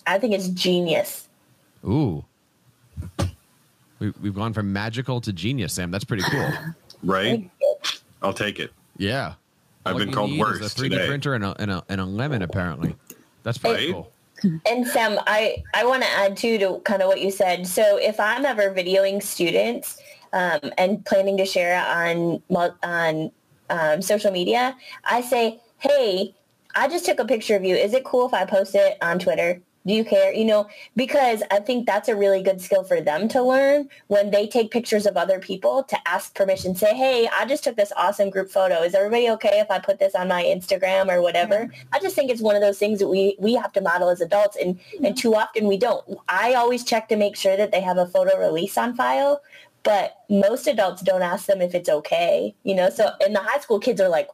I 0.07 0.19
think 0.19 0.35
it's 0.35 0.49
genius. 0.49 1.29
Ooh. 1.85 2.25
We, 3.99 4.11
we've 4.23 4.35
gone 4.35 4.53
from 4.53 4.73
magical 4.73 5.21
to 5.23 5.33
genius, 5.33 5.73
Sam. 5.75 5.91
That's 5.91 6.05
pretty 6.05 6.23
cool. 6.31 6.49
Right? 7.03 7.51
I'll 8.21 8.35
take 8.35 8.61
it. 8.61 8.73
Yeah. 8.99 9.33
I've 9.87 9.95
All 9.95 9.99
been 9.99 10.13
called 10.13 10.37
worse 10.37 10.59
a 10.61 10.65
3D 10.65 10.91
today. 10.91 11.07
printer 11.07 11.33
and 11.35 11.43
a, 11.43 11.57
and, 11.59 11.71
a, 11.71 11.83
and 11.89 11.99
a 11.99 12.05
lemon, 12.05 12.43
apparently. 12.43 12.95
That's 13.43 13.57
pretty 13.57 13.87
Right? 13.87 13.95
cool. 13.95 14.13
And 14.67 14.87
Sam, 14.87 15.19
I, 15.27 15.63
I 15.73 15.87
want 15.87 16.03
to 16.03 16.09
add 16.11 16.37
too 16.37 16.59
to 16.59 16.79
kind 16.85 17.01
of 17.01 17.09
what 17.09 17.23
you 17.23 17.31
said. 17.31 17.67
So 17.67 17.97
if 17.97 18.21
I'm 18.21 18.45
ever 18.45 18.65
videoing 18.75 19.23
students 19.23 19.99
um, 20.35 20.61
and 20.77 21.03
planning 21.07 21.39
to 21.39 21.47
share 21.47 21.83
on 21.87 22.43
on 22.83 23.33
um, 23.71 24.03
social 24.03 24.31
media, 24.31 24.77
I 25.05 25.21
say, 25.21 25.61
hey, 25.79 26.35
I 26.75 26.89
just 26.89 27.05
took 27.05 27.19
a 27.19 27.25
picture 27.25 27.57
of 27.57 27.65
you. 27.65 27.75
Is 27.75 27.95
it 27.95 28.05
cool 28.05 28.27
if 28.27 28.35
I 28.35 28.45
post 28.45 28.75
it 28.75 28.99
on 29.03 29.19
Twitter? 29.19 29.61
Do 29.87 29.95
you 29.95 30.05
care? 30.05 30.31
You 30.33 30.45
know, 30.45 30.69
because 30.95 31.43
I 31.51 31.59
think 31.61 31.87
that's 31.87 32.09
a 32.11 32.15
really 32.15 32.43
good 32.43 32.61
skill 32.61 32.85
for 32.85 33.01
them 33.01 33.29
to 33.29 33.43
learn 33.43 33.89
when 34.09 34.31
they 34.31 34.47
take 34.47 34.71
pictures 34.71 35.07
of 35.07 35.17
other 35.17 35.39
people 35.39 35.85
to 35.85 35.97
ask 36.07 36.35
permission. 36.35 36.75
Say, 36.75 36.95
hey, 36.95 37.31
I 37.33 37.47
just 37.47 37.65
took 37.65 37.77
this 37.77 37.93
awesome 37.97 38.29
group 38.29 38.51
photo. 38.51 38.83
Is 38.83 38.95
everybody 38.95 39.31
okay 39.31 39.59
if 39.59 39.71
I 39.71 39.79
put 39.79 39.99
this 39.99 40.15
on 40.15 40.29
my 40.29 40.45
Instagram 40.45 41.11
or 41.11 41.23
whatever? 41.23 41.73
I 41.95 41.99
just 41.99 42.15
think 42.15 42.31
it's 42.31 42.43
one 42.43 42.57
of 42.57 42.61
those 42.61 42.79
things 42.79 42.99
that 42.99 43.09
we 43.09 43.37
we 43.39 43.55
have 43.55 43.73
to 43.73 43.81
model 43.81 44.11
as 44.11 44.21
adults, 44.21 44.59
and 44.61 44.79
and 45.03 45.17
too 45.17 45.35
often 45.35 45.67
we 45.67 45.79
don't. 45.79 46.05
I 46.29 46.55
always 46.55 46.85
check 46.85 47.09
to 47.09 47.17
make 47.17 47.35
sure 47.35 47.57
that 47.57 47.73
they 47.73 47.81
have 47.81 47.97
a 47.97 48.07
photo 48.07 48.39
release 48.39 48.77
on 48.77 48.95
file, 48.95 49.41
but 49.83 50.17
most 50.29 50.67
adults 50.67 51.03
don't 51.03 51.23
ask 51.23 51.47
them 51.47 51.61
if 51.61 51.75
it's 51.75 51.89
okay. 51.89 52.55
You 52.65 52.75
know, 52.75 52.91
so 52.91 53.11
and 53.25 53.35
the 53.35 53.41
high 53.41 53.61
school 53.61 53.79
kids 53.79 54.01
are 54.01 54.09
like, 54.09 54.29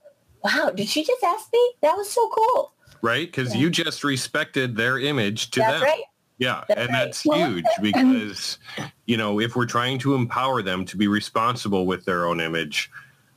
wow, 0.45 0.71
did 0.75 0.89
she 0.89 1.05
just 1.05 1.23
ask 1.23 1.53
me? 1.53 1.73
That 1.83 1.97
was 1.97 2.11
so 2.11 2.29
cool. 2.29 2.73
Right? 3.03 3.27
Because 3.27 3.55
you 3.55 3.71
just 3.71 4.03
respected 4.05 4.77
their 4.77 4.99
image 4.99 5.51
to 5.53 5.61
That's 5.61 5.81
them. 5.81 5.83
right. 5.83 6.03
Yeah, 6.39 6.65
That's 6.69 6.81
and 6.81 6.91
right. 6.91 7.05
that's 7.05 7.23
huge 7.23 7.65
because, 7.81 8.59
you 9.07 9.17
know, 9.17 9.41
if 9.41 9.57
we're 9.57 9.67
trying 9.67 9.99
to 10.01 10.15
empower 10.15 10.61
them 10.61 10.85
to 10.87 10.97
be 10.97 11.09
responsible 11.09 11.87
with 11.87 12.05
their 12.05 12.27
own 12.27 12.41
image, 12.41 12.91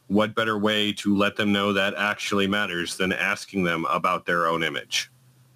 what 0.08 0.36
better 0.36 0.58
way 0.58 0.92
to 0.94 1.16
let 1.16 1.38
them 1.38 1.54
know 1.54 1.72
that 1.72 1.94
actually 1.96 2.48
matters 2.48 2.98
than 2.98 3.14
asking 3.14 3.64
them 3.64 3.86
about 3.90 4.26
their 4.26 4.48
own 4.48 4.64
image? 4.64 5.10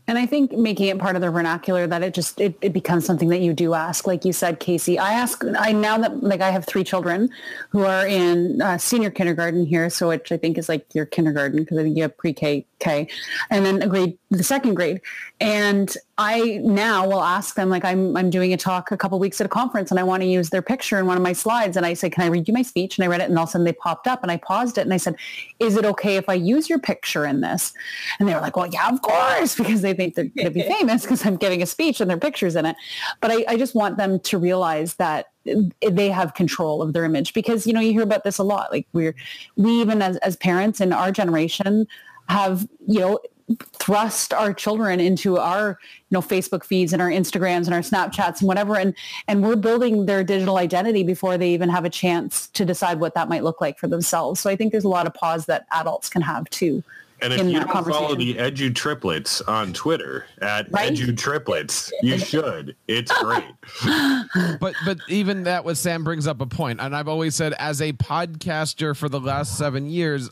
And 0.07 0.17
I 0.17 0.25
think 0.25 0.51
making 0.51 0.87
it 0.87 0.99
part 0.99 1.15
of 1.15 1.21
the 1.21 1.31
vernacular 1.31 1.87
that 1.87 2.03
it 2.03 2.13
just 2.13 2.39
it, 2.41 2.57
it 2.61 2.73
becomes 2.73 3.05
something 3.05 3.29
that 3.29 3.39
you 3.39 3.53
do 3.53 3.73
ask, 3.73 4.05
like 4.05 4.25
you 4.25 4.33
said, 4.33 4.59
Casey. 4.59 4.99
I 4.99 5.13
ask 5.13 5.43
I 5.57 5.71
now 5.71 5.97
that 5.97 6.21
like 6.21 6.41
I 6.41 6.51
have 6.51 6.65
three 6.65 6.83
children 6.83 7.29
who 7.69 7.83
are 7.83 8.05
in 8.05 8.61
uh, 8.61 8.77
senior 8.77 9.09
kindergarten 9.09 9.65
here, 9.65 9.89
so 9.89 10.09
which 10.09 10.31
I 10.31 10.37
think 10.37 10.57
is 10.57 10.67
like 10.67 10.93
your 10.93 11.05
kindergarten 11.05 11.59
because 11.59 11.77
I 11.77 11.83
think 11.83 11.95
you 11.95 12.03
have 12.03 12.17
pre-K, 12.17 12.65
K, 12.79 13.07
and 13.49 13.65
then 13.65 13.81
a 13.81 13.87
grade 13.87 14.17
the 14.29 14.43
second 14.43 14.73
grade. 14.73 14.99
And 15.39 15.95
I 16.19 16.59
now 16.61 17.07
will 17.07 17.23
ask 17.23 17.55
them 17.55 17.69
like 17.69 17.83
I'm 17.83 18.15
I'm 18.15 18.29
doing 18.29 18.53
a 18.53 18.57
talk 18.57 18.91
a 18.91 18.97
couple 18.97 19.17
weeks 19.17 19.41
at 19.41 19.45
a 19.45 19.49
conference 19.49 19.89
and 19.89 19.99
I 19.99 20.03
want 20.03 20.21
to 20.21 20.27
use 20.27 20.51
their 20.51 20.61
picture 20.61 20.99
in 20.99 21.07
one 21.07 21.17
of 21.17 21.23
my 21.23 21.33
slides 21.33 21.75
and 21.75 21.87
I 21.87 21.95
say, 21.95 22.07
can 22.07 22.23
I 22.23 22.27
read 22.27 22.47
you 22.47 22.53
my 22.53 22.61
speech? 22.61 22.99
And 22.99 23.05
I 23.05 23.07
read 23.07 23.19
it 23.19 23.29
and 23.29 23.37
all 23.37 23.45
of 23.45 23.49
a 23.49 23.51
sudden 23.53 23.65
they 23.65 23.73
popped 23.73 24.05
up 24.05 24.21
and 24.21 24.31
I 24.31 24.37
paused 24.37 24.77
it 24.77 24.81
and 24.81 24.93
I 24.93 24.97
said, 24.97 25.15
is 25.57 25.75
it 25.75 25.85
okay 25.85 26.17
if 26.17 26.29
I 26.29 26.35
use 26.35 26.69
your 26.69 26.77
picture 26.77 27.25
in 27.25 27.41
this? 27.41 27.73
And 28.19 28.29
they 28.29 28.35
were 28.35 28.41
like, 28.41 28.55
well, 28.55 28.67
yeah, 28.67 28.89
of 28.89 29.01
course, 29.01 29.55
because 29.57 29.81
they 29.81 29.95
think 29.95 30.13
they're 30.13 30.25
going 30.25 30.45
to 30.45 30.51
be 30.51 30.61
famous 30.79 31.01
because 31.01 31.25
I'm 31.25 31.35
giving 31.35 31.63
a 31.63 31.65
speech 31.65 31.99
and 31.99 32.07
their 32.07 32.19
pictures 32.19 32.55
in 32.55 32.67
it. 32.67 32.75
But 33.19 33.31
I, 33.31 33.45
I 33.47 33.57
just 33.57 33.73
want 33.73 33.97
them 33.97 34.19
to 34.19 34.37
realize 34.37 34.93
that 34.95 35.31
they 35.81 36.09
have 36.09 36.35
control 36.35 36.83
of 36.83 36.93
their 36.93 37.05
image 37.05 37.33
because, 37.33 37.65
you 37.65 37.73
know, 37.73 37.81
you 37.81 37.91
hear 37.91 38.03
about 38.03 38.23
this 38.23 38.37
a 38.37 38.43
lot. 38.43 38.71
Like 38.71 38.85
we're, 38.93 39.15
we 39.55 39.81
even 39.81 40.03
as, 40.03 40.17
as 40.17 40.35
parents 40.35 40.79
in 40.79 40.93
our 40.93 41.11
generation 41.11 41.87
have, 42.29 42.67
you 42.87 42.99
know, 42.99 43.19
thrust 43.73 44.33
our 44.33 44.53
children 44.53 44.99
into 44.99 45.37
our 45.37 45.77
you 46.09 46.15
know 46.15 46.21
facebook 46.21 46.63
feeds 46.63 46.93
and 46.93 47.01
our 47.01 47.09
instagrams 47.09 47.65
and 47.65 47.73
our 47.73 47.81
snapchats 47.81 48.39
and 48.39 48.47
whatever 48.47 48.75
and 48.77 48.95
and 49.27 49.43
we're 49.43 49.55
building 49.55 50.05
their 50.05 50.23
digital 50.23 50.57
identity 50.57 51.03
before 51.03 51.37
they 51.37 51.49
even 51.49 51.69
have 51.69 51.83
a 51.83 51.89
chance 51.89 52.47
to 52.47 52.63
decide 52.63 52.99
what 52.99 53.13
that 53.13 53.27
might 53.27 53.43
look 53.43 53.59
like 53.59 53.77
for 53.77 53.87
themselves 53.87 54.39
so 54.39 54.49
i 54.49 54.55
think 54.55 54.71
there's 54.71 54.85
a 54.85 54.89
lot 54.89 55.05
of 55.05 55.13
pause 55.13 55.45
that 55.45 55.65
adults 55.71 56.09
can 56.09 56.21
have 56.21 56.49
too 56.49 56.81
And 57.21 57.31
if 57.31 57.45
you 57.45 57.59
that 57.59 57.67
don't 57.67 57.85
follow 57.85 58.15
the 58.15 58.35
Edu 58.35 58.75
Triplets 58.75 59.39
on 59.41 59.71
Twitter 59.71 60.25
at 60.41 60.69
Right? 60.71 60.91
Edu 60.91 61.15
Triplets, 61.17 61.91
you 62.01 62.17
should. 62.17 62.75
It's 62.87 63.17
great. 63.21 63.45
but 64.59 64.75
but 64.85 64.97
even 65.07 65.43
that 65.43 65.63
what 65.63 65.77
Sam 65.77 66.03
brings 66.03 66.27
up 66.27 66.41
a 66.41 66.45
point, 66.45 66.81
and 66.81 66.93
I've 66.93 67.07
always 67.07 67.33
said 67.33 67.53
as 67.53 67.81
a 67.81 67.93
podcaster 67.93 68.95
for 68.95 69.07
the 69.07 69.21
last 69.21 69.57
seven 69.57 69.85
years, 69.89 70.29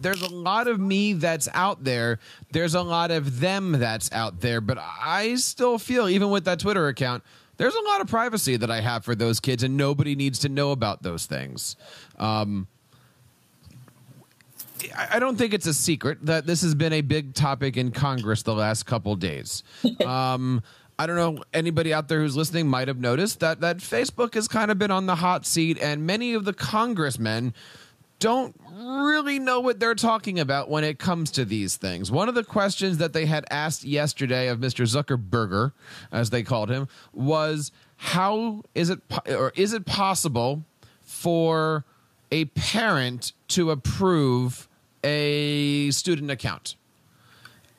there's 0.00 0.22
a 0.22 0.32
lot 0.32 0.68
of 0.68 0.80
me 0.80 1.12
that's 1.14 1.48
out 1.54 1.84
there. 1.84 2.18
There's 2.52 2.74
a 2.74 2.82
lot 2.82 3.10
of 3.10 3.40
them 3.40 3.72
that's 3.72 4.10
out 4.12 4.40
there, 4.40 4.60
but 4.60 4.78
I 4.78 5.36
still 5.36 5.78
feel 5.78 6.08
even 6.08 6.30
with 6.30 6.44
that 6.44 6.60
Twitter 6.60 6.88
account. 6.88 7.22
There's 7.56 7.74
a 7.74 7.82
lot 7.82 8.00
of 8.02 8.08
privacy 8.08 8.56
that 8.58 8.70
I 8.70 8.80
have 8.80 9.04
for 9.04 9.14
those 9.14 9.40
kids, 9.40 9.62
and 9.62 9.76
nobody 9.76 10.14
needs 10.14 10.38
to 10.40 10.48
know 10.48 10.72
about 10.72 11.02
those 11.02 11.24
things. 11.24 11.76
Um, 12.18 12.66
I 14.94 15.18
don't 15.18 15.36
think 15.36 15.54
it's 15.54 15.66
a 15.66 15.72
secret 15.72 16.18
that 16.26 16.46
this 16.46 16.60
has 16.62 16.74
been 16.74 16.92
a 16.92 17.00
big 17.00 17.32
topic 17.34 17.78
in 17.78 17.92
Congress 17.92 18.42
the 18.42 18.54
last 18.54 18.84
couple 18.84 19.14
days. 19.16 19.62
Um, 20.04 20.62
I 20.98 21.06
don't 21.06 21.16
know 21.16 21.44
anybody 21.52 21.92
out 21.92 22.08
there 22.08 22.20
who's 22.20 22.36
listening 22.36 22.68
might 22.68 22.88
have 22.88 22.98
noticed 22.98 23.40
that 23.40 23.60
that 23.60 23.78
Facebook 23.78 24.34
has 24.34 24.48
kind 24.48 24.70
of 24.70 24.78
been 24.78 24.90
on 24.90 25.06
the 25.06 25.16
hot 25.16 25.44
seat, 25.44 25.78
and 25.80 26.06
many 26.06 26.32
of 26.32 26.44
the 26.44 26.54
congressmen 26.54 27.52
don't 28.18 28.58
really 28.72 29.38
know 29.38 29.60
what 29.60 29.78
they're 29.78 29.94
talking 29.94 30.38
about 30.38 30.70
when 30.70 30.84
it 30.84 30.98
comes 30.98 31.30
to 31.32 31.44
these 31.44 31.76
things. 31.76 32.10
One 32.10 32.28
of 32.28 32.34
the 32.34 32.44
questions 32.44 32.98
that 32.98 33.12
they 33.12 33.26
had 33.26 33.44
asked 33.50 33.84
yesterday 33.84 34.48
of 34.48 34.58
Mr. 34.58 34.84
Zuckerberger, 34.86 35.72
as 36.10 36.30
they 36.30 36.42
called 36.42 36.70
him, 36.70 36.88
was 37.12 37.72
how 37.96 38.62
is 38.74 38.90
it 38.90 39.00
or 39.28 39.52
is 39.56 39.72
it 39.72 39.86
possible 39.86 40.64
for 41.02 41.84
a 42.30 42.46
parent 42.46 43.32
to 43.48 43.70
approve 43.70 44.68
a 45.04 45.90
student 45.90 46.30
account? 46.30 46.76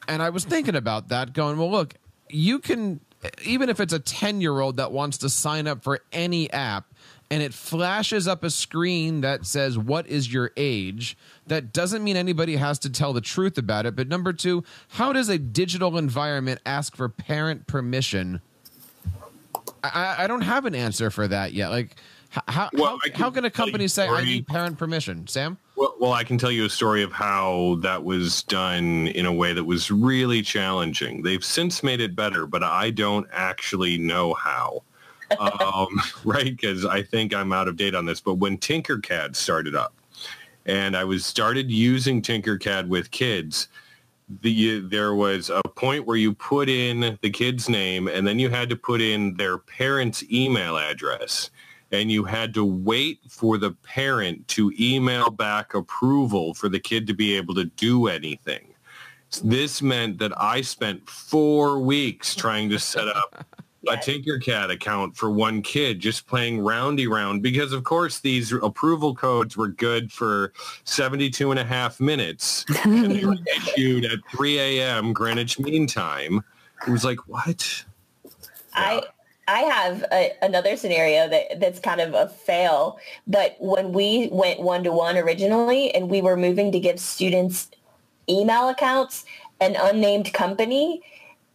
And 0.07 0.21
I 0.21 0.29
was 0.29 0.45
thinking 0.45 0.75
about 0.75 1.09
that, 1.09 1.33
going, 1.33 1.57
well, 1.57 1.69
look, 1.69 1.95
you 2.29 2.59
can, 2.59 3.01
even 3.43 3.69
if 3.69 3.79
it's 3.79 3.93
a 3.93 3.99
10 3.99 4.41
year 4.41 4.59
old 4.59 4.77
that 4.77 4.91
wants 4.91 5.17
to 5.19 5.29
sign 5.29 5.67
up 5.67 5.83
for 5.83 5.99
any 6.11 6.49
app 6.51 6.85
and 7.29 7.43
it 7.43 7.53
flashes 7.53 8.27
up 8.27 8.43
a 8.43 8.49
screen 8.49 9.21
that 9.21 9.45
says, 9.45 9.77
What 9.77 10.07
is 10.07 10.31
your 10.31 10.51
age? 10.55 11.17
That 11.47 11.73
doesn't 11.73 12.03
mean 12.03 12.15
anybody 12.15 12.55
has 12.55 12.79
to 12.79 12.89
tell 12.89 13.13
the 13.13 13.21
truth 13.21 13.57
about 13.57 13.85
it. 13.85 13.95
But 13.95 14.07
number 14.07 14.33
two, 14.33 14.63
how 14.89 15.13
does 15.13 15.29
a 15.29 15.37
digital 15.37 15.97
environment 15.97 16.61
ask 16.65 16.95
for 16.95 17.09
parent 17.09 17.67
permission? 17.67 18.41
I, 19.83 20.15
I 20.19 20.27
don't 20.27 20.41
have 20.41 20.65
an 20.65 20.75
answer 20.75 21.09
for 21.09 21.27
that 21.27 21.53
yet. 21.53 21.69
Like, 21.69 21.95
how, 22.29 22.69
Well, 22.73 22.91
how, 22.91 22.97
can 22.99 23.11
how 23.13 23.29
can 23.31 23.45
a 23.45 23.49
company 23.49 23.87
say, 23.87 24.07
I 24.07 24.23
need 24.23 24.47
parent 24.47 24.77
permission? 24.77 25.27
Sam? 25.27 25.57
Well, 25.75 25.95
well, 25.99 26.13
I 26.13 26.23
can 26.23 26.37
tell 26.37 26.51
you 26.51 26.65
a 26.65 26.69
story 26.69 27.03
of 27.03 27.11
how 27.11 27.77
that 27.81 28.03
was 28.03 28.43
done 28.43 29.07
in 29.07 29.25
a 29.25 29.33
way 29.33 29.53
that 29.53 29.63
was 29.63 29.91
really 29.91 30.41
challenging. 30.41 31.23
They've 31.23 31.43
since 31.43 31.83
made 31.83 32.01
it 32.01 32.15
better, 32.15 32.45
but 32.45 32.63
I 32.63 32.89
don't 32.89 33.27
actually 33.31 33.97
know 33.97 34.33
how. 34.33 34.83
Um, 35.39 36.01
right? 36.23 36.55
Because 36.55 36.85
I 36.85 37.03
think 37.03 37.33
I'm 37.33 37.53
out 37.53 37.67
of 37.67 37.75
date 37.75 37.95
on 37.95 38.05
this. 38.05 38.19
But 38.19 38.35
when 38.35 38.57
Tinkercad 38.57 39.35
started 39.35 39.75
up, 39.75 39.93
and 40.65 40.97
I 40.97 41.03
was 41.03 41.25
started 41.25 41.71
using 41.71 42.21
Tinkercad 42.21 42.87
with 42.87 43.11
kids, 43.11 43.69
the 44.41 44.81
there 44.81 45.15
was 45.15 45.49
a 45.49 45.61
point 45.75 46.05
where 46.05 46.17
you 46.17 46.33
put 46.33 46.67
in 46.67 47.17
the 47.21 47.29
kid's 47.29 47.69
name, 47.69 48.07
and 48.07 48.27
then 48.27 48.39
you 48.39 48.49
had 48.49 48.69
to 48.69 48.75
put 48.75 49.01
in 49.01 49.35
their 49.35 49.57
parent's 49.57 50.23
email 50.31 50.77
address 50.77 51.49
and 51.91 52.11
you 52.11 52.23
had 52.23 52.53
to 52.53 52.65
wait 52.65 53.19
for 53.29 53.57
the 53.57 53.71
parent 53.83 54.47
to 54.49 54.73
email 54.79 55.29
back 55.29 55.73
approval 55.73 56.53
for 56.53 56.69
the 56.69 56.79
kid 56.79 57.07
to 57.07 57.13
be 57.13 57.35
able 57.35 57.53
to 57.55 57.65
do 57.65 58.07
anything. 58.07 58.73
This 59.43 59.81
meant 59.81 60.19
that 60.19 60.39
I 60.41 60.61
spent 60.61 61.09
four 61.09 61.79
weeks 61.79 62.35
trying 62.35 62.69
to 62.69 62.79
set 62.79 63.07
up 63.07 63.45
a 63.89 63.97
Tinkercad 63.97 64.71
account 64.71 65.15
for 65.15 65.29
one 65.29 65.61
kid, 65.61 65.99
just 65.99 66.27
playing 66.27 66.59
roundy 66.59 67.07
round 67.07 67.41
because 67.41 67.73
of 67.73 67.83
course 67.83 68.19
these 68.19 68.51
approval 68.51 69.15
codes 69.15 69.55
were 69.55 69.69
good 69.69 70.11
for 70.11 70.53
72 70.83 71.51
and 71.51 71.59
a 71.59 71.63
half 71.63 71.99
minutes 71.99 72.65
and 72.83 73.11
they 73.11 73.25
were 73.25 73.37
issued 73.55 74.05
at 74.05 74.19
3 74.35 74.59
a.m. 74.59 75.13
Greenwich 75.13 75.59
Mean 75.59 75.87
Time. 75.87 76.43
It 76.85 76.91
was 76.91 77.03
like, 77.03 77.27
what? 77.27 77.85
I 78.73 79.01
I 79.47 79.59
have 79.59 80.03
a, 80.11 80.33
another 80.41 80.75
scenario 80.75 81.29
that 81.29 81.59
that's 81.59 81.79
kind 81.79 82.01
of 82.01 82.13
a 82.13 82.27
fail. 82.27 82.99
But 83.25 83.55
when 83.59 83.93
we 83.93 84.27
went 84.31 84.59
one 84.59 84.83
to 84.83 84.91
one 84.91 85.17
originally, 85.17 85.93
and 85.95 86.09
we 86.09 86.21
were 86.21 86.35
moving 86.35 86.71
to 86.73 86.79
give 86.79 86.99
students 86.99 87.69
email 88.29 88.67
accounts, 88.67 89.25
an 89.61 89.77
unnamed 89.79 90.33
company 90.33 91.01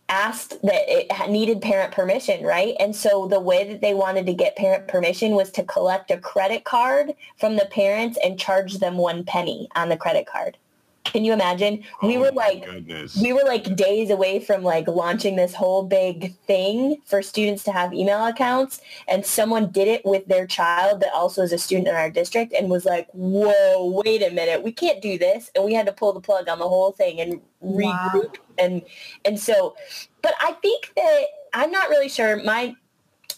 asked 0.08 0.60
that 0.62 0.84
it 0.88 1.30
needed 1.30 1.62
parent 1.62 1.92
permission, 1.92 2.44
right? 2.44 2.74
And 2.78 2.94
so 2.94 3.26
the 3.26 3.40
way 3.40 3.66
that 3.70 3.80
they 3.80 3.94
wanted 3.94 4.26
to 4.26 4.34
get 4.34 4.56
parent 4.56 4.88
permission 4.88 5.32
was 5.32 5.50
to 5.52 5.64
collect 5.64 6.10
a 6.10 6.18
credit 6.18 6.64
card 6.64 7.14
from 7.38 7.56
the 7.56 7.66
parents 7.66 8.18
and 8.22 8.38
charge 8.38 8.78
them 8.78 8.98
one 8.98 9.24
penny 9.24 9.68
on 9.74 9.88
the 9.88 9.96
credit 9.96 10.26
card. 10.26 10.58
Can 11.04 11.24
you 11.24 11.32
imagine? 11.32 11.82
We 12.02 12.16
Oh 12.16 12.20
were 12.20 12.30
like 12.32 12.64
goodness. 12.64 13.20
we 13.20 13.32
were 13.32 13.42
like 13.44 13.74
days 13.76 14.10
away 14.10 14.38
from 14.40 14.62
like 14.62 14.86
launching 14.86 15.36
this 15.36 15.52
whole 15.54 15.82
big 15.82 16.34
thing 16.46 16.98
for 17.04 17.22
students 17.22 17.64
to 17.64 17.72
have 17.72 17.92
email 17.92 18.24
accounts 18.26 18.80
and 19.08 19.26
someone 19.26 19.70
did 19.70 19.88
it 19.88 20.04
with 20.06 20.26
their 20.26 20.46
child 20.46 21.00
that 21.00 21.12
also 21.12 21.42
is 21.42 21.52
a 21.52 21.58
student 21.58 21.88
in 21.88 21.94
our 21.94 22.08
district 22.10 22.52
and 22.52 22.70
was 22.70 22.84
like 22.84 23.08
whoa 23.12 24.00
wait 24.04 24.22
a 24.22 24.30
minute 24.30 24.62
we 24.62 24.70
can't 24.72 25.02
do 25.02 25.18
this 25.18 25.50
and 25.54 25.64
we 25.64 25.74
had 25.74 25.86
to 25.86 25.92
pull 25.92 26.12
the 26.12 26.20
plug 26.20 26.48
on 26.48 26.58
the 26.58 26.68
whole 26.68 26.92
thing 26.92 27.20
and 27.20 27.40
Wow. 27.60 28.10
regroup 28.12 28.34
and 28.58 28.82
and 29.24 29.38
so 29.38 29.76
but 30.20 30.34
i 30.40 30.50
think 30.62 30.90
that 30.96 31.22
i'm 31.54 31.70
not 31.70 31.88
really 31.90 32.08
sure 32.08 32.42
my 32.42 32.74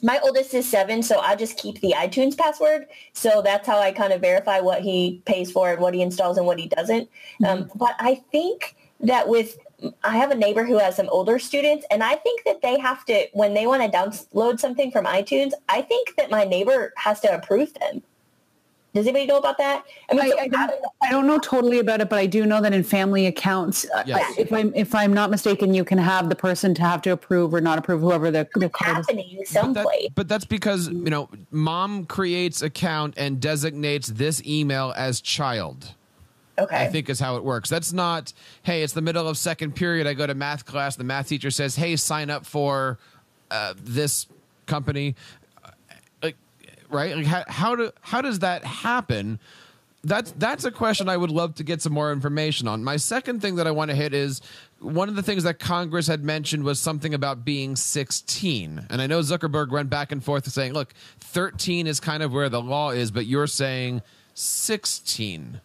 my 0.05 0.21
oldest 0.23 0.53
is 0.53 0.69
seven, 0.69 1.03
so 1.03 1.19
I 1.19 1.35
just 1.35 1.57
keep 1.57 1.81
the 1.81 1.95
iTunes 1.97 2.37
password. 2.37 2.87
So 3.15 3.41
that's 3.43 3.67
how 3.67 3.79
I 3.79 3.91
kind 3.91 4.13
of 4.13 4.21
verify 4.21 4.61
what 4.61 4.83
he 4.83 5.23
pays 5.25 5.51
for 5.51 5.73
and 5.73 5.81
what 5.81 5.95
he 5.95 6.03
installs 6.03 6.37
and 6.37 6.47
what 6.47 6.61
he 6.61 6.69
doesn't. 6.69 7.09
Um, 7.47 7.71
but 7.75 7.95
I 7.99 8.23
think 8.31 8.77
that 9.01 9.29
with 9.29 9.57
I 10.03 10.17
have 10.17 10.31
a 10.31 10.35
neighbor 10.35 10.65
who 10.65 10.79
has 10.79 10.97
some 10.97 11.09
older 11.09 11.39
students, 11.39 11.87
and 11.91 12.03
I 12.03 12.17
think 12.17 12.45
that 12.45 12.61
they 12.61 12.79
have 12.79 13.07
to 13.07 13.27
when 13.33 13.55
they 13.55 13.67
want 13.67 13.83
to 13.83 13.99
download 13.99 14.61
something 14.61 14.91
from 14.91 15.07
iTunes. 15.07 15.53
I 15.71 15.81
think 15.81 16.15
that 16.17 16.31
my 16.31 16.45
neighbor 16.45 16.93
has 16.97 17.21
to 17.21 17.35
approve 17.35 17.73
them. 17.75 18.03
Does 18.95 19.07
anybody 19.07 19.26
know 19.26 19.38
about 19.38 19.59
that? 19.59 19.84
I 20.09 20.14
mean, 20.14 20.22
I, 20.24 20.28
so 20.28 20.38
I, 20.38 20.47
don't, 20.49 20.84
I 21.03 21.11
don't 21.11 21.26
know 21.26 21.38
totally 21.40 21.80
about 21.80 22.01
it, 22.01 22.09
but 22.09 22.18
I 22.20 22.26
do 22.26 22.47
know 22.47 22.61
that 22.61 22.72
in 22.72 22.84
family 22.84 23.26
accounts, 23.26 23.84
uh, 23.92 24.05
Yes. 24.07 24.38
if 24.38 24.53
I'm 24.53 24.72
if 24.74 24.95
I'm 24.95 25.12
not 25.12 25.30
mistaken, 25.30 25.74
you 25.74 25.84
can 25.84 25.99
have 25.99 26.28
the 26.28 26.36
person 26.36 26.74
to 26.74 26.82
have 26.82 27.03
to 27.03 27.11
approve 27.11 27.53
or 27.53 27.61
not 27.61 27.76
approve 27.78 28.01
whoever 28.01 28.30
the, 28.30 28.47
the 28.55 28.66
it's 28.66 28.74
card 28.76 28.99
is. 29.01 29.07
happening 29.09 29.45
But, 29.53 29.74
that, 29.74 30.09
but 30.14 30.28
that's 30.28 30.45
because 30.45 30.88
you 30.88 31.11
know 31.11 31.28
mom 31.51 32.07
creates 32.07 32.62
account 32.62 33.14
and 33.16 33.40
designates 33.40 34.07
this 34.09 34.40
email 34.47 34.92
as 34.97 35.20
child 35.20 35.95
okay. 36.59 36.76
i 36.84 36.86
think 36.88 37.09
is 37.11 37.18
how 37.18 37.36
it 37.36 37.45
works 37.45 37.68
that's 37.68 37.92
not 37.92 38.32
hey 38.62 38.82
it's 38.82 38.92
the 38.92 39.03
middle 39.03 39.26
of 39.28 39.36
second 39.38 39.74
period 39.74 40.07
i 40.07 40.14
go 40.14 40.26
to 40.26 40.34
math 40.34 40.64
class 40.64 40.97
the 40.97 41.05
math 41.05 41.28
teacher 41.28 41.51
says 41.51 41.76
hey 41.76 41.97
sign 41.97 42.30
up 42.30 42.47
for 42.47 42.99
uh, 43.51 43.74
this 43.82 44.26
company 44.66 45.09
like 45.09 45.16
right 46.91 47.16
like 47.16 47.26
how, 47.26 47.45
how 47.49 47.76
do 47.76 47.91
how 48.01 48.20
does 48.20 48.41
that 48.41 48.64
happen 48.64 49.39
that's 50.05 50.32
that's 50.32 50.64
a 50.64 50.70
question 50.70 51.09
I 51.09 51.16
would 51.16 51.30
love 51.30 51.55
to 51.57 51.64
get 51.64 51.80
some 51.82 51.93
more 51.93 52.12
information 52.12 52.68
on. 52.68 52.85
My 52.85 52.97
second 52.97 53.41
thing 53.41 53.57
that 53.57 53.66
I 53.66 53.70
want 53.70 53.91
to 53.91 53.97
hit 53.97 54.12
is 54.12 54.43
one 54.78 55.09
of 55.09 55.16
the 55.16 55.22
things 55.22 55.45
that 55.45 55.59
Congress 55.59 56.07
had 56.07 56.22
mentioned 56.22 56.62
was 56.62 56.78
something 56.78 57.14
about 57.14 57.45
being 57.45 57.74
16. 57.74 58.87
And 58.91 59.03
I 59.03 59.07
know 59.07 59.20
Zuckerberg 59.20 59.70
went 59.70 59.89
back 59.89 60.12
and 60.12 60.22
forth 60.22 60.47
saying, 60.51 60.74
look, 60.74 60.93
13 61.20 61.87
is 61.87 62.01
kind 62.01 62.22
of 62.22 62.32
where 62.32 62.51
the 62.51 62.61
law 62.61 62.91
is, 62.91 63.11
but 63.11 63.26
you're 63.26 63.47
saying 63.47 64.03
16. 64.35 65.61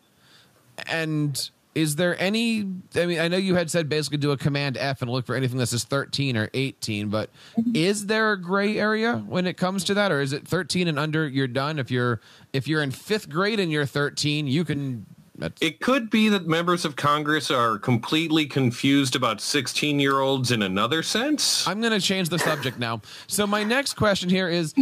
And 0.87 1.49
is 1.79 1.95
there 1.95 2.19
any 2.21 2.65
I 2.95 3.05
mean 3.05 3.19
I 3.19 3.27
know 3.27 3.37
you 3.37 3.55
had 3.55 3.71
said 3.71 3.87
basically 3.87 4.17
do 4.17 4.31
a 4.31 4.37
command 4.37 4.77
F 4.77 5.01
and 5.01 5.09
look 5.09 5.25
for 5.25 5.35
anything 5.35 5.57
that 5.59 5.67
says 5.67 5.83
13 5.83 6.35
or 6.35 6.49
18, 6.53 7.09
but 7.09 7.29
mm-hmm. 7.57 7.71
is 7.73 8.07
there 8.07 8.33
a 8.33 8.41
gray 8.41 8.77
area 8.77 9.17
when 9.27 9.47
it 9.47 9.57
comes 9.57 9.83
to 9.85 9.93
that 9.93 10.11
or 10.11 10.21
is 10.21 10.33
it 10.33 10.47
13 10.47 10.87
and 10.87 10.99
under 10.99 11.27
you're 11.27 11.47
done 11.47 11.79
if 11.79 11.89
you're 11.89 12.19
if 12.53 12.67
you're 12.67 12.83
in 12.83 12.91
5th 12.91 13.29
grade 13.29 13.59
and 13.59 13.71
you're 13.71 13.85
13, 13.85 14.47
you 14.47 14.65
can 14.65 15.05
that's, 15.39 15.61
It 15.61 15.79
could 15.79 16.09
be 16.09 16.27
that 16.29 16.47
members 16.47 16.83
of 16.83 16.97
Congress 16.97 17.49
are 17.49 17.79
completely 17.79 18.45
confused 18.45 19.15
about 19.15 19.37
16-year-olds 19.37 20.51
in 20.51 20.61
another 20.61 21.01
sense. 21.01 21.65
I'm 21.65 21.79
going 21.79 21.93
to 21.93 22.01
change 22.01 22.27
the 22.27 22.39
subject 22.39 22.77
now. 22.77 23.01
So 23.27 23.47
my 23.47 23.63
next 23.63 23.93
question 23.93 24.29
here 24.29 24.49
is 24.49 24.75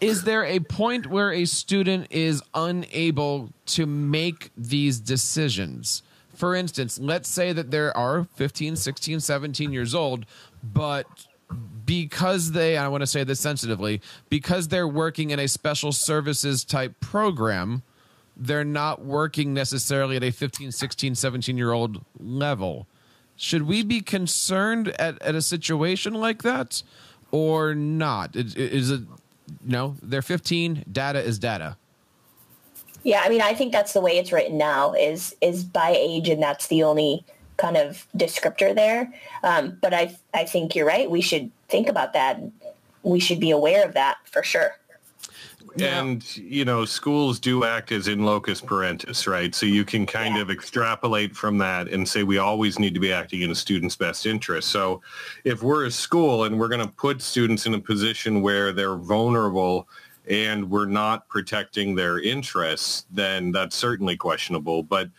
is 0.00 0.24
there 0.24 0.44
a 0.44 0.58
point 0.60 1.06
where 1.06 1.32
a 1.32 1.44
student 1.44 2.08
is 2.10 2.42
unable 2.54 3.50
to 3.66 3.86
make 3.86 4.50
these 4.56 4.98
decisions? 4.98 6.02
For 6.34 6.54
instance, 6.54 6.98
let's 6.98 7.28
say 7.28 7.52
that 7.52 7.70
there 7.70 7.96
are 7.96 8.24
15, 8.34 8.76
16, 8.76 9.20
17 9.20 9.72
years 9.72 9.94
old, 9.94 10.26
but 10.62 11.06
because 11.84 12.52
they, 12.52 12.76
I 12.76 12.88
want 12.88 13.02
to 13.02 13.06
say 13.06 13.24
this 13.24 13.40
sensitively, 13.40 14.00
because 14.28 14.68
they're 14.68 14.88
working 14.88 15.30
in 15.30 15.38
a 15.38 15.48
special 15.48 15.92
services 15.92 16.64
type 16.64 16.98
program, 17.00 17.82
they're 18.36 18.64
not 18.64 19.04
working 19.04 19.54
necessarily 19.54 20.16
at 20.16 20.24
a 20.24 20.30
15, 20.30 20.72
16, 20.72 21.14
17 21.14 21.56
year 21.56 21.72
old 21.72 22.04
level. 22.18 22.86
Should 23.36 23.62
we 23.62 23.82
be 23.82 24.00
concerned 24.00 24.88
at, 25.00 25.20
at 25.22 25.34
a 25.34 25.42
situation 25.42 26.14
like 26.14 26.42
that 26.42 26.82
or 27.30 27.74
not? 27.74 28.34
Is, 28.36 28.54
is 28.54 28.90
it, 28.90 29.02
no, 29.64 29.96
they're 30.02 30.22
15, 30.22 30.84
data 30.90 31.20
is 31.20 31.38
data. 31.38 31.76
Yeah, 33.04 33.20
I 33.22 33.28
mean, 33.28 33.42
I 33.42 33.54
think 33.54 33.70
that's 33.72 33.92
the 33.92 34.00
way 34.00 34.18
it's 34.18 34.32
written 34.32 34.58
now 34.58 34.94
is 34.94 35.36
is 35.40 35.62
by 35.62 35.94
age, 35.96 36.28
and 36.28 36.42
that's 36.42 36.66
the 36.66 36.82
only 36.82 37.24
kind 37.58 37.76
of 37.76 38.06
descriptor 38.16 38.74
there. 38.74 39.12
Um, 39.42 39.78
but 39.80 39.94
I 39.94 40.16
I 40.32 40.44
think 40.44 40.74
you're 40.74 40.86
right. 40.86 41.08
We 41.10 41.20
should 41.20 41.50
think 41.68 41.88
about 41.88 42.14
that. 42.14 42.40
We 43.02 43.20
should 43.20 43.38
be 43.40 43.50
aware 43.50 43.84
of 43.86 43.94
that 43.94 44.16
for 44.24 44.42
sure. 44.42 44.78
And, 45.80 46.36
you 46.36 46.64
know, 46.64 46.84
schools 46.84 47.40
do 47.40 47.64
act 47.64 47.90
as 47.90 48.06
in 48.06 48.24
loco 48.24 48.52
parentis, 48.52 49.26
right? 49.26 49.52
So 49.54 49.66
you 49.66 49.84
can 49.84 50.06
kind 50.06 50.36
Yeah. 50.36 50.42
of 50.42 50.50
extrapolate 50.50 51.34
from 51.34 51.58
that 51.58 51.88
and 51.88 52.08
say 52.08 52.22
we 52.22 52.38
always 52.38 52.78
need 52.78 52.94
to 52.94 53.00
be 53.00 53.12
acting 53.12 53.40
in 53.40 53.50
a 53.50 53.54
student's 53.56 53.96
best 53.96 54.24
interest. 54.24 54.68
So 54.68 55.02
if 55.42 55.62
we're 55.62 55.86
a 55.86 55.90
school 55.90 56.44
and 56.44 56.60
we're 56.60 56.68
going 56.68 56.86
to 56.86 56.92
put 56.92 57.20
students 57.20 57.66
in 57.66 57.74
a 57.74 57.80
position 57.80 58.40
where 58.40 58.72
they're 58.72 58.96
vulnerable 58.96 59.88
and 60.28 60.70
we're 60.70 60.86
not 60.86 61.28
protecting 61.28 61.94
their 61.94 62.18
interests, 62.20 63.06
then 63.10 63.52
that's 63.52 63.76
certainly 63.76 64.16
questionable. 64.16 64.82
But 64.82 65.10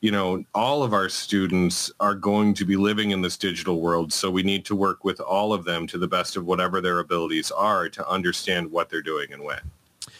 you 0.00 0.10
know, 0.10 0.44
all 0.52 0.82
of 0.82 0.92
our 0.92 1.08
students 1.08 1.90
are 2.00 2.16
going 2.16 2.54
to 2.54 2.64
be 2.64 2.76
living 2.76 3.12
in 3.12 3.22
this 3.22 3.36
digital 3.36 3.80
world. 3.80 4.12
So 4.12 4.32
we 4.32 4.42
need 4.42 4.64
to 4.64 4.74
work 4.74 5.04
with 5.04 5.20
all 5.20 5.52
of 5.52 5.64
them 5.64 5.86
to 5.86 5.98
the 5.98 6.08
best 6.08 6.36
of 6.36 6.44
whatever 6.44 6.80
their 6.80 6.98
abilities 6.98 7.52
are 7.52 7.88
to 7.90 8.08
understand 8.08 8.70
what 8.70 8.90
they're 8.90 9.00
doing 9.00 9.32
and 9.32 9.44
when. 9.44 9.60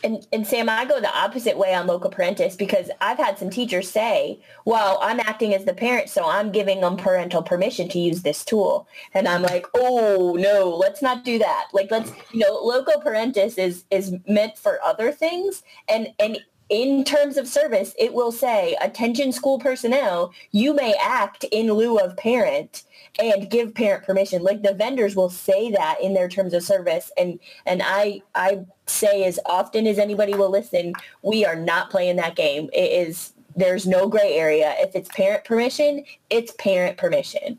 And, 0.05 0.27
and 0.33 0.47
Sam, 0.47 0.69
I 0.69 0.85
go 0.85 1.01
the 1.01 1.17
opposite 1.17 1.57
way 1.57 1.75
on 1.75 1.87
Loco 1.87 2.11
Parentis 2.11 2.59
because 2.59 2.91
I've 3.01 3.19
had 3.19 3.39
some 3.39 3.51
teachers 3.51 3.91
say, 3.91 4.41
well, 4.65 4.99
I'm 5.01 5.21
acting 5.21 5.55
as 5.55 5.65
the 5.65 5.75
parent, 5.75 6.09
so 6.09 6.29
I'm 6.29 6.51
giving 6.51 6.81
them 6.81 6.97
parental 6.97 7.43
permission 7.43 7.89
to 7.91 7.99
use 7.99 8.23
this 8.23 8.45
tool. 8.45 8.89
And 9.15 9.29
I'm 9.29 9.43
like, 9.43 9.67
oh, 9.75 10.37
no, 10.39 10.69
let's 10.69 11.03
not 11.03 11.25
do 11.25 11.39
that. 11.39 11.69
Like, 11.73 11.91
let's, 11.91 12.11
you 12.33 12.41
know, 12.41 12.55
Loco 12.63 13.01
Parentis 13.01 13.59
is, 13.59 13.85
is 13.91 14.15
meant 14.27 14.59
for 14.59 14.83
other 14.85 15.13
things. 15.13 15.63
And, 15.89 16.09
and 16.19 16.39
in 16.69 17.05
terms 17.05 17.37
of 17.37 17.47
service, 17.47 17.95
it 17.99 18.15
will 18.15 18.33
say, 18.33 18.77
attention 18.81 19.31
school 19.31 19.59
personnel, 19.59 20.33
you 20.53 20.75
may 20.75 20.95
act 21.03 21.45
in 21.53 21.73
lieu 21.73 21.99
of 21.99 22.17
parent 22.17 22.85
and 23.19 23.51
give 23.51 23.75
parent 23.75 24.05
permission. 24.05 24.43
Like 24.43 24.63
the 24.63 24.75
vendors 24.75 25.15
will 25.15 25.31
say 25.31 25.71
that 25.71 25.99
in 26.03 26.15
their 26.15 26.29
terms 26.29 26.55
of 26.55 26.63
service. 26.63 27.11
And, 27.19 27.39
and 27.67 27.83
I, 27.85 28.23
I 28.35 28.65
say 28.87 29.25
as 29.25 29.39
often 29.47 29.87
as 29.87 29.99
anybody 29.99 30.35
will 30.35 30.51
listen, 30.51 30.95
we 31.23 31.45
are 31.45 31.57
not 31.57 31.91
playing 31.91 32.17
that 32.17 32.37
game. 32.37 32.71
It 32.73 33.09
is, 33.09 33.33
there's 33.55 33.87
no 33.87 34.09
gray 34.09 34.35
area. 34.35 34.75
If 34.79 34.95
it's 34.95 35.11
parent 35.11 35.45
permission, 35.45 36.05
it's 36.31 36.53
parent 36.59 36.97
permission. 36.97 37.59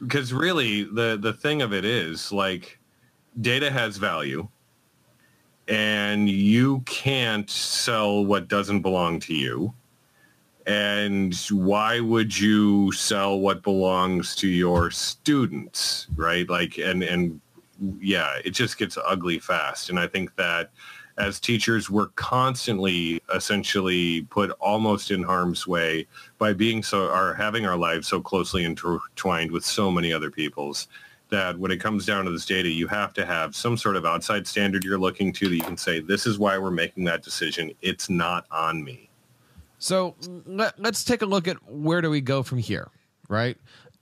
Because 0.00 0.32
really 0.32 0.84
the, 0.84 1.18
the 1.20 1.34
thing 1.34 1.60
of 1.60 1.74
it 1.74 1.84
is 1.84 2.32
like 2.32 2.78
data 3.40 3.70
has 3.70 3.98
value 3.98 4.48
and 5.68 6.28
you 6.28 6.80
can't 6.80 7.48
sell 7.48 8.24
what 8.24 8.48
doesn't 8.48 8.80
belong 8.80 9.20
to 9.20 9.34
you. 9.34 9.72
And 10.70 11.34
why 11.50 11.98
would 11.98 12.38
you 12.38 12.92
sell 12.92 13.40
what 13.40 13.64
belongs 13.64 14.36
to 14.36 14.46
your 14.46 14.92
students, 14.92 16.06
right? 16.14 16.48
Like, 16.48 16.78
and, 16.78 17.02
and 17.02 17.40
yeah, 17.98 18.38
it 18.44 18.50
just 18.50 18.78
gets 18.78 18.96
ugly 19.04 19.40
fast. 19.40 19.90
And 19.90 19.98
I 19.98 20.06
think 20.06 20.36
that 20.36 20.70
as 21.18 21.40
teachers, 21.40 21.90
we're 21.90 22.10
constantly 22.14 23.20
essentially 23.34 24.22
put 24.30 24.52
almost 24.60 25.10
in 25.10 25.24
harm's 25.24 25.66
way 25.66 26.06
by 26.38 26.52
being 26.52 26.84
so, 26.84 27.08
or 27.08 27.34
having 27.34 27.66
our 27.66 27.76
lives 27.76 28.06
so 28.06 28.20
closely 28.20 28.62
intertwined 28.62 29.50
with 29.50 29.64
so 29.64 29.90
many 29.90 30.12
other 30.12 30.30
people's 30.30 30.86
that 31.30 31.58
when 31.58 31.72
it 31.72 31.80
comes 31.80 32.06
down 32.06 32.26
to 32.26 32.30
this 32.30 32.46
data, 32.46 32.68
you 32.68 32.86
have 32.86 33.12
to 33.14 33.26
have 33.26 33.56
some 33.56 33.76
sort 33.76 33.96
of 33.96 34.06
outside 34.06 34.46
standard 34.46 34.84
you're 34.84 34.98
looking 34.98 35.32
to 35.32 35.48
that 35.48 35.56
you 35.56 35.62
can 35.62 35.76
say, 35.76 35.98
this 35.98 36.26
is 36.26 36.38
why 36.38 36.56
we're 36.58 36.70
making 36.70 37.02
that 37.06 37.24
decision. 37.24 37.72
It's 37.82 38.08
not 38.08 38.46
on 38.52 38.84
me. 38.84 39.09
So 39.80 40.14
let, 40.46 40.78
us 40.78 41.04
take 41.04 41.22
a 41.22 41.26
look 41.26 41.48
at 41.48 41.56
where 41.68 42.02
do 42.02 42.10
we 42.10 42.20
go 42.20 42.42
from 42.42 42.58
here, 42.58 42.88
right? 43.28 43.56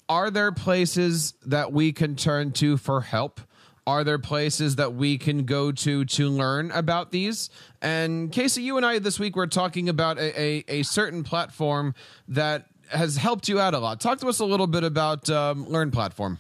Are 0.09 0.29
there 0.31 0.51
places 0.51 1.35
that 1.47 1.73
we 1.73 1.93
can 1.93 2.17
turn 2.17 2.51
to 2.53 2.77
for 2.77 3.01
help? 3.01 3.41
Are 3.87 4.03
there 4.03 4.19
places 4.19 4.77
that 4.77 4.95
we 4.95 5.17
can 5.19 5.45
go 5.45 5.71
to 5.71 6.05
to 6.05 6.29
learn 6.29 6.73
about 6.73 7.13
these? 7.13 7.49
And 7.81 8.33
Casey, 8.33 8.63
you 8.63 8.77
and 8.77 8.85
I 8.85 8.99
this 8.99 9.21
week 9.21 9.37
were 9.37 9.47
talking 9.47 9.89
about 9.89 10.19
a, 10.19 10.39
a, 10.39 10.65
a 10.69 10.83
certain 10.83 11.23
platform 11.23 11.95
that 12.27 12.67
has 12.91 13.17
helped 13.17 13.49
you 13.49 13.61
out 13.61 13.73
a 13.73 13.79
lot. 13.79 14.01
Talk 14.01 14.19
to 14.19 14.27
us 14.29 14.41
a 14.41 14.45
little 14.45 14.67
bit 14.67 14.83
about 14.83 15.31
um, 15.31 15.67
Learn 15.69 15.91
Platform. 15.93 16.39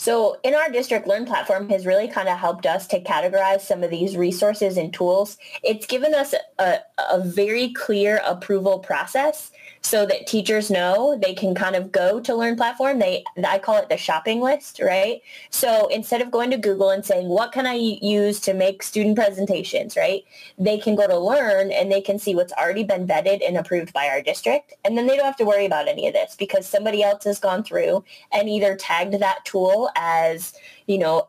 So 0.00 0.38
in 0.44 0.54
our 0.54 0.70
district, 0.70 1.08
Learn 1.08 1.26
platform 1.26 1.68
has 1.70 1.84
really 1.84 2.06
kind 2.06 2.28
of 2.28 2.38
helped 2.38 2.66
us 2.66 2.86
to 2.86 3.02
categorize 3.02 3.62
some 3.62 3.82
of 3.82 3.90
these 3.90 4.16
resources 4.16 4.76
and 4.76 4.94
tools. 4.94 5.36
It's 5.64 5.86
given 5.86 6.14
us 6.14 6.34
a, 6.60 6.78
a 7.10 7.20
very 7.20 7.72
clear 7.72 8.22
approval 8.24 8.78
process 8.78 9.50
so 9.82 10.04
that 10.06 10.26
teachers 10.26 10.70
know 10.70 11.18
they 11.20 11.34
can 11.34 11.54
kind 11.54 11.76
of 11.76 11.92
go 11.92 12.20
to 12.20 12.34
Learn 12.34 12.56
Platform. 12.56 12.98
They 12.98 13.24
I 13.46 13.58
call 13.58 13.76
it 13.78 13.88
the 13.88 13.96
shopping 13.96 14.40
list, 14.40 14.80
right? 14.82 15.20
So 15.50 15.86
instead 15.88 16.20
of 16.20 16.30
going 16.30 16.50
to 16.50 16.56
Google 16.56 16.90
and 16.90 17.04
saying, 17.04 17.28
what 17.28 17.52
can 17.52 17.66
I 17.66 17.74
use 17.74 18.40
to 18.40 18.54
make 18.54 18.82
student 18.82 19.16
presentations, 19.16 19.96
right? 19.96 20.24
They 20.58 20.78
can 20.78 20.94
go 20.94 21.06
to 21.06 21.18
Learn 21.18 21.70
and 21.72 21.90
they 21.90 22.00
can 22.00 22.18
see 22.18 22.34
what's 22.34 22.52
already 22.52 22.84
been 22.84 23.06
vetted 23.06 23.46
and 23.46 23.56
approved 23.56 23.92
by 23.92 24.08
our 24.08 24.22
district. 24.22 24.74
And 24.84 24.96
then 24.96 25.06
they 25.06 25.16
don't 25.16 25.26
have 25.26 25.36
to 25.36 25.44
worry 25.44 25.66
about 25.66 25.88
any 25.88 26.06
of 26.06 26.14
this 26.14 26.36
because 26.36 26.66
somebody 26.66 27.02
else 27.02 27.24
has 27.24 27.38
gone 27.38 27.62
through 27.62 28.04
and 28.32 28.48
either 28.48 28.76
tagged 28.76 29.14
that 29.14 29.44
tool 29.44 29.90
as, 29.96 30.54
you 30.86 30.98
know, 30.98 31.28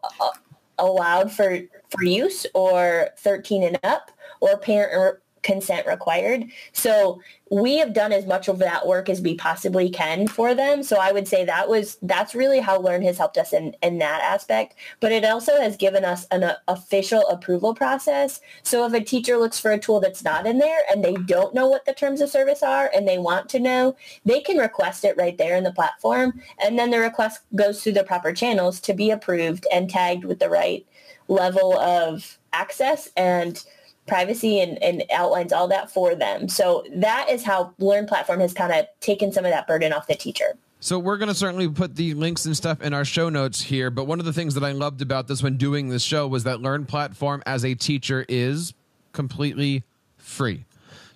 allowed 0.77 1.31
for, 1.31 1.59
for 1.89 2.03
use 2.03 2.45
or 2.53 3.09
13 3.17 3.63
and 3.63 3.79
up 3.83 4.11
or 4.41 4.57
parent 4.57 5.19
consent 5.43 5.87
required. 5.87 6.45
So 6.73 7.21
we 7.51 7.77
have 7.77 7.93
done 7.93 8.11
as 8.11 8.25
much 8.25 8.47
of 8.47 8.59
that 8.59 8.85
work 8.85 9.09
as 9.09 9.21
we 9.21 9.35
possibly 9.35 9.89
can 9.89 10.27
for 10.27 10.53
them. 10.53 10.83
So 10.83 10.97
I 10.97 11.11
would 11.11 11.27
say 11.27 11.45
that 11.45 11.67
was 11.67 11.97
that's 12.01 12.35
really 12.35 12.59
how 12.59 12.79
Learn 12.79 13.01
has 13.03 13.17
helped 13.17 13.37
us 13.37 13.53
in, 13.53 13.75
in 13.81 13.97
that 13.99 14.21
aspect. 14.21 14.75
But 14.99 15.11
it 15.11 15.25
also 15.25 15.59
has 15.59 15.75
given 15.75 16.05
us 16.05 16.27
an 16.31 16.43
uh, 16.43 16.55
official 16.67 17.27
approval 17.27 17.73
process. 17.73 18.41
So 18.63 18.85
if 18.85 18.93
a 18.93 19.03
teacher 19.03 19.37
looks 19.37 19.59
for 19.59 19.71
a 19.71 19.79
tool 19.79 19.99
that's 19.99 20.23
not 20.23 20.45
in 20.45 20.59
there 20.59 20.79
and 20.91 21.03
they 21.03 21.15
don't 21.15 21.55
know 21.55 21.67
what 21.67 21.85
the 21.85 21.93
terms 21.93 22.21
of 22.21 22.29
service 22.29 22.61
are 22.61 22.91
and 22.93 23.07
they 23.07 23.17
want 23.17 23.49
to 23.49 23.59
know, 23.59 23.95
they 24.25 24.41
can 24.41 24.57
request 24.57 25.03
it 25.03 25.17
right 25.17 25.37
there 25.37 25.57
in 25.57 25.63
the 25.63 25.73
platform. 25.73 26.39
And 26.63 26.77
then 26.77 26.91
the 26.91 26.99
request 26.99 27.41
goes 27.55 27.81
through 27.81 27.93
the 27.93 28.03
proper 28.03 28.31
channels 28.31 28.79
to 28.81 28.93
be 28.93 29.09
approved 29.09 29.65
and 29.71 29.89
tagged 29.89 30.25
with 30.25 30.39
the 30.39 30.49
right 30.49 30.85
level 31.27 31.77
of 31.77 32.37
access 32.53 33.09
and 33.15 33.63
privacy 34.09 34.59
and, 34.59 34.81
and 34.83 35.03
outlines 35.13 35.53
all 35.53 35.69
that 35.69 35.89
for 35.89 36.15
them. 36.15 36.49
So 36.49 36.83
that 36.95 37.29
is 37.29 37.43
how 37.43 37.73
Learn 37.77 38.07
Platform 38.07 38.41
has 38.41 38.53
kind 38.53 38.73
of 38.73 38.87
taken 38.99 39.31
some 39.31 39.45
of 39.45 39.51
that 39.51 39.67
burden 39.67 39.93
off 39.93 40.07
the 40.07 40.15
teacher. 40.15 40.57
So 40.81 40.97
we're 40.97 41.17
going 41.17 41.29
to 41.29 41.35
certainly 41.35 41.67
put 41.67 41.95
the 41.95 42.13
links 42.13 42.45
and 42.45 42.55
stuff 42.55 42.81
in 42.81 42.93
our 42.93 43.03
show 43.03 43.29
notes 43.29 43.61
here. 43.61 43.89
But 43.89 44.05
one 44.05 44.19
of 44.19 44.25
the 44.25 44.33
things 44.33 44.53
that 44.55 44.63
I 44.63 44.71
loved 44.71 45.01
about 45.01 45.27
this 45.27 45.43
when 45.43 45.57
doing 45.57 45.89
this 45.89 46.03
show 46.03 46.27
was 46.27 46.45
that 46.45 46.61
Learn 46.61 46.85
Platform 46.85 47.43
as 47.45 47.65
a 47.65 47.75
teacher 47.75 48.25
is 48.29 48.73
completely 49.11 49.83
free. 50.17 50.65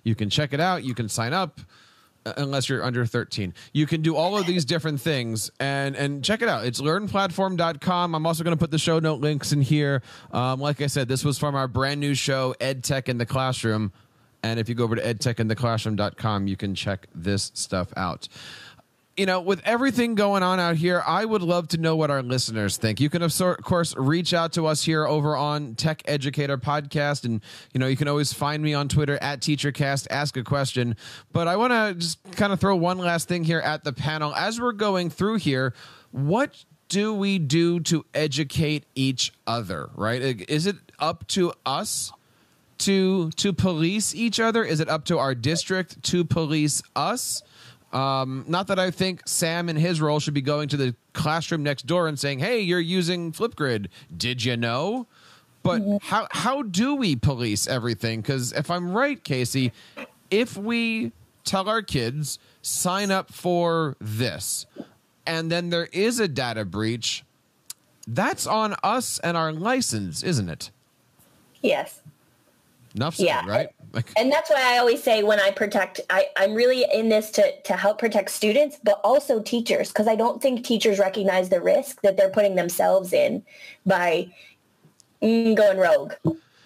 You 0.02 0.14
can 0.14 0.28
check 0.28 0.52
it 0.52 0.60
out. 0.60 0.84
You 0.84 0.94
can 0.94 1.08
sign 1.08 1.32
up. 1.32 1.60
Unless 2.24 2.68
you're 2.68 2.82
under 2.82 3.04
13. 3.04 3.52
You 3.72 3.86
can 3.86 4.00
do 4.00 4.16
all 4.16 4.38
of 4.38 4.46
these 4.46 4.64
different 4.64 5.00
things 5.00 5.50
and 5.60 5.94
and 5.94 6.24
check 6.24 6.40
it 6.40 6.48
out. 6.48 6.64
It's 6.64 6.80
learnplatform.com. 6.80 8.14
I'm 8.14 8.26
also 8.26 8.44
going 8.44 8.56
to 8.56 8.60
put 8.60 8.70
the 8.70 8.78
show 8.78 8.98
note 8.98 9.20
links 9.20 9.52
in 9.52 9.60
here. 9.60 10.02
Um, 10.32 10.60
like 10.60 10.80
I 10.80 10.86
said, 10.86 11.08
this 11.08 11.24
was 11.24 11.38
from 11.38 11.54
our 11.54 11.68
brand 11.68 12.00
new 12.00 12.14
show, 12.14 12.54
EdTech 12.60 13.08
in 13.08 13.18
the 13.18 13.26
Classroom. 13.26 13.92
And 14.42 14.60
if 14.60 14.68
you 14.68 14.74
go 14.74 14.84
over 14.84 14.96
to 14.96 15.02
edtechintheclassroom.com, 15.02 16.46
you 16.48 16.56
can 16.56 16.74
check 16.74 17.06
this 17.14 17.50
stuff 17.54 17.92
out 17.96 18.28
you 19.16 19.26
know, 19.26 19.40
with 19.40 19.60
everything 19.64 20.14
going 20.14 20.42
on 20.42 20.58
out 20.58 20.76
here, 20.76 21.02
I 21.06 21.24
would 21.24 21.42
love 21.42 21.68
to 21.68 21.78
know 21.78 21.94
what 21.94 22.10
our 22.10 22.22
listeners 22.22 22.76
think. 22.76 23.00
You 23.00 23.08
can, 23.08 23.22
of 23.22 23.32
course, 23.62 23.94
reach 23.96 24.34
out 24.34 24.52
to 24.54 24.66
us 24.66 24.82
here 24.82 25.06
over 25.06 25.36
on 25.36 25.74
Tech 25.76 26.02
Educator 26.06 26.58
Podcast. 26.58 27.24
And, 27.24 27.40
you 27.72 27.78
know, 27.78 27.86
you 27.86 27.96
can 27.96 28.08
always 28.08 28.32
find 28.32 28.62
me 28.62 28.74
on 28.74 28.88
Twitter 28.88 29.16
at 29.22 29.40
TeacherCast, 29.40 30.08
ask 30.10 30.36
a 30.36 30.42
question. 30.42 30.96
But 31.32 31.46
I 31.46 31.56
want 31.56 31.72
to 31.72 31.94
just 31.94 32.22
kind 32.32 32.52
of 32.52 32.60
throw 32.60 32.74
one 32.74 32.98
last 32.98 33.28
thing 33.28 33.44
here 33.44 33.60
at 33.60 33.84
the 33.84 33.92
panel. 33.92 34.34
As 34.34 34.60
we're 34.60 34.72
going 34.72 35.10
through 35.10 35.36
here, 35.36 35.74
what 36.10 36.64
do 36.88 37.14
we 37.14 37.38
do 37.38 37.80
to 37.80 38.04
educate 38.14 38.84
each 38.94 39.32
other, 39.46 39.90
right? 39.94 40.48
Is 40.48 40.66
it 40.66 40.76
up 40.98 41.26
to 41.28 41.52
us? 41.64 42.12
to 42.76 43.30
to 43.30 43.52
police 43.52 44.16
each 44.16 44.40
other 44.40 44.64
is 44.64 44.80
it 44.80 44.88
up 44.88 45.04
to 45.04 45.16
our 45.16 45.32
district 45.32 46.02
to 46.02 46.24
police 46.24 46.82
us 46.96 47.44
um, 47.94 48.44
not 48.48 48.66
that 48.66 48.78
I 48.78 48.90
think 48.90 49.22
Sam 49.24 49.68
in 49.68 49.76
his 49.76 50.00
role 50.00 50.18
should 50.18 50.34
be 50.34 50.42
going 50.42 50.68
to 50.70 50.76
the 50.76 50.96
classroom 51.12 51.62
next 51.62 51.86
door 51.86 52.08
and 52.08 52.18
saying, 52.18 52.40
"Hey, 52.40 52.60
you're 52.60 52.80
using 52.80 53.32
Flipgrid. 53.32 53.86
Did 54.14 54.44
you 54.44 54.56
know?" 54.56 55.06
But 55.62 55.80
how 56.02 56.26
how 56.30 56.62
do 56.62 56.96
we 56.96 57.16
police 57.16 57.66
everything? 57.66 58.20
Because 58.20 58.52
if 58.52 58.70
I'm 58.70 58.92
right, 58.92 59.22
Casey, 59.22 59.72
if 60.30 60.56
we 60.56 61.12
tell 61.44 61.68
our 61.68 61.82
kids 61.82 62.38
sign 62.62 63.10
up 63.10 63.32
for 63.32 63.96
this, 64.00 64.66
and 65.26 65.50
then 65.50 65.70
there 65.70 65.88
is 65.92 66.18
a 66.18 66.26
data 66.26 66.64
breach, 66.64 67.24
that's 68.08 68.46
on 68.46 68.74
us 68.82 69.20
and 69.20 69.36
our 69.36 69.52
license, 69.52 70.22
isn't 70.22 70.48
it? 70.48 70.70
Yes. 71.62 72.02
Enough 72.94 73.16
said, 73.16 73.26
yeah. 73.26 73.46
right? 73.46 73.68
Like, 73.94 74.12
and 74.16 74.30
that's 74.30 74.50
why 74.50 74.74
I 74.74 74.78
always 74.78 75.02
say 75.02 75.22
when 75.22 75.40
I 75.40 75.50
protect, 75.50 76.00
I, 76.10 76.26
I'm 76.36 76.54
really 76.54 76.84
in 76.92 77.08
this 77.08 77.30
to, 77.32 77.60
to 77.62 77.76
help 77.76 77.98
protect 77.98 78.30
students, 78.30 78.78
but 78.82 79.00
also 79.04 79.40
teachers, 79.40 79.88
because 79.88 80.08
I 80.08 80.16
don't 80.16 80.42
think 80.42 80.64
teachers 80.64 80.98
recognize 80.98 81.48
the 81.48 81.60
risk 81.60 82.02
that 82.02 82.16
they're 82.16 82.30
putting 82.30 82.56
themselves 82.56 83.12
in 83.12 83.42
by 83.86 84.32
mm, 85.22 85.56
going 85.56 85.78
rogue. 85.78 86.14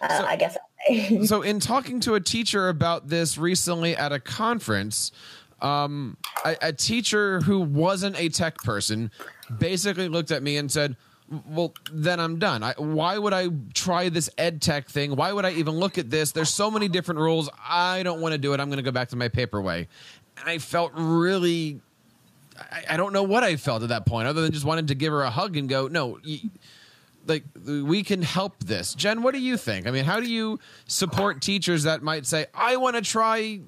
Uh, 0.01 0.09
so, 0.09 0.24
I 0.24 0.37
guess. 0.37 0.57
so, 1.29 1.43
in 1.43 1.61
talking 1.61 2.01
to 2.01 2.14
a 2.14 2.20
teacher 2.20 2.68
about 2.68 3.09
this 3.09 3.37
recently 3.37 3.97
at 3.97 4.12
a 4.12 4.20
conference, 4.20 5.12
um, 5.61 6.16
a, 6.45 6.57
a 6.62 6.72
teacher 6.72 7.41
who 7.41 7.61
wasn't 7.61 8.18
a 8.18 8.29
tech 8.29 8.59
person 8.59 9.11
basically 9.59 10.09
looked 10.09 10.31
at 10.31 10.43
me 10.43 10.57
and 10.57 10.70
said, 10.70 10.97
well 11.47 11.74
then 11.93 12.20
i'm 12.20 12.39
done 12.39 12.62
I, 12.62 12.74
why 12.79 13.18
would 13.18 13.33
i 13.33 13.49
try 13.74 14.09
this 14.09 14.31
ed 14.39 14.62
tech 14.62 14.89
thing 14.89 15.14
why 15.14 15.33
would 15.33 15.45
i 15.45 15.53
even 15.53 15.74
look 15.74 15.99
at 15.99 16.11
this 16.11 16.33
there's 16.33 16.53
so 16.53 16.70
many 16.70 16.89
different 16.89 17.20
rules 17.20 17.51
i 17.68 18.03
don't 18.03 18.20
want 18.20 18.33
to 18.33 18.39
do 18.39 18.55
it 18.55 18.61
i'm 18.61 18.68
going 18.68 18.79
to 18.79 18.83
go 18.83 18.93
back 18.93 19.09
to 19.09 19.16
my 19.16 19.29
paper 19.29 19.61
way 19.61 19.89
and 20.39 20.49
i 20.49 20.59
felt 20.59 20.93
really 20.95 21.81
I, 22.59 22.95
I, 22.95 22.97
don't 22.97 23.12
know 23.12 23.22
what 23.22 23.45
i 23.45 23.57
felt 23.57 23.83
at 23.83 23.91
that 23.91 24.07
point 24.07 24.26
other 24.26 24.41
than 24.41 24.53
just 24.53 24.64
wanted 24.64 24.89
to 24.89 24.95
give 24.95 25.12
her 25.12 25.22
a 25.22 25.31
hug 25.31 25.57
and 25.57 25.68
go 25.68 25.89
no 25.89 26.18
like 27.29 27.45
we 27.66 28.03
can 28.03 28.22
help 28.22 28.59
this. 28.61 28.95
Jen, 28.95 29.22
what 29.22 29.35
do 29.35 29.41
you 29.41 29.59
think? 29.59 29.87
I 29.87 29.91
mean, 29.91 30.05
how 30.05 30.18
do 30.18 30.26
you 30.26 30.59
support 30.87 31.43
teachers 31.43 31.83
that 31.83 32.03
might 32.03 32.26
say, 32.26 32.47
"I 32.55 32.76
want 32.76 32.97
to 32.97 33.03
try 33.03 33.61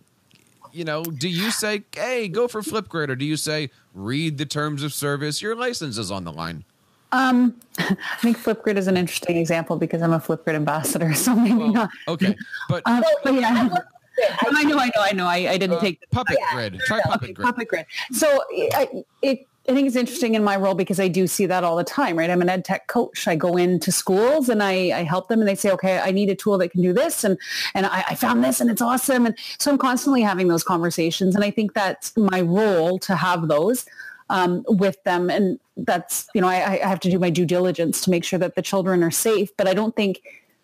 you 0.73 0.85
know, 0.85 1.03
do 1.03 1.29
you 1.29 1.51
say, 1.51 1.83
"Hey, 1.93 2.29
go 2.29 2.49
for 2.49 2.63
Flipgrid," 2.63 3.09
or 3.09 3.17
do 3.17 3.25
you 3.25 3.37
say, 3.37 3.71
"Read 3.95 4.39
the 4.39 4.47
terms 4.47 4.83
of 4.83 4.93
service. 4.93 5.43
Your 5.43 5.57
license 5.57 5.99
is 5.99 6.11
on 6.11 6.25
the 6.25 6.33
line." 6.33 6.65
Um, 7.13 7.55
I 7.79 7.97
think 8.21 8.39
Flipgrid 8.39 8.77
is 8.77 8.87
an 8.87 8.97
interesting 8.97 9.37
example 9.37 9.77
because 9.77 10.03
I'm 10.03 10.13
a 10.13 10.21
Flipgrid 10.21 10.55
ambassador, 10.55 11.13
so 11.25 11.35
maybe 11.35 11.55
Well, 11.57 11.73
not. 11.73 11.91
okay, 12.09 12.37
but 12.69 12.83
Uh, 12.87 13.03
but 13.25 13.35
yeah, 13.35 13.69
I, 13.73 14.47
I 14.55 14.63
know, 14.65 14.79
I 14.79 14.87
know, 14.87 15.03
I 15.03 15.13
know. 15.13 15.27
I, 15.27 15.37
I 15.53 15.57
didn't 15.59 15.77
uh, 15.79 15.81
take 15.81 16.01
the 16.01 16.07
Puppet 16.09 16.39
Grid. 16.53 16.79
Try 16.87 17.01
Puppet 17.03 17.35
Grid. 17.35 17.47
Puppet 17.47 17.69
Grid. 17.69 17.87
So 18.13 18.43
I, 18.75 18.89
it, 19.23 19.47
I 19.69 19.73
think 19.75 19.87
it's 19.87 19.97
interesting 19.97 20.35
in 20.35 20.43
my 20.43 20.57
role 20.57 20.75
because 20.75 20.99
I 20.99 21.09
do 21.09 21.27
see 21.27 21.47
that 21.47 21.65
all 21.65 21.77
the 21.77 21.85
time, 21.85 22.19
right? 22.19 22.29
I'm 22.31 22.43
an 22.43 22.49
ed 22.49 22.65
tech 22.65 22.87
coach. 22.89 23.29
I 23.29 23.37
go 23.37 23.57
into 23.57 23.93
schools 23.93 24.49
and 24.49 24.63
I, 24.63 24.73
I 24.99 25.03
help 25.05 25.29
them 25.29 25.39
and 25.41 25.49
they 25.49 25.55
say, 25.55 25.71
okay, 25.73 25.99
I 26.01 26.11
need 26.11 26.29
a 26.31 26.35
tool 26.35 26.59
that 26.59 26.71
can 26.71 26.83
do 26.83 26.93
this. 26.93 27.25
And, 27.25 27.39
and 27.75 27.87
I, 27.87 28.05
I 28.09 28.15
found 28.15 28.43
this 28.43 28.61
and 28.61 28.71
it's 28.71 28.83
awesome. 28.83 29.27
And 29.27 29.37
so 29.59 29.71
I'm 29.71 29.79
constantly 29.79 30.23
having 30.23 30.49
those 30.49 30.65
conversations. 30.65 31.35
And 31.37 31.45
I 31.45 31.51
think 31.51 31.75
that's 31.75 32.17
my 32.17 32.41
role 32.41 32.99
to 33.01 33.15
have 33.15 33.49
those 33.49 33.85
um, 34.31 34.65
with 34.69 35.03
them. 35.05 35.29
And 35.29 35.59
that's, 35.77 36.29
you 36.35 36.41
know, 36.41 36.49
I, 36.49 36.81
I 36.83 36.89
have 36.89 37.01
to 37.01 37.11
do 37.11 37.19
my 37.19 37.29
due 37.29 37.45
diligence 37.45 38.01
to 38.03 38.11
make 38.11 38.25
sure 38.25 38.39
that 38.39 38.55
the 38.55 38.63
children 38.63 39.03
are 39.03 39.11
safe. 39.11 39.51
But 39.59 39.69
I 39.69 39.75
don't 39.75 39.95
think 39.95 40.23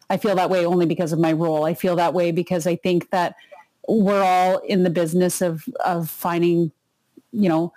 I 0.09 0.17
feel 0.17 0.37
that 0.37 0.49
way 0.49 0.65
only 0.65 0.87
because 0.87 1.13
of 1.13 1.19
my 1.19 1.33
role. 1.33 1.65
I 1.65 1.75
feel 1.75 1.97
that 1.97 2.15
way 2.15 2.31
because 2.31 2.67
I 2.67 2.77
think 2.77 3.11
that 3.11 3.35
we're 3.89 4.23
all 4.23 4.59
in 4.59 4.85
the 4.85 4.91
business 4.91 5.43
of, 5.43 5.65
of 5.85 6.09
finding, 6.09 6.71
you 7.33 7.49
know, 7.49 7.73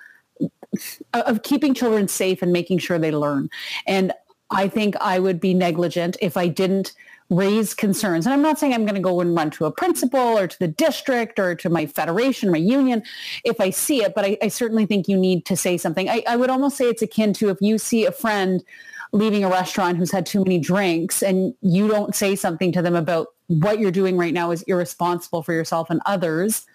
of 1.13 1.41
keeping 1.41 1.73
children 1.73 2.07
safe 2.07 2.41
and 2.41 2.53
making 2.53 2.77
sure 2.77 2.99
they 2.99 3.11
learn. 3.11 3.49
And 3.87 4.13
I 4.51 4.67
think 4.67 4.95
I 5.01 5.19
would 5.19 5.39
be 5.39 5.53
negligent 5.53 6.17
if 6.21 6.37
I 6.37 6.47
didn't 6.47 6.93
raise 7.29 7.73
concerns. 7.73 8.25
And 8.25 8.33
I'm 8.33 8.41
not 8.41 8.57
saying 8.57 8.73
I'm 8.73 8.85
going 8.85 8.95
to 8.95 9.01
go 9.01 9.21
and 9.21 9.35
run 9.35 9.51
to 9.51 9.65
a 9.65 9.71
principal 9.71 10.19
or 10.19 10.47
to 10.47 10.59
the 10.59 10.67
district 10.67 11.37
or 11.37 11.55
to 11.55 11.69
my 11.69 11.85
federation, 11.85 12.51
my 12.51 12.57
union, 12.57 13.03
if 13.43 13.61
I 13.61 13.69
see 13.69 14.03
it, 14.03 14.15
but 14.15 14.25
I, 14.25 14.37
I 14.41 14.47
certainly 14.47 14.85
think 14.85 15.07
you 15.07 15.17
need 15.17 15.45
to 15.45 15.55
say 15.55 15.77
something. 15.77 16.09
I, 16.09 16.23
I 16.27 16.35
would 16.35 16.49
almost 16.49 16.77
say 16.77 16.85
it's 16.85 17.01
akin 17.01 17.33
to 17.33 17.49
if 17.49 17.57
you 17.61 17.77
see 17.77 18.05
a 18.05 18.11
friend 18.11 18.63
leaving 19.11 19.43
a 19.43 19.49
restaurant 19.49 19.97
who's 19.97 20.11
had 20.11 20.25
too 20.25 20.43
many 20.43 20.59
drinks 20.59 21.21
and 21.21 21.53
you 21.61 21.87
don't 21.87 22.15
say 22.15 22.35
something 22.35 22.71
to 22.71 22.81
them 22.81 22.95
about 22.95 23.27
what 23.47 23.79
you're 23.79 23.91
doing 23.91 24.17
right 24.17 24.33
now 24.33 24.51
is 24.51 24.61
irresponsible 24.63 25.41
for 25.41 25.53
yourself 25.53 25.89
and 25.89 26.01
others, 26.05 26.65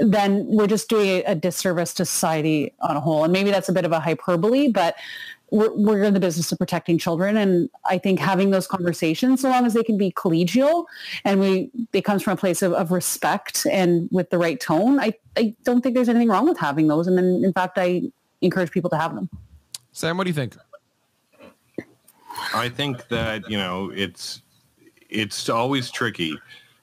then 0.00 0.46
we're 0.46 0.66
just 0.66 0.88
doing 0.88 1.08
a, 1.08 1.22
a 1.24 1.34
disservice 1.34 1.94
to 1.94 2.04
society 2.04 2.72
on 2.80 2.96
a 2.96 3.00
whole. 3.00 3.24
And 3.24 3.32
maybe 3.32 3.50
that's 3.50 3.68
a 3.68 3.72
bit 3.72 3.84
of 3.84 3.92
a 3.92 4.00
hyperbole, 4.00 4.68
but 4.68 4.96
we're, 5.50 5.72
we're 5.72 6.02
in 6.02 6.14
the 6.14 6.20
business 6.20 6.50
of 6.52 6.58
protecting 6.58 6.98
children. 6.98 7.36
And 7.36 7.70
I 7.86 7.98
think 7.98 8.20
having 8.20 8.50
those 8.50 8.66
conversations, 8.66 9.40
so 9.40 9.50
long 9.50 9.66
as 9.66 9.74
they 9.74 9.82
can 9.82 9.96
be 9.96 10.12
collegial 10.12 10.84
and 11.24 11.40
we, 11.40 11.70
it 11.92 12.02
comes 12.02 12.22
from 12.22 12.34
a 12.34 12.36
place 12.36 12.62
of, 12.62 12.72
of 12.72 12.90
respect 12.90 13.66
and 13.70 14.08
with 14.12 14.30
the 14.30 14.38
right 14.38 14.60
tone, 14.60 15.00
I, 15.00 15.14
I 15.36 15.54
don't 15.64 15.80
think 15.82 15.94
there's 15.94 16.08
anything 16.08 16.28
wrong 16.28 16.48
with 16.48 16.58
having 16.58 16.88
those. 16.88 17.06
And 17.06 17.16
then 17.16 17.42
in 17.44 17.52
fact, 17.52 17.78
I 17.78 18.02
encourage 18.40 18.70
people 18.70 18.90
to 18.90 18.96
have 18.96 19.14
them. 19.14 19.28
Sam, 19.92 20.16
what 20.16 20.24
do 20.24 20.30
you 20.30 20.34
think? 20.34 20.56
I 22.54 22.68
think 22.68 23.08
that 23.08 23.50
you 23.50 23.58
know 23.58 23.90
it's 23.94 24.42
it's 25.08 25.48
always 25.48 25.90
tricky 25.90 26.38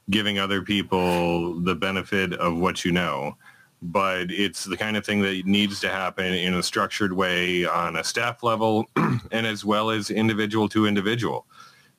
giving 0.09 0.38
other 0.38 0.61
people 0.61 1.59
the 1.61 1.76
benefit 1.76 2.34
of 2.34 2.57
what 2.57 2.86
you 2.86 2.91
know, 2.91 3.36
but 3.91 4.31
it's 4.31 4.63
the 4.63 4.77
kind 4.77 4.97
of 4.97 5.05
thing 5.05 5.21
that 5.21 5.45
needs 5.45 5.79
to 5.81 5.89
happen 5.89 6.33
in 6.33 6.53
a 6.53 6.63
structured 6.63 7.13
way 7.13 7.65
on 7.65 7.95
a 7.95 8.03
staff 8.03 8.43
level 8.43 8.89
and 9.31 9.45
as 9.45 9.63
well 9.63 9.89
as 9.89 10.09
individual 10.09 10.67
to 10.69 10.88
individual. 10.88 11.45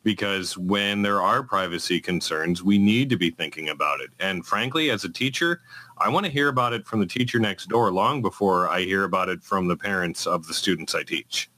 Because 0.02 0.56
when 0.56 1.02
there 1.02 1.20
are 1.20 1.42
privacy 1.42 2.00
concerns, 2.00 2.62
we 2.62 2.78
need 2.78 3.10
to 3.10 3.16
be 3.16 3.30
thinking 3.30 3.68
about 3.70 4.00
it. 4.00 4.10
And 4.20 4.46
frankly, 4.46 4.90
as 4.90 5.04
a 5.04 5.08
teacher, 5.08 5.62
I 5.98 6.08
want 6.08 6.26
to 6.26 6.32
hear 6.32 6.48
about 6.48 6.72
it 6.72 6.86
from 6.86 7.00
the 7.00 7.06
teacher 7.06 7.40
next 7.40 7.68
door 7.68 7.90
long 7.90 8.22
before 8.22 8.68
I 8.68 8.82
hear 8.82 9.02
about 9.02 9.28
it 9.28 9.42
from 9.42 9.66
the 9.66 9.76
parents 9.76 10.26
of 10.26 10.46
the 10.46 10.54
students 10.54 10.94
I 10.94 11.02
teach. 11.02 11.50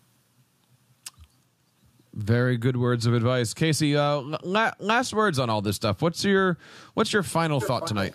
Very 2.14 2.56
good 2.56 2.76
words 2.76 3.06
of 3.06 3.14
advice, 3.14 3.54
Casey. 3.54 3.96
Uh, 3.96 4.22
la- 4.42 4.72
last 4.80 5.14
words 5.14 5.38
on 5.38 5.50
all 5.50 5.60
this 5.62 5.76
stuff. 5.76 6.02
What's 6.02 6.24
your 6.24 6.58
What's 6.94 7.12
your 7.12 7.22
final 7.22 7.60
thought 7.60 7.86
tonight? 7.86 8.12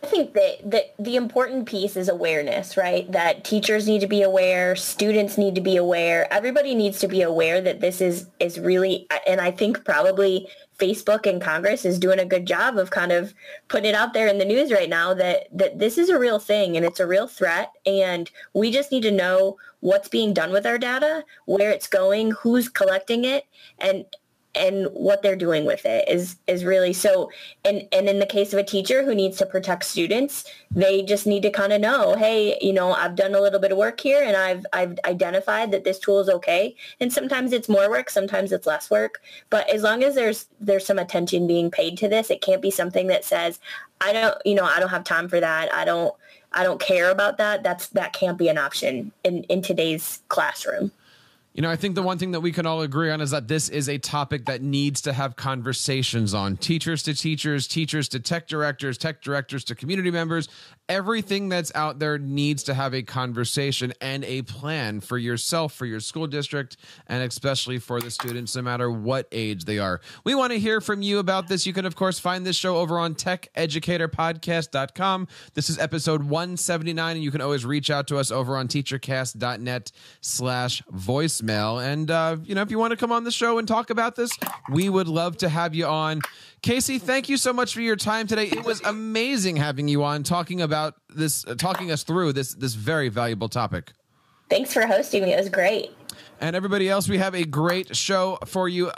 I 0.00 0.06
think 0.06 0.34
that, 0.34 0.70
that 0.70 0.94
the 0.98 1.16
important 1.16 1.66
piece 1.66 1.96
is 1.96 2.08
awareness, 2.08 2.76
right? 2.76 3.10
That 3.10 3.44
teachers 3.44 3.88
need 3.88 4.00
to 4.00 4.06
be 4.06 4.22
aware, 4.22 4.76
students 4.76 5.36
need 5.36 5.56
to 5.56 5.60
be 5.60 5.76
aware, 5.76 6.32
everybody 6.32 6.76
needs 6.76 7.00
to 7.00 7.08
be 7.08 7.22
aware 7.22 7.60
that 7.60 7.80
this 7.80 8.00
is 8.00 8.28
is 8.38 8.60
really, 8.60 9.08
and 9.26 9.40
I 9.40 9.50
think 9.50 9.84
probably 9.84 10.48
Facebook 10.78 11.26
and 11.26 11.42
Congress 11.42 11.84
is 11.84 11.98
doing 11.98 12.20
a 12.20 12.24
good 12.24 12.46
job 12.46 12.78
of 12.78 12.90
kind 12.90 13.10
of 13.10 13.34
putting 13.66 13.90
it 13.90 13.96
out 13.96 14.12
there 14.14 14.28
in 14.28 14.38
the 14.38 14.44
news 14.44 14.70
right 14.70 14.88
now 14.88 15.14
that 15.14 15.48
that 15.52 15.80
this 15.80 15.98
is 15.98 16.10
a 16.10 16.18
real 16.18 16.38
thing 16.38 16.76
and 16.76 16.86
it's 16.86 17.00
a 17.00 17.06
real 17.06 17.26
threat, 17.26 17.72
and 17.84 18.30
we 18.54 18.70
just 18.70 18.92
need 18.92 19.02
to 19.02 19.10
know 19.10 19.56
what's 19.80 20.08
being 20.08 20.32
done 20.32 20.52
with 20.52 20.64
our 20.64 20.78
data, 20.78 21.24
where 21.46 21.72
it's 21.72 21.88
going, 21.88 22.30
who's 22.30 22.68
collecting 22.68 23.24
it, 23.24 23.46
and 23.80 24.04
and 24.58 24.88
what 24.92 25.22
they're 25.22 25.36
doing 25.36 25.64
with 25.64 25.86
it 25.86 26.08
is 26.08 26.36
is 26.46 26.64
really 26.64 26.92
so 26.92 27.30
and 27.64 27.86
and 27.92 28.08
in 28.08 28.18
the 28.18 28.26
case 28.26 28.52
of 28.52 28.58
a 28.58 28.64
teacher 28.64 29.04
who 29.04 29.14
needs 29.14 29.36
to 29.36 29.46
protect 29.46 29.84
students 29.84 30.44
they 30.70 31.02
just 31.02 31.26
need 31.26 31.42
to 31.42 31.50
kind 31.50 31.72
of 31.72 31.80
know 31.80 32.16
hey 32.16 32.58
you 32.60 32.72
know 32.72 32.92
i've 32.92 33.16
done 33.16 33.34
a 33.34 33.40
little 33.40 33.60
bit 33.60 33.72
of 33.72 33.78
work 33.78 34.00
here 34.00 34.22
and 34.22 34.36
i've 34.36 34.64
i've 34.72 34.98
identified 35.04 35.70
that 35.70 35.84
this 35.84 35.98
tool 35.98 36.20
is 36.20 36.28
okay. 36.28 36.74
And 37.00 37.12
sometimes 37.12 37.52
it's 37.52 37.68
more 37.68 37.88
work 37.88 38.10
sometimes 38.10 38.52
it's 38.52 38.66
less 38.66 38.90
work. 38.90 39.20
But 39.50 39.68
as 39.70 39.82
long 39.82 40.02
as 40.02 40.14
there's 40.14 40.46
there's 40.60 40.86
some 40.86 40.98
attention 40.98 41.46
being 41.46 41.70
paid 41.70 41.98
to 41.98 42.08
this 42.08 42.30
it 42.30 42.42
can't 42.42 42.62
be 42.62 42.70
something 42.70 43.06
that 43.08 43.24
says 43.24 43.58
i 44.00 44.12
don't 44.12 44.36
you 44.44 44.54
know 44.54 44.64
i 44.64 44.78
don't 44.80 44.90
have 44.90 45.04
time 45.04 45.28
for 45.28 45.40
that. 45.40 45.72
I 45.74 45.84
don't 45.84 46.14
i 46.52 46.62
don't 46.62 46.80
care 46.80 47.10
about 47.10 47.38
that. 47.38 47.62
That's 47.62 47.88
that 47.88 48.12
can't 48.12 48.38
be 48.38 48.48
an 48.48 48.58
option 48.58 49.12
in 49.24 49.44
in 49.44 49.62
today's 49.62 50.22
classroom 50.28 50.92
You 51.58 51.62
know, 51.62 51.70
I 51.72 51.74
think 51.74 51.96
the 51.96 52.04
one 52.04 52.18
thing 52.18 52.30
that 52.30 52.38
we 52.38 52.52
can 52.52 52.66
all 52.66 52.82
agree 52.82 53.10
on 53.10 53.20
is 53.20 53.32
that 53.32 53.48
this 53.48 53.68
is 53.68 53.88
a 53.88 53.98
topic 53.98 54.44
that 54.44 54.62
needs 54.62 55.00
to 55.00 55.12
have 55.12 55.34
conversations 55.34 56.32
on. 56.32 56.56
Teachers 56.56 57.02
to 57.02 57.14
teachers, 57.14 57.66
teachers 57.66 58.08
to 58.10 58.20
tech 58.20 58.46
directors, 58.46 58.96
tech 58.96 59.20
directors 59.20 59.64
to 59.64 59.74
community 59.74 60.12
members. 60.12 60.48
Everything 60.88 61.48
that's 61.48 61.72
out 61.74 61.98
there 61.98 62.16
needs 62.16 62.62
to 62.62 62.74
have 62.74 62.94
a 62.94 63.02
conversation 63.02 63.92
and 64.00 64.24
a 64.24 64.42
plan 64.42 65.00
for 65.00 65.18
yourself, 65.18 65.74
for 65.74 65.84
your 65.84 65.98
school 65.98 66.28
district, 66.28 66.76
and 67.08 67.24
especially 67.24 67.80
for 67.80 68.00
the 68.00 68.12
students, 68.12 68.54
no 68.54 68.62
matter 68.62 68.88
what 68.88 69.26
age 69.32 69.64
they 69.64 69.80
are. 69.80 70.00
We 70.22 70.36
want 70.36 70.52
to 70.52 70.60
hear 70.60 70.80
from 70.80 71.02
you 71.02 71.18
about 71.18 71.48
this. 71.48 71.66
You 71.66 71.72
can, 71.72 71.86
of 71.86 71.96
course, 71.96 72.20
find 72.20 72.46
this 72.46 72.54
show 72.54 72.76
over 72.76 73.00
on 73.00 73.16
techeducatorpodcast.com. 73.16 75.26
This 75.54 75.68
is 75.68 75.76
episode 75.80 76.22
179, 76.22 77.16
and 77.16 77.24
you 77.24 77.32
can 77.32 77.40
always 77.40 77.66
reach 77.66 77.90
out 77.90 78.06
to 78.06 78.16
us 78.16 78.30
over 78.30 78.56
on 78.56 78.68
teachercast.net 78.68 79.90
slash 80.20 80.84
voicemail. 81.48 81.84
And, 81.84 82.10
uh, 82.10 82.36
you 82.44 82.54
know, 82.54 82.62
if 82.62 82.70
you 82.70 82.78
want 82.78 82.92
to 82.92 82.96
come 82.96 83.12
on 83.12 83.24
the 83.24 83.30
show 83.30 83.58
and 83.58 83.66
talk 83.66 83.90
about 83.90 84.16
this, 84.16 84.30
we 84.70 84.88
would 84.88 85.08
love 85.08 85.36
to 85.38 85.48
have 85.48 85.74
you 85.74 85.86
on. 85.86 86.20
Casey, 86.62 86.98
thank 86.98 87.28
you 87.28 87.36
so 87.36 87.52
much 87.52 87.74
for 87.74 87.80
your 87.80 87.96
time 87.96 88.26
today. 88.26 88.46
It 88.46 88.64
was 88.64 88.80
amazing 88.82 89.56
having 89.56 89.88
you 89.88 90.04
on 90.04 90.22
talking 90.22 90.60
about 90.60 90.94
this, 91.08 91.44
uh, 91.46 91.54
talking 91.54 91.90
us 91.90 92.02
through 92.02 92.32
this, 92.32 92.54
this 92.54 92.74
very 92.74 93.08
valuable 93.08 93.48
topic. 93.48 93.92
thanks 94.50 94.72
for 94.72 94.86
hosting 94.86 95.22
me 95.22 95.32
it 95.34 95.38
was 95.38 95.48
great 95.48 95.90
And 96.40 96.56
everybody 96.56 96.88
else, 96.88 97.08
we 97.08 97.18
have 97.18 97.34
a 97.34 97.44
great 97.44 97.96
show 97.96 98.38
for 98.46 98.68
you 98.68 98.90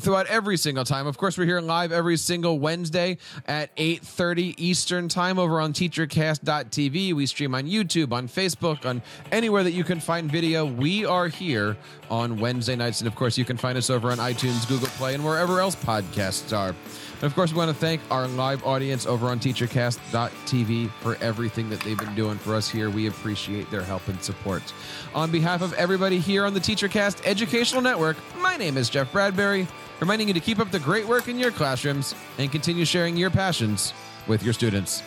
throughout 0.00 0.26
every 0.26 0.56
single 0.56 0.84
time. 0.84 1.06
Of 1.06 1.18
course, 1.18 1.36
we're 1.36 1.46
here 1.46 1.60
live 1.60 1.92
every 1.92 2.16
single 2.16 2.58
Wednesday 2.58 3.18
at 3.46 3.74
8:30 3.76 4.54
Eastern 4.58 5.08
Time 5.08 5.38
over 5.38 5.60
on 5.60 5.72
teachercast.tv. 5.72 7.12
We 7.14 7.26
stream 7.26 7.54
on 7.54 7.64
YouTube, 7.64 8.12
on 8.12 8.28
Facebook, 8.28 8.84
on 8.84 9.02
anywhere 9.30 9.62
that 9.62 9.72
you 9.72 9.84
can 9.84 10.00
find 10.00 10.30
video. 10.30 10.64
We 10.64 11.04
are 11.04 11.28
here 11.28 11.76
on 12.10 12.38
Wednesday 12.38 12.76
nights 12.76 13.00
and 13.00 13.08
of 13.08 13.14
course, 13.14 13.38
you 13.38 13.44
can 13.44 13.56
find 13.56 13.78
us 13.78 13.90
over 13.90 14.10
on 14.10 14.18
iTunes, 14.18 14.66
Google 14.68 14.88
Play, 14.88 15.14
and 15.14 15.24
wherever 15.24 15.60
else 15.60 15.76
podcasts 15.76 16.56
are. 16.56 16.74
And 17.22 17.30
of 17.30 17.36
course, 17.36 17.52
we 17.52 17.58
want 17.58 17.68
to 17.68 17.74
thank 17.74 18.00
our 18.10 18.26
live 18.26 18.66
audience 18.66 19.06
over 19.06 19.28
on 19.28 19.38
teachercast.tv 19.38 20.90
for 20.90 21.16
everything 21.20 21.70
that 21.70 21.78
they've 21.80 21.96
been 21.96 22.16
doing 22.16 22.36
for 22.36 22.56
us 22.56 22.68
here. 22.68 22.90
We 22.90 23.06
appreciate 23.06 23.70
their 23.70 23.84
help 23.84 24.08
and 24.08 24.20
support. 24.20 24.74
On 25.14 25.30
behalf 25.30 25.62
of 25.62 25.72
everybody 25.74 26.18
here 26.18 26.44
on 26.44 26.52
the 26.52 26.58
TeacherCast 26.58 27.24
Educational 27.24 27.80
Network, 27.80 28.16
my 28.40 28.56
name 28.56 28.76
is 28.76 28.90
Jeff 28.90 29.12
Bradbury, 29.12 29.68
reminding 30.00 30.26
you 30.26 30.34
to 30.34 30.40
keep 30.40 30.58
up 30.58 30.72
the 30.72 30.80
great 30.80 31.06
work 31.06 31.28
in 31.28 31.38
your 31.38 31.52
classrooms 31.52 32.16
and 32.38 32.50
continue 32.50 32.84
sharing 32.84 33.16
your 33.16 33.30
passions 33.30 33.94
with 34.26 34.42
your 34.42 34.52
students. 34.52 35.04